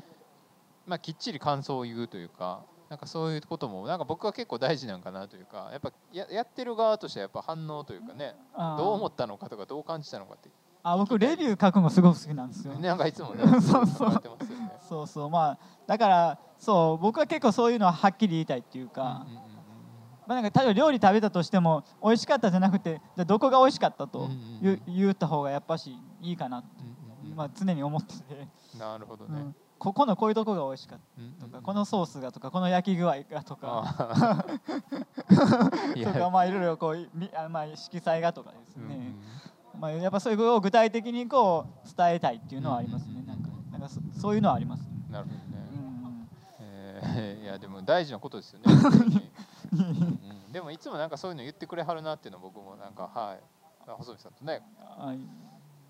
[0.85, 2.63] まあきっちり感想を言うというか。
[2.89, 8.35] なんかそういうこともなんか僕は結構大事なんかなというかやっぱややってる側としてはやっぱ反応というかね
[8.77, 10.49] どう思ったのかとかどう感じたのかって
[10.83, 12.75] あ僕レビュー書くのすごく好きなんですよ。
[12.77, 14.19] なんかいつもね そうそう、ね、
[14.87, 15.57] そうそうまあ
[15.87, 19.25] だからそう僕は結構そういうのははっきり言いたいっていうか。
[19.27, 19.52] うんうん
[20.27, 24.29] まあ、なんか例えば料理食べたとしても美味しかったじゃなくてじゃどこが美味しかったと
[24.61, 26.67] 言,、言った方がやっぱしいいかなって、
[27.35, 28.47] まあ、常に思ってて。
[28.77, 30.99] なるほどね、うん、ここのこういうとこが美味しかっ
[31.39, 31.45] た。
[31.45, 34.45] とか、このソースがとかこの焼き具合がとか。
[36.03, 39.15] とかまあいろいろこうみあまあ色彩がとかですね、
[39.79, 45.43] まあ、やっぱそういうことを具体的にこう伝えたいっていうのはありますね、なんかなんかそそういうのはあります、ね、なるほどね、
[45.73, 46.29] うん。
[46.61, 48.65] えー、いやでも大事なことですよね、
[49.73, 53.43] うん、でもいつもなんかそういうの言ってくれはるなっていうの僕もなんかはい。
[53.85, 55.19] 細見さんとね、はい。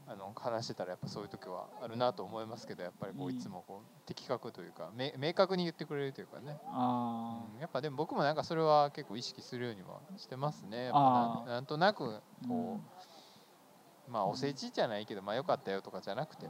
[0.05, 6.57] あの話してたらやっぱそういう時はあるなと思いますけどやっぱりこういつもこう的確というか明確に言ってくれるというかね。
[6.67, 10.89] あ、うん、やっぱでも僕もなんかそれは結構意識するようにはしてますね。
[10.89, 12.81] ななんとなくこ
[14.09, 16.47] う、まあお世辞じゃないけどまあよかったよとかじゃなくて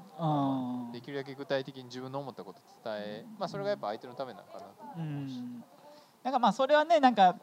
[0.92, 5.64] できるだけ具体的に自分の思ったこと伝えまあそれがやっぱ相手のためなのかなと思いますし、うん、
[6.24, 7.36] なんかまあそれはねなんか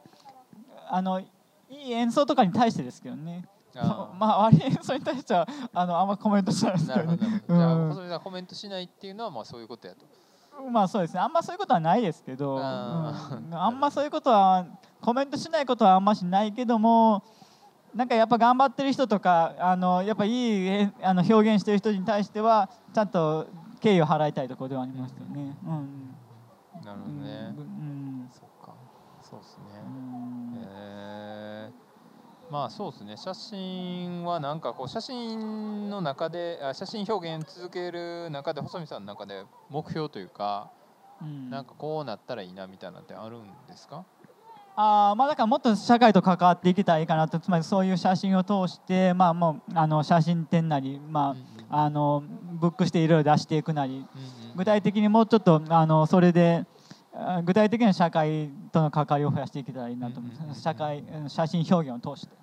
[0.89, 1.25] あのい
[1.69, 3.47] い演奏とかに対してですけどね。
[3.73, 7.17] まあ割にそれに対してはあのあんまコメントしないですけど、ね、
[7.47, 10.05] じゃあ細見さんコメントしないっていうのはまあそういうことやと。
[10.69, 11.21] まあそうですね。
[11.21, 14.65] あんまそういうことはないですけどあ,、うん、あんまそういうことは
[14.99, 17.23] コメントしないことはあんましないけども
[17.95, 23.47] なんかやっぱ頑張ってる人とかあのやっぱいいあの表現してる人に対してはちゃんと
[23.79, 25.57] 敬意を払いたいところではありますよね。
[25.65, 26.15] うん、
[26.85, 27.55] なるほどね。
[27.57, 28.73] うん、そっか
[29.23, 30.61] そうですね。
[32.51, 33.15] まあそうですね。
[33.15, 40.69] 写真はなんかこう写真の中で写真表現続ける中で細見さんの中で目標というか、
[41.21, 44.03] うん、なんかこうなったらいいなみたいなってあるんですか？
[44.75, 47.39] あまあだからもっと社会と関わっていけたらいいかなと。
[47.39, 52.21] つまりそういう写真を通してまあもうあの写真展なりまあ、うんうん、あの
[52.59, 54.07] ブックしていろいろ出していくなり、うんうん、
[54.57, 56.65] 具体的にもうちょっとあのそれで
[57.45, 62.40] 具体的な社会との関わりを増やしていけたらいいなと思います社会写真表現を通して。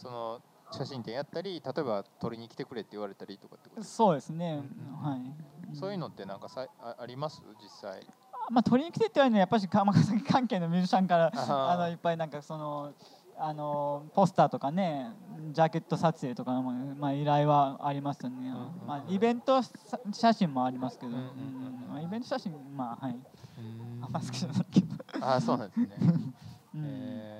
[0.00, 0.40] その
[0.72, 3.82] 写真展やったり例えば撮りに来てくれって言われたりとかってこと？
[3.82, 4.62] そうですね、
[5.02, 7.42] はい、そういうのってなんかさああります？
[7.62, 8.06] 実際。
[8.50, 12.92] まあ撮りに来てって言われるのはやっぱり尼崎関係のミュージシャンからあのいっぱいなんかその
[13.38, 15.12] あのポスターとかね
[15.52, 18.52] ジャケット撮影とかの、まあ、依頼はありますよね、うんうん、
[18.86, 19.62] まあ、イベント
[20.12, 21.30] 写真もありますけど、うんうんうん
[21.90, 23.16] まあ、イベント写真まあはい。
[24.02, 24.96] あんま好きじゃないけど。
[25.20, 25.88] あそうなんですね。
[26.76, 27.39] え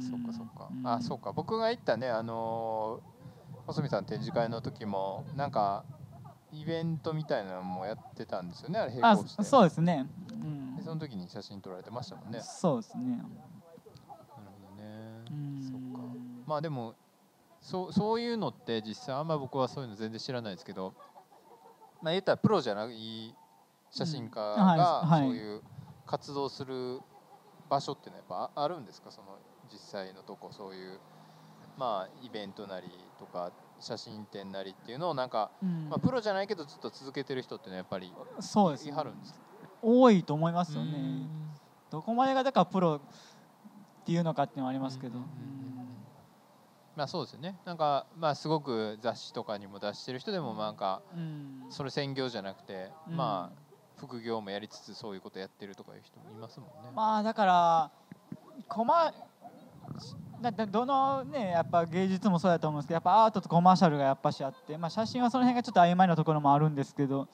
[0.00, 1.32] そっかそっか、あそうか。
[1.32, 3.00] 僕が行ったねあの
[3.66, 5.84] 細見さん展示会の時もなんか
[6.52, 12.40] イベントみたいなのもやってたんですよねあれ並行してそうですね、うん、でその時に写真撮られてましたもんね。
[12.40, 13.04] そうですね。
[13.04, 13.24] なる
[14.62, 15.24] ほどね。
[15.70, 16.08] そっか。
[16.46, 16.94] まあでも
[17.60, 20.94] そうそういうのって実際あんま僕はそういうの全然知らないですけど
[22.00, 23.34] まあ言ったらプロじゃない
[23.90, 25.62] 写真家がそういう
[26.06, 27.00] 活動する
[27.68, 29.10] 場所ってのはやっぱあるんですか？
[29.10, 29.36] その
[29.72, 30.98] 実際のとこそういう
[31.76, 32.88] まあイベントなり
[33.18, 39.34] とか写真展なりっていうのをなんか、うん、まあ、プロじゃないけどずっと続けてる人っていうのはやっぱりそうです、ね、はるんです
[39.80, 40.92] 多いと思いますよね。
[41.90, 43.00] どこまでがだからプロ
[44.02, 45.20] っていうのかっていうのはありますけど、
[46.96, 47.56] まあそうですよね。
[47.64, 51.00] なんかまあすごく雑誌とかにも出してる人でもなんか、
[51.70, 53.68] それ専業じゃなくて、まあ
[53.98, 56.90] 副業もやりつつそういうことやってるとかいう人もいますもんね。
[56.94, 57.90] まあだから
[58.68, 59.14] コマ
[60.40, 67.28] だってどのねやっぱ芸術もそうだと思うんですけどやっぱアートとコマーシャルがやっぱしあって、まあ、写真はその辺がちょっと曖昧なところもあるんですけど、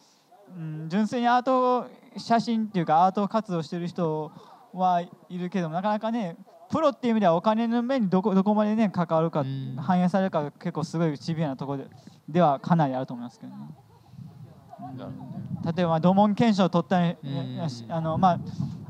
[0.56, 1.86] うん、純粋にアート
[2.16, 4.32] 写真っていうかアート活動してる人
[4.72, 6.36] はいるけどなかなかね
[6.70, 9.44] プロっていう意味ではお金の面にどこどこまでね関わるか、
[9.76, 11.90] 反映されるか結構すごいシビアなところで
[12.28, 13.68] ではかなりあると思いますけどね。
[15.76, 17.16] 例えば土門検証を取ったり
[17.88, 18.38] あのまあ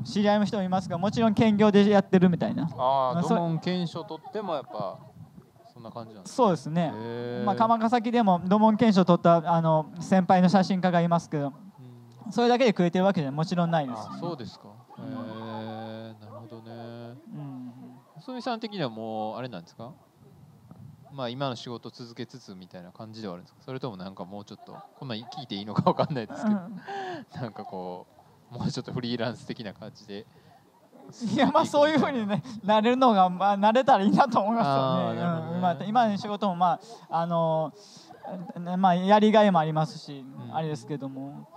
[0.05, 2.63] 知り合いの人もいますがもちろん兼業でやってるみたいな。
[2.77, 4.99] ああまあそれ土門検証取ってもやっぱ
[5.73, 6.93] そんな感じなんですそうですね、
[7.45, 11.47] まあ、鎌崎でも土門検証を取ったあの先輩の写真家がいますけど
[12.25, 12.31] うん。
[12.31, 14.69] それだけで食えてるわけじゃもちろんないです、あそうですか。
[14.99, 16.71] へえなるほどね。
[16.71, 17.71] うん。
[18.15, 19.91] 細見さん的にはもうあれなんですか？
[21.11, 23.61] まあ今の仕事続けつつみたいな感じではあるんですか？
[23.65, 26.55] それともなんかもうちょっとこんなん聞いていいのかわかんないですけど。
[27.41, 28.14] なんかこう
[28.49, 30.25] もうちょっとフリーランス的な感じで。
[31.33, 35.21] いやまあそういうふうにねなれるのがまあ慣れたらいいなと思いますよね。
[35.21, 35.61] ねうん。
[35.61, 37.73] まあ今の仕事もまああの
[38.59, 40.55] ねまあやりがいもありますし、うん。
[40.55, 41.47] あれですけども、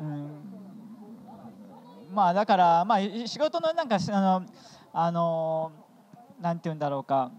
[0.00, 0.40] うん、
[2.14, 4.46] まあだからまあい仕事のなんかしあの
[4.94, 5.72] あの
[6.40, 7.30] なんて言うんだろうか。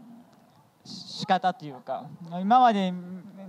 [0.85, 2.05] し仕方というか
[2.41, 2.91] 今まで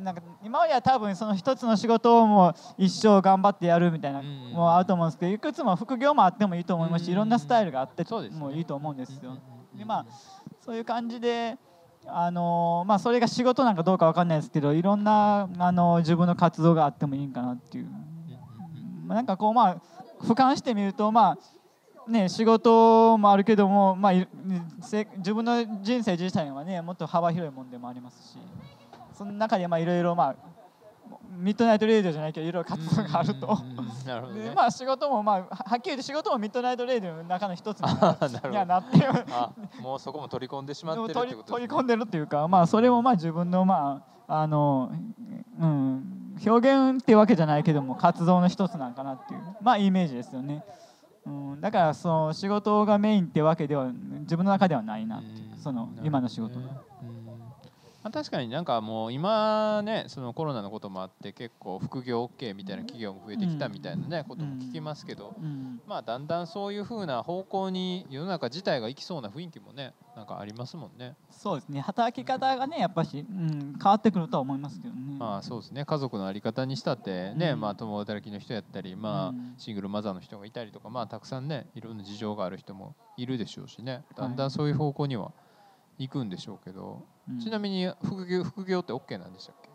[0.03, 7.05] なんか今までは多分その一つの仕事をもう一生頑張ってやるみたいなうんもうあると思うんですけどいくつも副業もあってもいいと思います。
[7.05, 9.39] しうんいろんなスタイルがあってもいいと思うんですよ。
[9.75, 10.07] でまあ
[10.61, 11.57] そういう感じで
[12.07, 17.87] あのまあそれが仕事なんかどうかわかんないですけどいろんなあの自分の活動があってもいいんかなっていう。
[19.07, 19.77] まあなんかこうまあ
[20.21, 21.39] 俯瞰してみるとまあ
[22.09, 28.39] ね、仕事もあるけども、まあ、自分の人生自体はねもっと幅広いものでもありますし
[29.17, 30.37] その中でまあいろいろまあ
[31.37, 33.59] Midnight Radio じゃないけどいろいろ活動があると。
[34.55, 38.99] まあ仕事もまあははっきり言って仕事も Midnight Radio の中の一つにあ はーなって
[39.81, 44.91] もうそこも取り込んでしまってるって取り込んでるっていうかまあそれもまあ自分のまああの
[45.59, 50.65] うん表現っていうわけじゃないけども活動の一つなんかなっていうまあイメージですよね。
[51.25, 55.27] うん、だからその仕事がメインってわけでは自分の中ではないなって
[55.63, 56.67] その今の仕事の。
[56.67, 57.12] うん
[58.03, 65.81] まあ、確かになんかもう今ねそのコロナのこともあって結構副業 OK みたいな企業も増えてきたみたいなね、ことも聞きますけど、うん。
[65.87, 71.15] まあだんだんそういう風な方向に世の中自体が行きそうな雰囲気もねなんかありますもんね。
[71.31, 71.81] そうですね。
[71.81, 75.17] 働き方がねやっぱし、うん、変わってくるとは思いますけどね。
[75.19, 75.85] まあそうですね。
[75.85, 77.61] 家族の在り方にしたってね、うん。
[77.61, 79.55] まあ共働きの人やったり、まあうん。
[79.59, 84.03] シングルマザーの人がいたりとかまあたくさんねいろんな事情がある人もいるでしょうしね。
[84.17, 85.33] だんだんそういう方向には
[85.99, 87.39] 行くんでしょうけど、うん。
[87.39, 89.71] ちなみに副業副業って OK なんでしたっけ？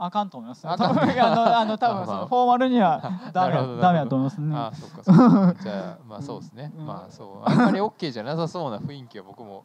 [0.00, 0.68] あかんと思います。
[0.68, 0.98] あかん。
[0.98, 3.00] あのあの多分そのフォーマルには
[3.32, 4.56] ダメダメだと思いますね。
[4.56, 5.54] ああそっかそっか。
[5.62, 6.86] じゃあまあそうですね、うん。
[6.86, 7.50] まあそう。
[7.50, 9.64] あんまり OK じゃなさそうな雰囲気は僕も、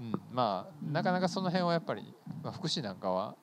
[0.00, 3.34] うん、まあなかなかその辺はやっぱり、まあ、福祉なんかは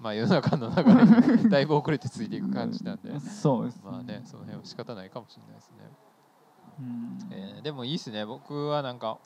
[0.00, 3.20] まあ世の中の流れにだいぶ遅れてついていく感じなんで。
[3.20, 3.80] そうです。
[3.84, 5.76] まあねその辺は仕方ないかもしれないですね、
[6.80, 7.18] うん。
[7.30, 8.26] えーでもいいですね。
[8.26, 9.18] 僕はなんか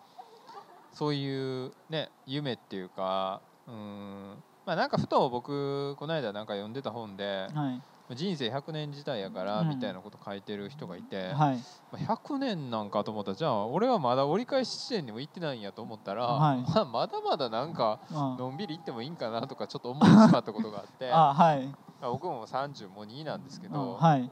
[0.99, 4.35] そういうね夢っていうかうん
[4.67, 7.81] まあなんかふと僕この間なんか読んでた本ではい。
[8.17, 9.69] 人生100年時代やからうん。
[9.69, 11.59] みたいなこと書いてる人がいて、はい。
[11.93, 16.63] まあ100年なんかと思ったらじゃあ俺はまだ折り返し地点にも行ってないんやと思ったら、はい。
[16.63, 18.37] まあまだまだなんかあ。
[18.39, 21.67] のんびり行ってもいいんかなとかちょっと思ってしまったことがあってあはい。
[22.01, 24.31] まあ僕も30も2なんですけど、はい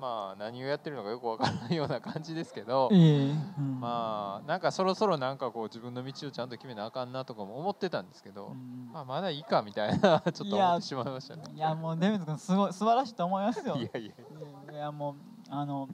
[0.00, 11.42] まあ何をやってるのかよくわからないような感じですけど、いえいえうんまあなんかそろそろなんかこう自分の道をちゃんと決めなあかんなとかも思ってたんですけど、うんまあまだいいかみたいな ちょっと思ってしまいましたね。
[11.54, 13.76] いやもうデビッド君すごい素晴らしいと思いますよ。
[13.76, 15.14] いやいやいやもう
[15.50, 15.88] あの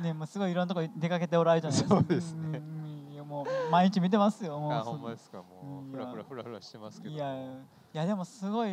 [0.00, 2.00] ねもうすごいいろんなとこ出かけておられるじゃないですか。
[2.00, 2.88] そうですねうん
[3.28, 4.58] もう毎日見てますよ。
[4.58, 7.14] もうあそほんまですかもうんうフラフラフラフラしてますけど。
[7.14, 7.46] いやい
[7.92, 8.70] やでもすごい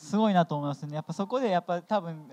[0.00, 0.94] すごいなと思いますね。
[0.94, 2.30] やっぱそこでやっぱ多分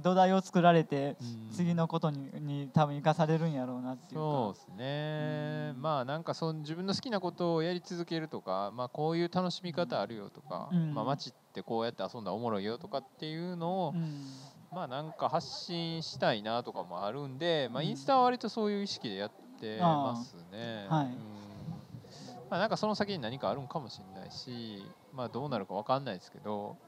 [0.00, 1.50] 土台を作られてうん。
[1.50, 4.20] 次のことにに多分生かされるんやろうなっていうか。
[4.20, 5.82] そうですね、うん。
[5.82, 10.94] まあなんかその自分の好きなことをやり続けるとか、まあ、こういう楽しみ方あるよとか、うん。
[10.94, 14.24] まあ、街ってこうやって遊んだらおもろいよとかっていうのを、うん。
[14.70, 19.30] まあなんか発信したいなとかもあるんで、まあ、うんインスタは割とそういう意識でやっ
[19.60, 20.86] てますね。
[20.88, 21.12] はいうん。
[22.48, 24.82] まあ、なんかその先に何かあるんかもしれないし、
[25.12, 26.87] まあ、どうなるか分かんないですけど、うん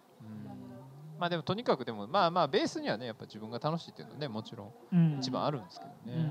[1.19, 5.19] まあでもとにかくでもまあまあベースにはねやっぱ自分が楽しいっていうのはねもちろんうん。
[5.19, 6.01] 一番あるんですけどね。
[6.07, 6.17] うん。
[6.17, 6.31] うん。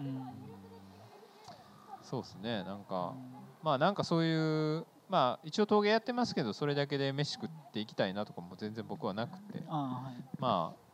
[2.02, 2.64] そうですね。
[2.64, 3.14] なんか
[3.62, 9.64] まあなんかそういうまあ一応陶芸やってますけどそれだけで飯食っていきたいなとかも全然僕はなくて。
[10.40, 10.90] まあ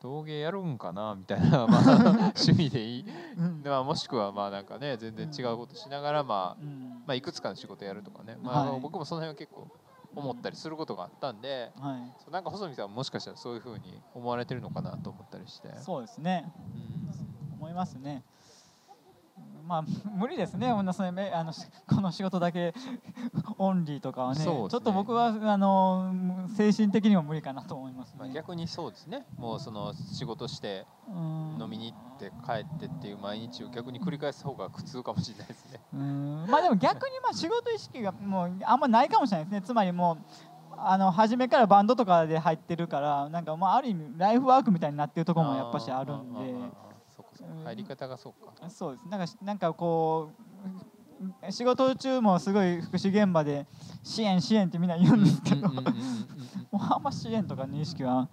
[0.00, 3.06] 陶芸やるんかなみたいな、まあ、 趣味でいい、
[3.36, 3.62] うん。
[3.62, 7.02] まあ、もしくはまあなんかね全然違うことしながら、まあ、うん。
[7.06, 8.80] まあいくつかの仕事やるとかね、まあはい。
[8.80, 9.70] 僕もその辺は結構
[10.14, 15.68] 思ったりすることがあったんで、はいそうなんか細見さんはもしかしたらそういうふうに思われてるのかなと思ったりして。
[15.78, 17.00] そうですねうん
[17.60, 18.24] 思いますね。
[19.66, 19.84] まあ
[20.16, 22.74] 無理ですね、ほんなそれめあのしこの仕事だけ
[23.58, 24.40] オンリーとかはね。
[24.40, 24.44] ね。
[24.44, 28.34] ちょっと僕はあの精神的にも無理かなと思いますまあ、ね。
[28.34, 29.26] 逆にそうですね。
[29.36, 31.58] もうその仕事してうん。
[31.60, 35.80] 飲みに行って帰ってっていう毎日を逆に繰り返す方が苦痛かもしれないですね。
[35.94, 36.46] うん。
[36.48, 39.62] まあでも逆にまあ仕事意識がもうあんまないかもしれないですね。
[39.62, 40.24] つまりもう
[40.82, 47.64] あの初めからバンドとかで入ってるからなんかまあある意味ライフワークみたいになってるところもやっぱしあるんでーーーーそうかそうん。
[47.64, 48.70] 入り方がそうか。
[48.70, 49.08] そうです。
[49.08, 50.30] なんかなんかこ
[51.48, 53.66] う仕事中もすごい福祉現場で
[54.02, 55.68] 支援支援ってみんな言うんですけど。
[56.70, 58.28] もうあんま支援とかの意識は、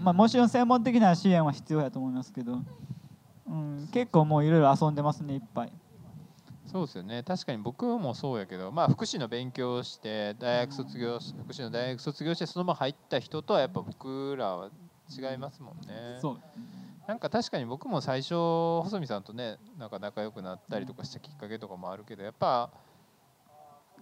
[0.00, 2.62] まあ、もちろん専門的な支援は必要やと思いますけど、
[3.46, 5.72] うん、結構もういろいろ遊んでますねいっぱい。
[6.66, 7.22] そうですよね。
[7.22, 14.70] 確かに僕もそうやけど、まあ、福祉の勉強をして大学卒業し福祉の大学卒業してそのまま入った人とはやっぱ僕らは
[15.08, 16.18] 違いますもんね。
[16.20, 16.40] そう
[17.06, 22.70] なんか確かに僕も最初細見さんとねなんか仲良くなったりとかしたきっかけとかもあるけどやっぱ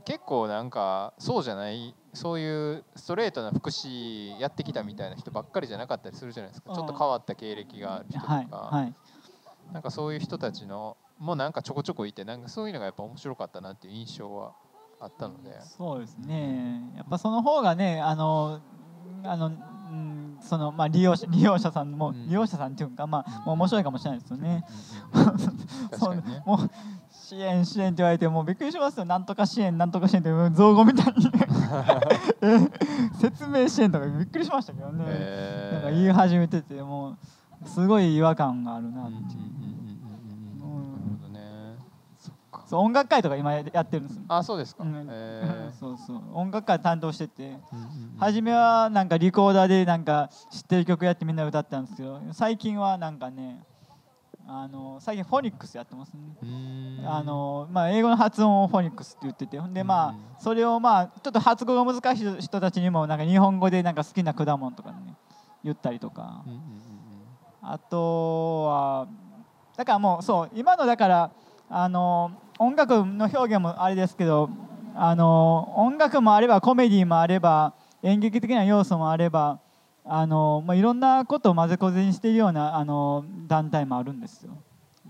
[0.04, 6.74] 結構なんかそうじゃないそういうストレートな福祉やってきたみたいな人ばっかりじゃなかったりするじゃないですか。
[6.74, 8.94] ちょっと変わった経歴がある人とか、はいはい。
[9.72, 14.52] なんかそういう人たちのもなんかちょこちょこいてなんかそういうのがやっぱ面白かったなっていう印象は
[15.00, 15.58] あったので。
[15.62, 16.92] そうですね。
[16.96, 18.60] やっぱその方がねあの
[19.22, 19.58] あの、うん、
[20.40, 22.28] そのまあ利用者利用者さんも、うん。
[22.28, 24.64] 利用者さんっていうかまあ、面白いかもしれないですよね。
[25.98, 26.70] そうもう
[27.10, 29.24] 支援支援って言われてもうびっくりしますよなん。
[29.24, 29.90] とか支援なん。
[29.90, 31.30] とか支援って造語みたいに
[33.20, 35.04] 説明支援とかびっくりしましたけどね、
[35.72, 35.82] なん。
[35.82, 37.16] か言い始めてても
[37.64, 40.04] うすごい違和感があるなっていう、うんうんうんうん
[40.60, 41.40] うんうんなるほどね
[42.66, 45.06] そう音楽会とか今やってるんですあそうですか、うん。
[45.10, 46.22] へ そうそう。
[46.32, 47.42] 音楽会担当してて。
[47.42, 47.58] ーうんうん
[48.14, 48.16] うん。
[48.18, 53.62] 初めはなんかリコーダーでなんか知ってる曲やってみんな歌ってたんですけど最近はなんかね
[54.46, 56.20] あの最近フォニックスやってますね。
[57.06, 59.58] あのまあ、英語の発音をフォニックスって言ってて。
[59.58, 65.16] ほんでまうんあそれをまあちょっと発語が難しい人たちにもなんか日本語でなんか好きな果物とかね
[65.62, 66.42] 言ったりとか。
[66.46, 66.84] うんうんうん。
[67.62, 69.06] あとは
[69.76, 71.30] だからもうそう今のだから
[71.70, 74.50] あの音楽の表現もあれですけど
[74.94, 79.60] あの音楽もあればコメディもあれば演劇的な要素もあれば
[80.04, 84.62] あの、まあ、いろんなことを混ぜこぜにしているようなあの団体もあるんですよ。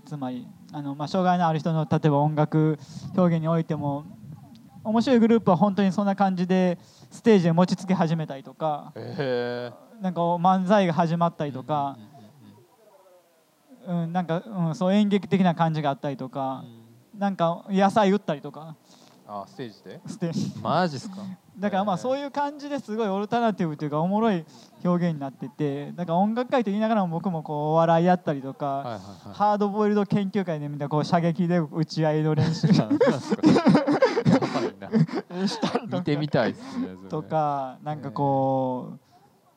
[0.05, 2.79] つまりあの、まあ、障害のある人の例えば音楽
[3.15, 4.05] 表現においても
[4.83, 6.77] 面白いグループは本当にそんな感じで
[7.09, 11.97] ステージで餅つき始めたりとかうんへなんか漫才が始まったーりとか
[13.87, 16.74] うん、なんか、うん、そう演劇的な感じがあったりとかう、ん
[17.17, 18.75] なんか野菜打ったりとか。
[19.27, 19.99] あステージで？
[20.07, 20.31] して
[20.61, 21.17] マジっすか？
[21.57, 24.45] だからまあそういう感じですごいオルタナティブというかおもろい
[24.83, 25.91] 表現になってて。
[25.93, 28.99] だから音楽会と言いながらも僕もこうお笑いやったりとか、はいはいはい。
[29.33, 32.87] ハードボイルド研究会で見たこう射撃で打ち合いの練習 し た
[35.79, 38.93] りとか見てみたいですねとかなんかこ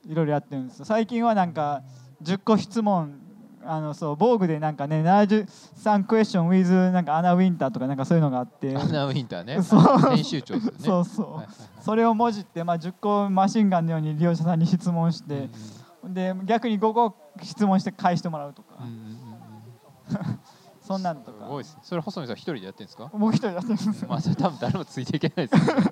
[0.06, 0.85] ういろいろやってるんですよ。
[0.86, 1.82] 最近はなんか
[2.22, 3.20] 10個質問
[3.70, 8.74] あのそう防具でなんかね73クエスチョン with なんかアナウィンターとかなんかそういうのがあって。
[8.74, 9.62] アナウィンターね。
[9.62, 9.80] そう。
[10.14, 10.78] 編集長ですよね。
[10.80, 15.50] そうそう、それをもじって、まあ、10個マシンガンのように利用者さんに質問して、
[16.02, 18.78] で逆に5個質問して返してもらうとか、
[20.89, 21.44] そんなんとか。
[21.44, 21.81] すごいですね。
[21.85, 23.10] それ細見さん一人でやってるんですか？
[23.12, 25.82] 僕一人やってるんですよまあそれ多分誰もついていけないですよね。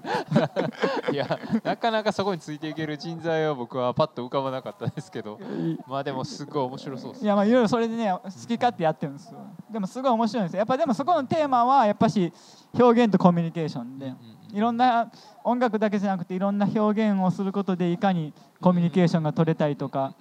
[1.13, 5.39] いやなかなかそこについていける人材は僕はパッと浮かばなかったですけど。
[5.87, 9.39] まあでもすごい面白そうですいやまあいろいろそれでね好き勝手やってるんですよ。
[9.71, 10.59] でもすごい面白いんですよ。
[10.59, 12.33] やっぱでもそこのテーマはやっぱし
[12.73, 14.15] 表現とコミュニケーションで、
[14.53, 15.11] いろんな
[15.45, 20.15] 音楽だけじゃなくていろんな表現をすることでいかにコミュニケーションが取れたりとか、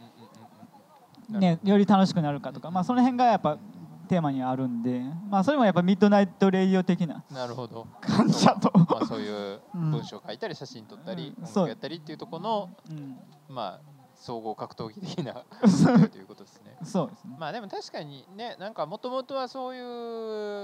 [1.30, 3.58] ね、より楽しくなるかとか、まあ、その辺がやっぱ
[4.06, 7.88] テーマにあるんで、まあ、それもやっぱ Midnight Radio 的ななるほど。
[8.02, 11.44] 感じだと、まあそういううん文章を書いたり写真撮ったりうん。
[11.46, 12.94] 音楽やったりっていうところのう。
[12.94, 13.18] ん、
[13.50, 16.10] まあ総合格闘技的なそう。
[16.10, 16.78] ということですね。
[16.84, 19.80] そうですね、まあでも確かにねなんかもともとはそうい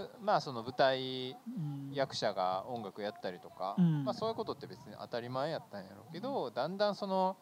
[0.05, 4.05] うまあその舞台うん役者が音楽やったりとか、うん。
[4.05, 7.35] まあ、そういうことって別に当たり前やったんやろうけどだんだんその、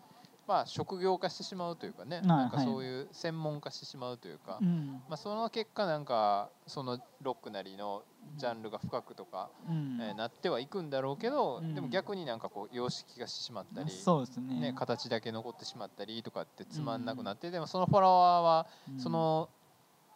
[0.50, 5.00] まあ、職業化してしまうというかね、いなんかそういう専門化してしまうというか、うん。
[5.08, 8.02] まあ、その結果なんかそのロックなりの
[8.36, 10.00] ジャンルが深くとか、うん。
[10.02, 11.76] えーなってはいくんだろうけど、うん。
[11.76, 14.60] でも逆になんかこう様式化してしまったり、そうですね。
[14.60, 19.00] ね、形だけ残ってしまったりとかってつまんなくなって、でもそのフォロワーはうん。
[19.00, 19.50] その、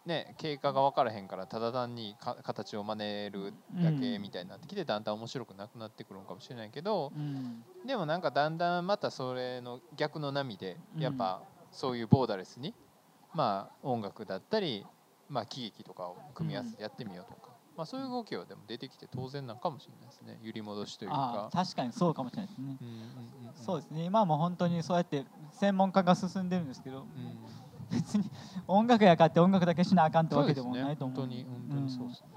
[0.06, 7.64] ね、経過が分からへんからただ単にか形を真似るだけみたいになってきてだんだん面白くなくなってくるのかもしれないけどうん。
[7.86, 11.02] でもなんかだんだんまたそれの逆の波でうん。
[11.02, 12.74] やっぱそういうボーダレスに
[13.34, 14.86] まあ音楽だったり
[15.30, 20.40] まあ喜劇とかを組み合わせてやってみようとかまあ、そういう動きはでも出てきて当然なんかもしれないですね。
[20.44, 21.50] 揺り戻しというあか。
[21.52, 23.14] あ確かにそうかもしれないですね、うんうんうん
[23.56, 24.04] そうですね。
[24.04, 27.06] 今はもう本当にそうやって専門化が進んでるんですけど、うん
[27.94, 28.30] 別に
[28.68, 31.18] 音楽やかって音楽だけしなあかんってわけでもないと思う。
[31.18, 31.90] 本当に本当に。
[31.90, 32.28] そうですね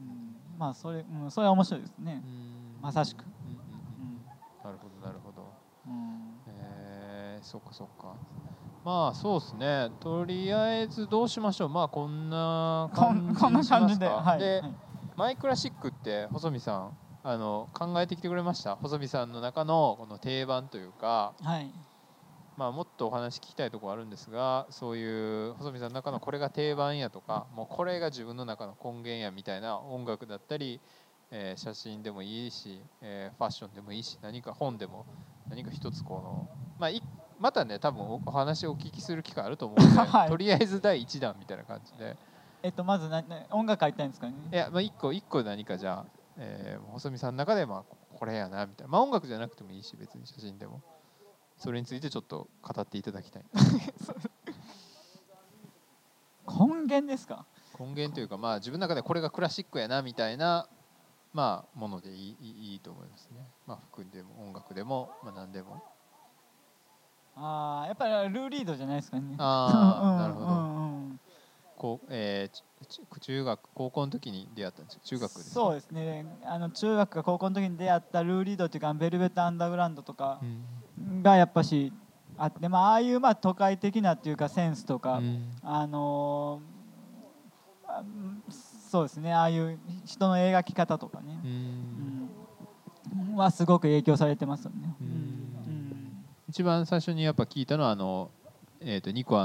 [0.00, 0.02] う
[0.54, 0.58] ん。
[0.58, 1.26] まあそれ、う。
[1.26, 2.22] ん、それは面白いですね。
[2.80, 3.24] まさしく。
[3.24, 3.50] うん。
[3.50, 3.56] うん。
[3.56, 4.20] うん
[4.64, 5.52] なるほどなるほど。
[5.86, 6.40] うん。
[6.46, 8.14] えー、そっかそっか。
[8.84, 9.90] まあそうですね。
[10.00, 11.68] とりあえずどうしましょう。
[11.68, 13.98] まあこんなこんこんな感じにしますか？
[13.98, 14.74] 感じで、はい、ではい。
[15.16, 16.90] マイクラシックって細見さん
[17.22, 18.76] あの考えてきてくれました？
[18.76, 21.34] 細見さんの中のこの定番というか。
[21.42, 21.72] はい
[22.56, 30.80] まあ、もっとお話聞きたいところあるんですがそういう細見さんの中のこれが定番やとかもうこれが自分の中の根源やみたいな音楽だったり、
[31.30, 35.04] えー写真でもいいし、えーファッションでもいいし何か本でも
[35.50, 37.02] 何か一つこの、まあ、い
[37.38, 40.28] またね多分おお話をお聞きする機会あると思うので、 はい。
[40.28, 42.16] とりあえず第1弾みたいな感じで。
[42.62, 44.34] えっとまずなな音楽書いたいんですかね？
[44.50, 46.06] いや、まあ、1個一個何かじゃあ、
[46.38, 50.80] えー細見さんの中でまあこれやなみたいな、まあ、音楽じゃなくてもいいし別に写真でも
[51.58, 53.44] それについてちょっと語っていただきたい。
[56.48, 57.44] 根源ですか？
[57.78, 60.66] 根源というかまあ自分の中でこれがクラシックやなみたいな
[61.32, 63.50] まあものでいいいいと思いますね。
[63.66, 65.82] まあ服でも音楽でもまあ何でも。
[67.38, 69.34] ああやっぱりルーリードじゃないですかね。
[69.38, 70.50] ああうんなるほどうん。
[71.10, 71.20] うん
[71.76, 72.66] こう、えー
[73.20, 75.00] 中学高校の時に出会ったんですよ。
[75.04, 76.24] 中学ですかそうですね。
[76.44, 80.64] あの中学か高校の時に出会ったルーリードっていうかベルベットアンダーグラウンドとかうん
[81.22, 81.92] がやっぱし
[82.38, 85.50] あって、まあ、ああいうまあ都会的なっていうかセンスとか、うん。
[85.62, 86.60] あの
[88.50, 91.38] そうですねああいう人の描き方とかね。
[91.44, 93.34] う、うん。
[93.34, 94.94] んはすごく影響されてますよね。
[96.48, 98.30] 一番最初にやっぱ聞いたのはあの、
[98.80, 99.36] えー、とニコ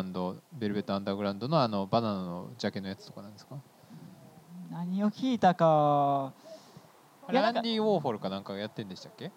[0.53, 3.55] ベルベットアンダーグラウンドのあのバナナのジャケのやつとかなんですか？
[4.71, 6.31] 何を聞いたか
[7.27, 9.31] あいやなんかれアンディ・ウォーホルかなんかがやってんでしたっけ？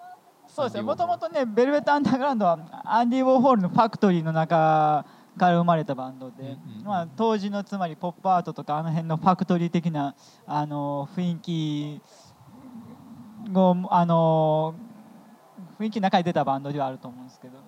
[0.54, 0.82] そうですね。
[0.82, 5.04] もともとねベルベットアンダーグラウンドはアンディ・ウォーホールのファクトリーの中
[5.36, 10.14] から生まれたバンドで、うんうんうんまあ、当時のつまりポップアートとかあの辺のファクトリー的な
[10.46, 12.00] あの雰囲気
[13.52, 14.76] をあの
[15.80, 17.58] 雰囲気の中に出たバンドではあると思うんですけど。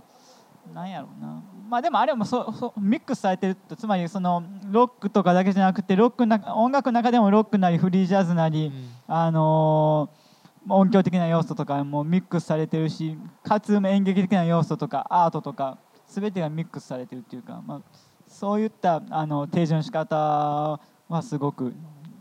[0.75, 1.43] なんやろうな。
[1.69, 8.73] まあでもあれもそそミックスされてるとつまりそのロックとかだけじゃなくてロックの中音楽の中でもロックなりフリージャズなり、
[9.07, 10.26] あのー
[10.69, 17.81] 音響的な要素とかもミックスされてるしかつ演劇的な要素とかアートとか全てがミックスされてるっていうか、まあ、
[18.27, 21.73] そういったあの提示の仕方はすごく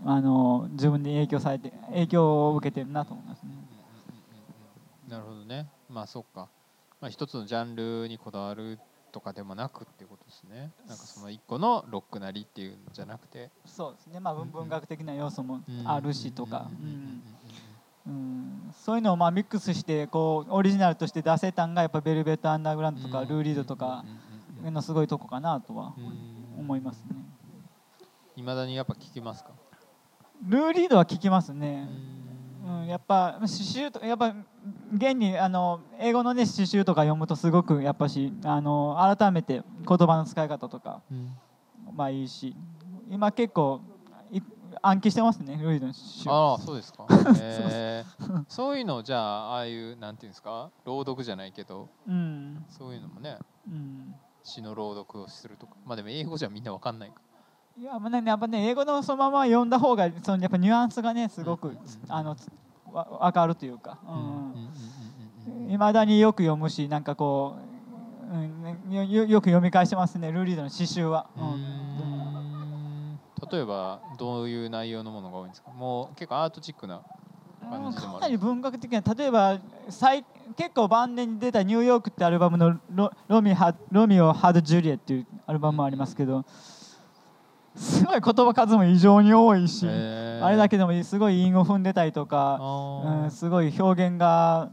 [0.06, 3.50] あの自分で影響されて影響を受けてるなと思いますね。
[5.08, 6.50] なるほどねまあそっか、
[7.00, 8.80] まあ、一つのジャンルにこだわる
[9.12, 17.45] とかでもなくっていうことですねなんかその一個のロックなりっていうんじゃなくてそうですね、まあ、文文学的な要素もうんあるしとか、うんうんうんうんうん
[18.72, 23.28] そういうのをまあミックスしてこうオリジナルとして出せたんがやっぱベルベットアンダーグラウンドとかうん。
[23.28, 24.10] ルーリードとかうん。
[24.10, 26.60] うんうんのすごいとこかなとはうん。
[26.60, 27.16] 思いますね。
[28.36, 29.52] いまだにやっぱ聞きますか？
[30.44, 31.88] ルーリードは聞きますね。
[32.66, 34.34] ううん、やっぱ詩集とやっぱ
[34.92, 41.36] 現にあの英語のね詩集とか読むとすごくやっぱしあの改めて言葉の使い方とかん。
[41.96, 42.56] まあいいし
[43.10, 43.95] 今結構い
[44.88, 46.30] 暗記してますねルーリードの詩集。
[46.30, 47.06] ああそうですか。
[47.40, 48.46] へー。
[48.48, 50.70] そういうのをじゃあああいうなんていうんですか？
[50.86, 51.90] 朗読じゃないけど。
[52.08, 52.66] うん。
[52.70, 53.38] そういうのもね。
[53.68, 54.16] うん。
[54.44, 55.74] 詩の朗読をするとか。
[55.86, 57.22] まあでも英語じゃみんなわかんないか。
[57.78, 62.50] いやまあねやっぱね英語のそのまま読んだ方がそのやっぱニュアンスがねすごくうんあのつ
[62.92, 63.98] わ分かるというか。
[64.08, 64.16] うん。
[64.16, 64.70] うん
[65.94, 67.56] だによく読むしなんかこ
[68.32, 72.15] う、うん、よよよく読み返してますねルーリードの詩集は、うーん
[73.52, 75.72] 例えばどういう内容のものが多いんですか？
[75.72, 77.02] もう結構アートチックな
[77.62, 78.20] 感じでもある。
[78.20, 79.60] かなり文学的な例えば
[79.90, 80.24] 最
[80.56, 86.46] 結構晩年に出た「ニューヨーク」ってアルバムのロロミハ「ロミオ・ハド・ジュリエ」っていうアルバムもありますけど
[87.76, 93.24] すごい言葉数も異常に多いし、あれだけでもすごい韻を踏んでたりとあか、ー。
[93.24, 94.72] うん、すごい表現が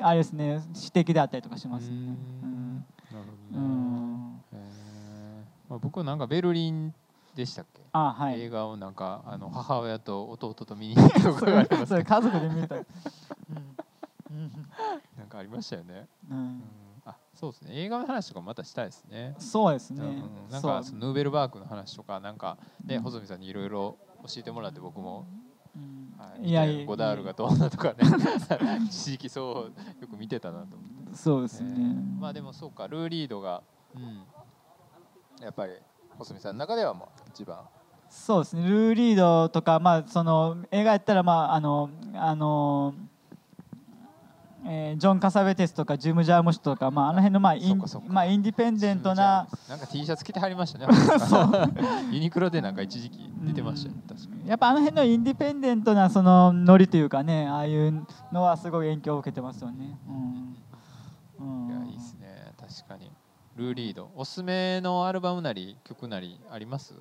[0.00, 1.94] あれですね詩的であったりとかしますね。
[1.94, 2.08] うーん。
[2.42, 2.74] うん。
[3.12, 3.58] なるほどね。
[3.58, 4.40] うん。
[5.68, 6.92] まあ、僕はなんかベルリン
[7.40, 8.40] でしたっけ、あはい。
[8.40, 11.86] 映画をなんかあの母親と弟と見に行ったことがあります。
[11.86, 12.76] それ家族で見た。
[12.76, 12.84] うん。
[15.18, 16.36] なんかありましたよね、うん。
[16.36, 16.62] うん、
[17.04, 17.70] あそうですね。
[17.72, 19.34] 映画の話とかまたしたいですね。
[19.38, 20.02] そうですね。
[20.02, 20.12] うんう
[20.48, 20.50] ん。
[20.50, 23.02] なんかそのヌーベルバーグの話とかなんかね、うん。
[23.02, 25.26] 細見さんにいろいろ教えてもらって僕も、
[25.74, 26.14] うん。
[26.18, 26.86] はい、いやいや。
[26.86, 27.96] ゴダールがどうなとかね
[28.90, 31.70] 地域そうよく見てたなと思って、そうですね。
[31.72, 33.62] えーまあでもそうかルーリードが、
[33.94, 34.24] うん、
[35.40, 35.72] やっぱり
[36.20, 37.58] 細見さんの中ではもう一番。
[38.08, 38.68] そうですね。
[38.68, 42.94] ルー・リードとか、まあ、その映画やったら、まああのあの
[44.66, 50.86] えージョン・カサベテスとかジム・ジャームシュとか、まあ、あの辺の、まあインまあ、インディペンデントななんか T シャツ着てはりましたね。
[52.12, 54.48] ユニクロでなんか一時期出てましたよね確かに。
[54.48, 59.98] やっぱあの辺のインディペンデントなそのノリというかねああいうのはすごい影響を受けてますよね。
[60.08, 60.56] うん。
[61.38, 61.68] うん。
[61.68, 62.52] いやいいですね。
[62.60, 63.10] 確かに
[63.56, 64.10] ルーリード。
[64.16, 66.94] おすすめのアルバムなり曲なりあります？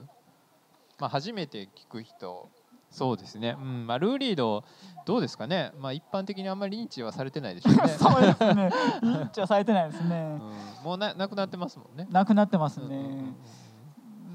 [1.00, 2.50] まあ初めて聞く人。
[2.92, 3.86] そうですね、うん。
[3.86, 4.64] まあ、ルーリード
[5.06, 7.80] どうですかね、まあ、一般的にあんまり認知はされてないでしょうね。
[7.96, 8.72] そうですね。
[9.04, 10.40] 認知はされてないですね。
[10.80, 12.08] うん、もうななくなってますもんね。
[12.10, 13.26] なくなってますうんうんうんうん。
[13.28, 13.34] ね。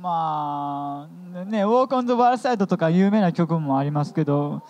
[0.01, 1.09] ま
[1.43, 4.63] あね、ウォークオンザバーサイドとか有名な曲もありますけど、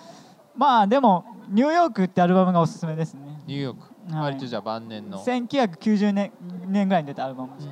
[0.56, 3.42] まあでもニューヨークってアルバムがおすすめですね。
[3.46, 6.32] ニューヨーク、はい割とじゃあ晩年の、1990年
[6.66, 7.52] 年ぐらいに出たアルバム。
[7.59, 7.66] で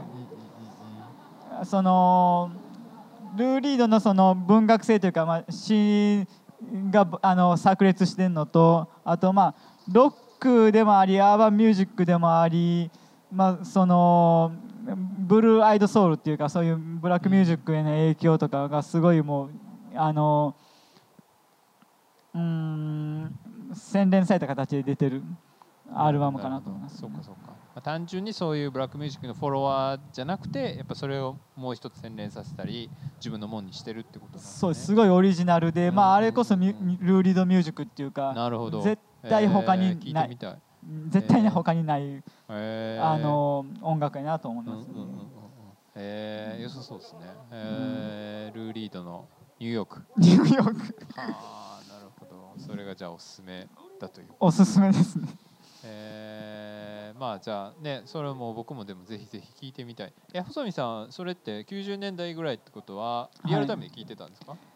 [1.65, 2.51] その
[3.37, 6.27] ルー・リードのその文学性というか、まあ、詩
[6.91, 9.55] があの炸裂してるのとあとまあ
[9.91, 12.91] ロックでもありアーバンミュージックでもあり、
[13.31, 14.53] まあ、その
[15.19, 19.51] ブルーアイドソウルっていうかそういうブラックミュージックへの影響とかがすごいもう
[19.95, 20.55] あの
[22.35, 23.39] うーん
[23.75, 25.23] 洗練された形で出てる
[25.94, 34.59] アルバムかなと思います、そうかそうか、まあ、単純にそういうブラックミュージックのフォロワーじゃなくてやっぱそれをもう一つ洗練させたり自分のもんにしてるってことなんですね。
[34.59, 38.82] そうですすごいオリジナルで、まあ、あれこそルーリードミュージックっていうかなるほど。
[38.82, 40.59] 絶対他にないてみたい。
[41.09, 43.05] 絶対に他にない、えー。
[43.05, 45.09] あの音楽やなと思いうんうんます、うんうんうん。
[45.94, 47.20] えー、良さそうですね、
[47.52, 49.28] えールーリードの
[49.60, 50.02] ニューヨーク。
[50.16, 50.70] ニューヨーク。
[51.20, 52.55] はあなるほど。
[52.59, 53.69] それがじゃあおすすめ
[54.01, 55.28] だというおすすめですね
[55.85, 60.13] えーまあじゃあねそれも僕もでもぜひぜひ聞いてみたい。
[60.33, 64.72] え細見さんそれって90年代ぐらいってことはリアルタイムで聞いてたんですか、はい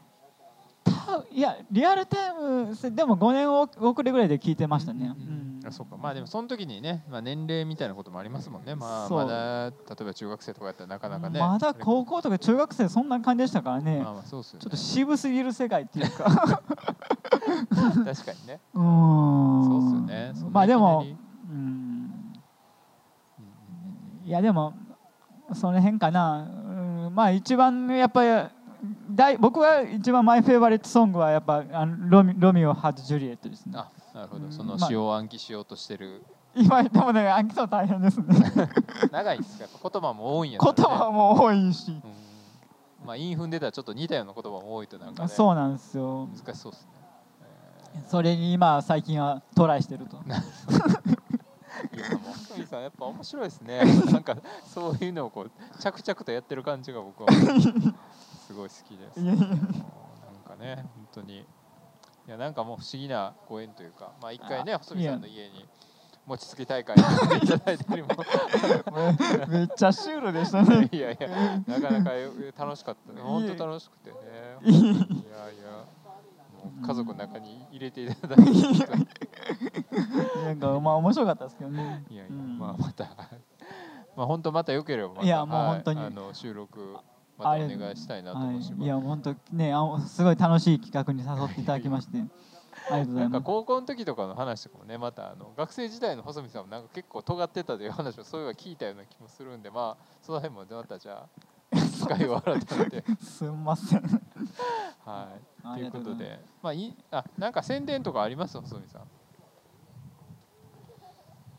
[1.34, 5.96] やリアルタイムせでも5年遅れぐらいで聞いてましたね、うんうんあそうか。
[5.96, 8.74] まあでもその時にね、まあ、年齢みたいなこともありますもんね。
[8.74, 14.60] まあまだ例えば中学生とかやったらなかなかねまだ高校とか中学生そんな感じでしたからね、まあまあそうっすよね。
[14.62, 16.24] ちょっと渋すぎる世界っていうか。
[16.24, 18.60] 確かにね。
[18.74, 19.64] うーん。
[19.64, 20.32] そうっすよね。
[20.52, 21.04] まあでも
[21.50, 22.32] うん。
[24.24, 24.74] いやでも
[25.54, 26.48] その辺かな、
[27.06, 28.28] うん、まあ一番やっぱり
[29.10, 33.72] 大僕は一番マイフェイバリットソングはやっぱあのロミロミオ・ハート・ジュリエットですね。
[33.76, 34.44] あなるほど。
[34.46, 34.52] うん。
[34.52, 34.88] そのまあ。
[34.88, 36.24] 詩を暗記しようとしてる。
[36.54, 38.26] 今でもね暗記するの大変ですね。
[39.12, 39.66] 長いんですか？
[39.90, 42.02] 言葉も多いんや言葉も多いし、うん。
[43.06, 45.28] まあ韻踏んでたらちょっと似たような言葉も多いとなんかね。
[45.28, 46.28] そうなんですよ。
[46.44, 46.90] 難しそうですね。
[48.08, 50.16] それに今最近はトライしてると。
[50.16, 53.80] いやもうさんやっぱ面白いですね。
[54.10, 57.28] なんかそういうのをこう着々とやってる感じが僕は
[58.46, 59.20] すごい好きです。
[59.20, 61.38] なんかね本当に。
[61.38, 61.44] い
[62.30, 65.64] やなんかもう不思議なご縁というかまあ一回ねあ細見さんの家に
[66.26, 68.08] 餅つき大会いただいたりも。
[69.48, 70.88] めっちゃシュールでしたね。
[70.92, 71.28] いやいや
[71.66, 72.10] なかなか
[72.56, 74.16] 楽しかった本当楽しくてね。
[74.62, 75.84] いやいや
[76.64, 78.52] もう家族の中に入れていただいて。
[80.44, 82.04] なんかまあ面白かったですけどね。
[82.10, 82.58] いやいや、うん。
[82.58, 83.04] まあまた。
[84.16, 85.26] まあ本当また良ければまた。
[85.26, 86.00] いやもうはい本当に。
[86.00, 86.96] あの収録
[87.38, 92.24] またお願いしたいなと思い、いや本当ねあすごい楽しい企画に誘っていただきまして。
[92.88, 101.28] ありがとうござないんかます高校の時とかの話とかもねまたあの学生時代の細見さんもなんか結構尖ってたという話をそういえば聞いたような気もするんでまあその辺もまたじゃあ
[101.74, 103.04] 機会を改めて。
[103.20, 104.02] すみません。
[105.04, 105.28] は
[105.64, 105.78] い。
[105.78, 108.60] ということでまあいいあなんか宣伝とかあります？
[108.60, 109.02] 細見さん。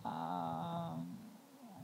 [0.03, 0.97] あ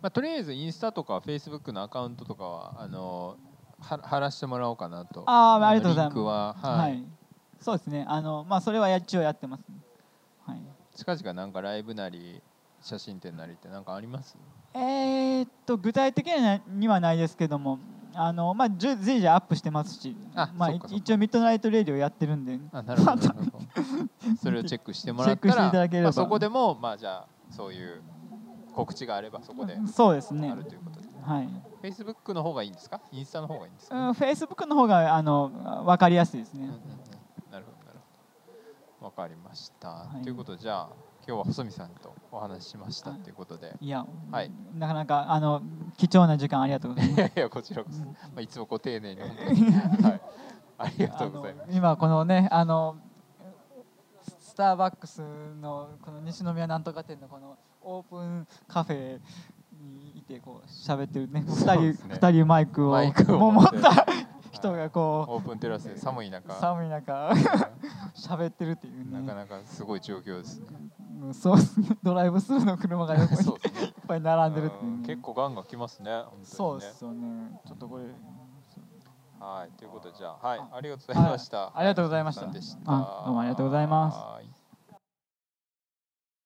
[0.02, 3.38] まあ、とりあえずインスタとかフェイスブックのアカウントとかはあの
[3.84, 5.24] は貼らしてもらおうかなと。
[5.28, 6.16] あーありがとうございます。
[6.16, 7.04] リンクはーはい、はい、
[7.60, 8.06] そうですね。
[8.08, 9.76] あのまあそれは一応やってます、ね、
[10.46, 10.62] はい。
[10.96, 12.42] 近々なんかライブなり
[12.82, 14.38] 写真展なりってなんかあります？
[14.74, 16.28] えー、っと具体的
[16.68, 17.80] にはないですけども。
[18.16, 20.16] あのまあ随時アップしてますし。
[20.36, 22.60] あまあ一応 Midnight Radio やってるんで。
[22.72, 23.22] あなるほど
[24.40, 26.06] それをチェックしてもらったチェックしてらいただければ。
[26.06, 28.04] まあ、そこでもまあじゃあそういう
[28.76, 30.52] 告知があればそこでそうですね。
[30.52, 31.50] あるということで、はい、
[31.82, 33.02] Facebook の方がいいんですか？
[33.12, 36.66] インスタの方がいいんですか、うん、フェイスブックの方があの分かりやすいですね。
[36.66, 36.80] うんうんうん。
[37.52, 38.00] なるほどなる
[39.00, 39.06] ほど。
[39.06, 40.24] わかりました、はい。
[40.24, 40.90] ということでじゃあ
[41.26, 43.20] 今日は細見さんとお話ししましたはい。
[43.20, 44.52] ということで、いや、はい。
[44.78, 45.62] なかなかあの
[45.98, 47.20] 貴重な時間ありがとうございます。
[47.20, 48.08] いやいやこちらこそ、うん。
[48.08, 50.22] まあ、いつもご丁寧にはい、
[50.78, 51.70] ありがとうございます。
[51.72, 52.98] 今このねあの
[54.40, 55.22] スターバックス
[55.62, 59.20] のこの西宮なんとか店のこのオープンカフェ
[60.24, 61.44] てこう喋ってるね。
[61.48, 64.06] 二人二人マイクを持った
[64.52, 66.54] 人がこオープンテラスで寒い中。
[66.54, 67.30] う寒い中
[68.16, 69.22] 喋ってるっていうね。
[69.22, 70.68] なかなかすごい状況ですね。
[71.22, 71.98] うんそうですね。
[72.04, 77.60] ドライブスルーの車が横に いっぱい並んでるってい結構ガンガン来ますねそうですよね。
[77.66, 78.06] ちょっとこれ
[79.40, 81.72] はいということでじゃあはいありがとうございました。
[81.76, 82.46] ありがとうございました。
[82.46, 84.18] どうもありがとうございます。
[84.18, 84.53] はい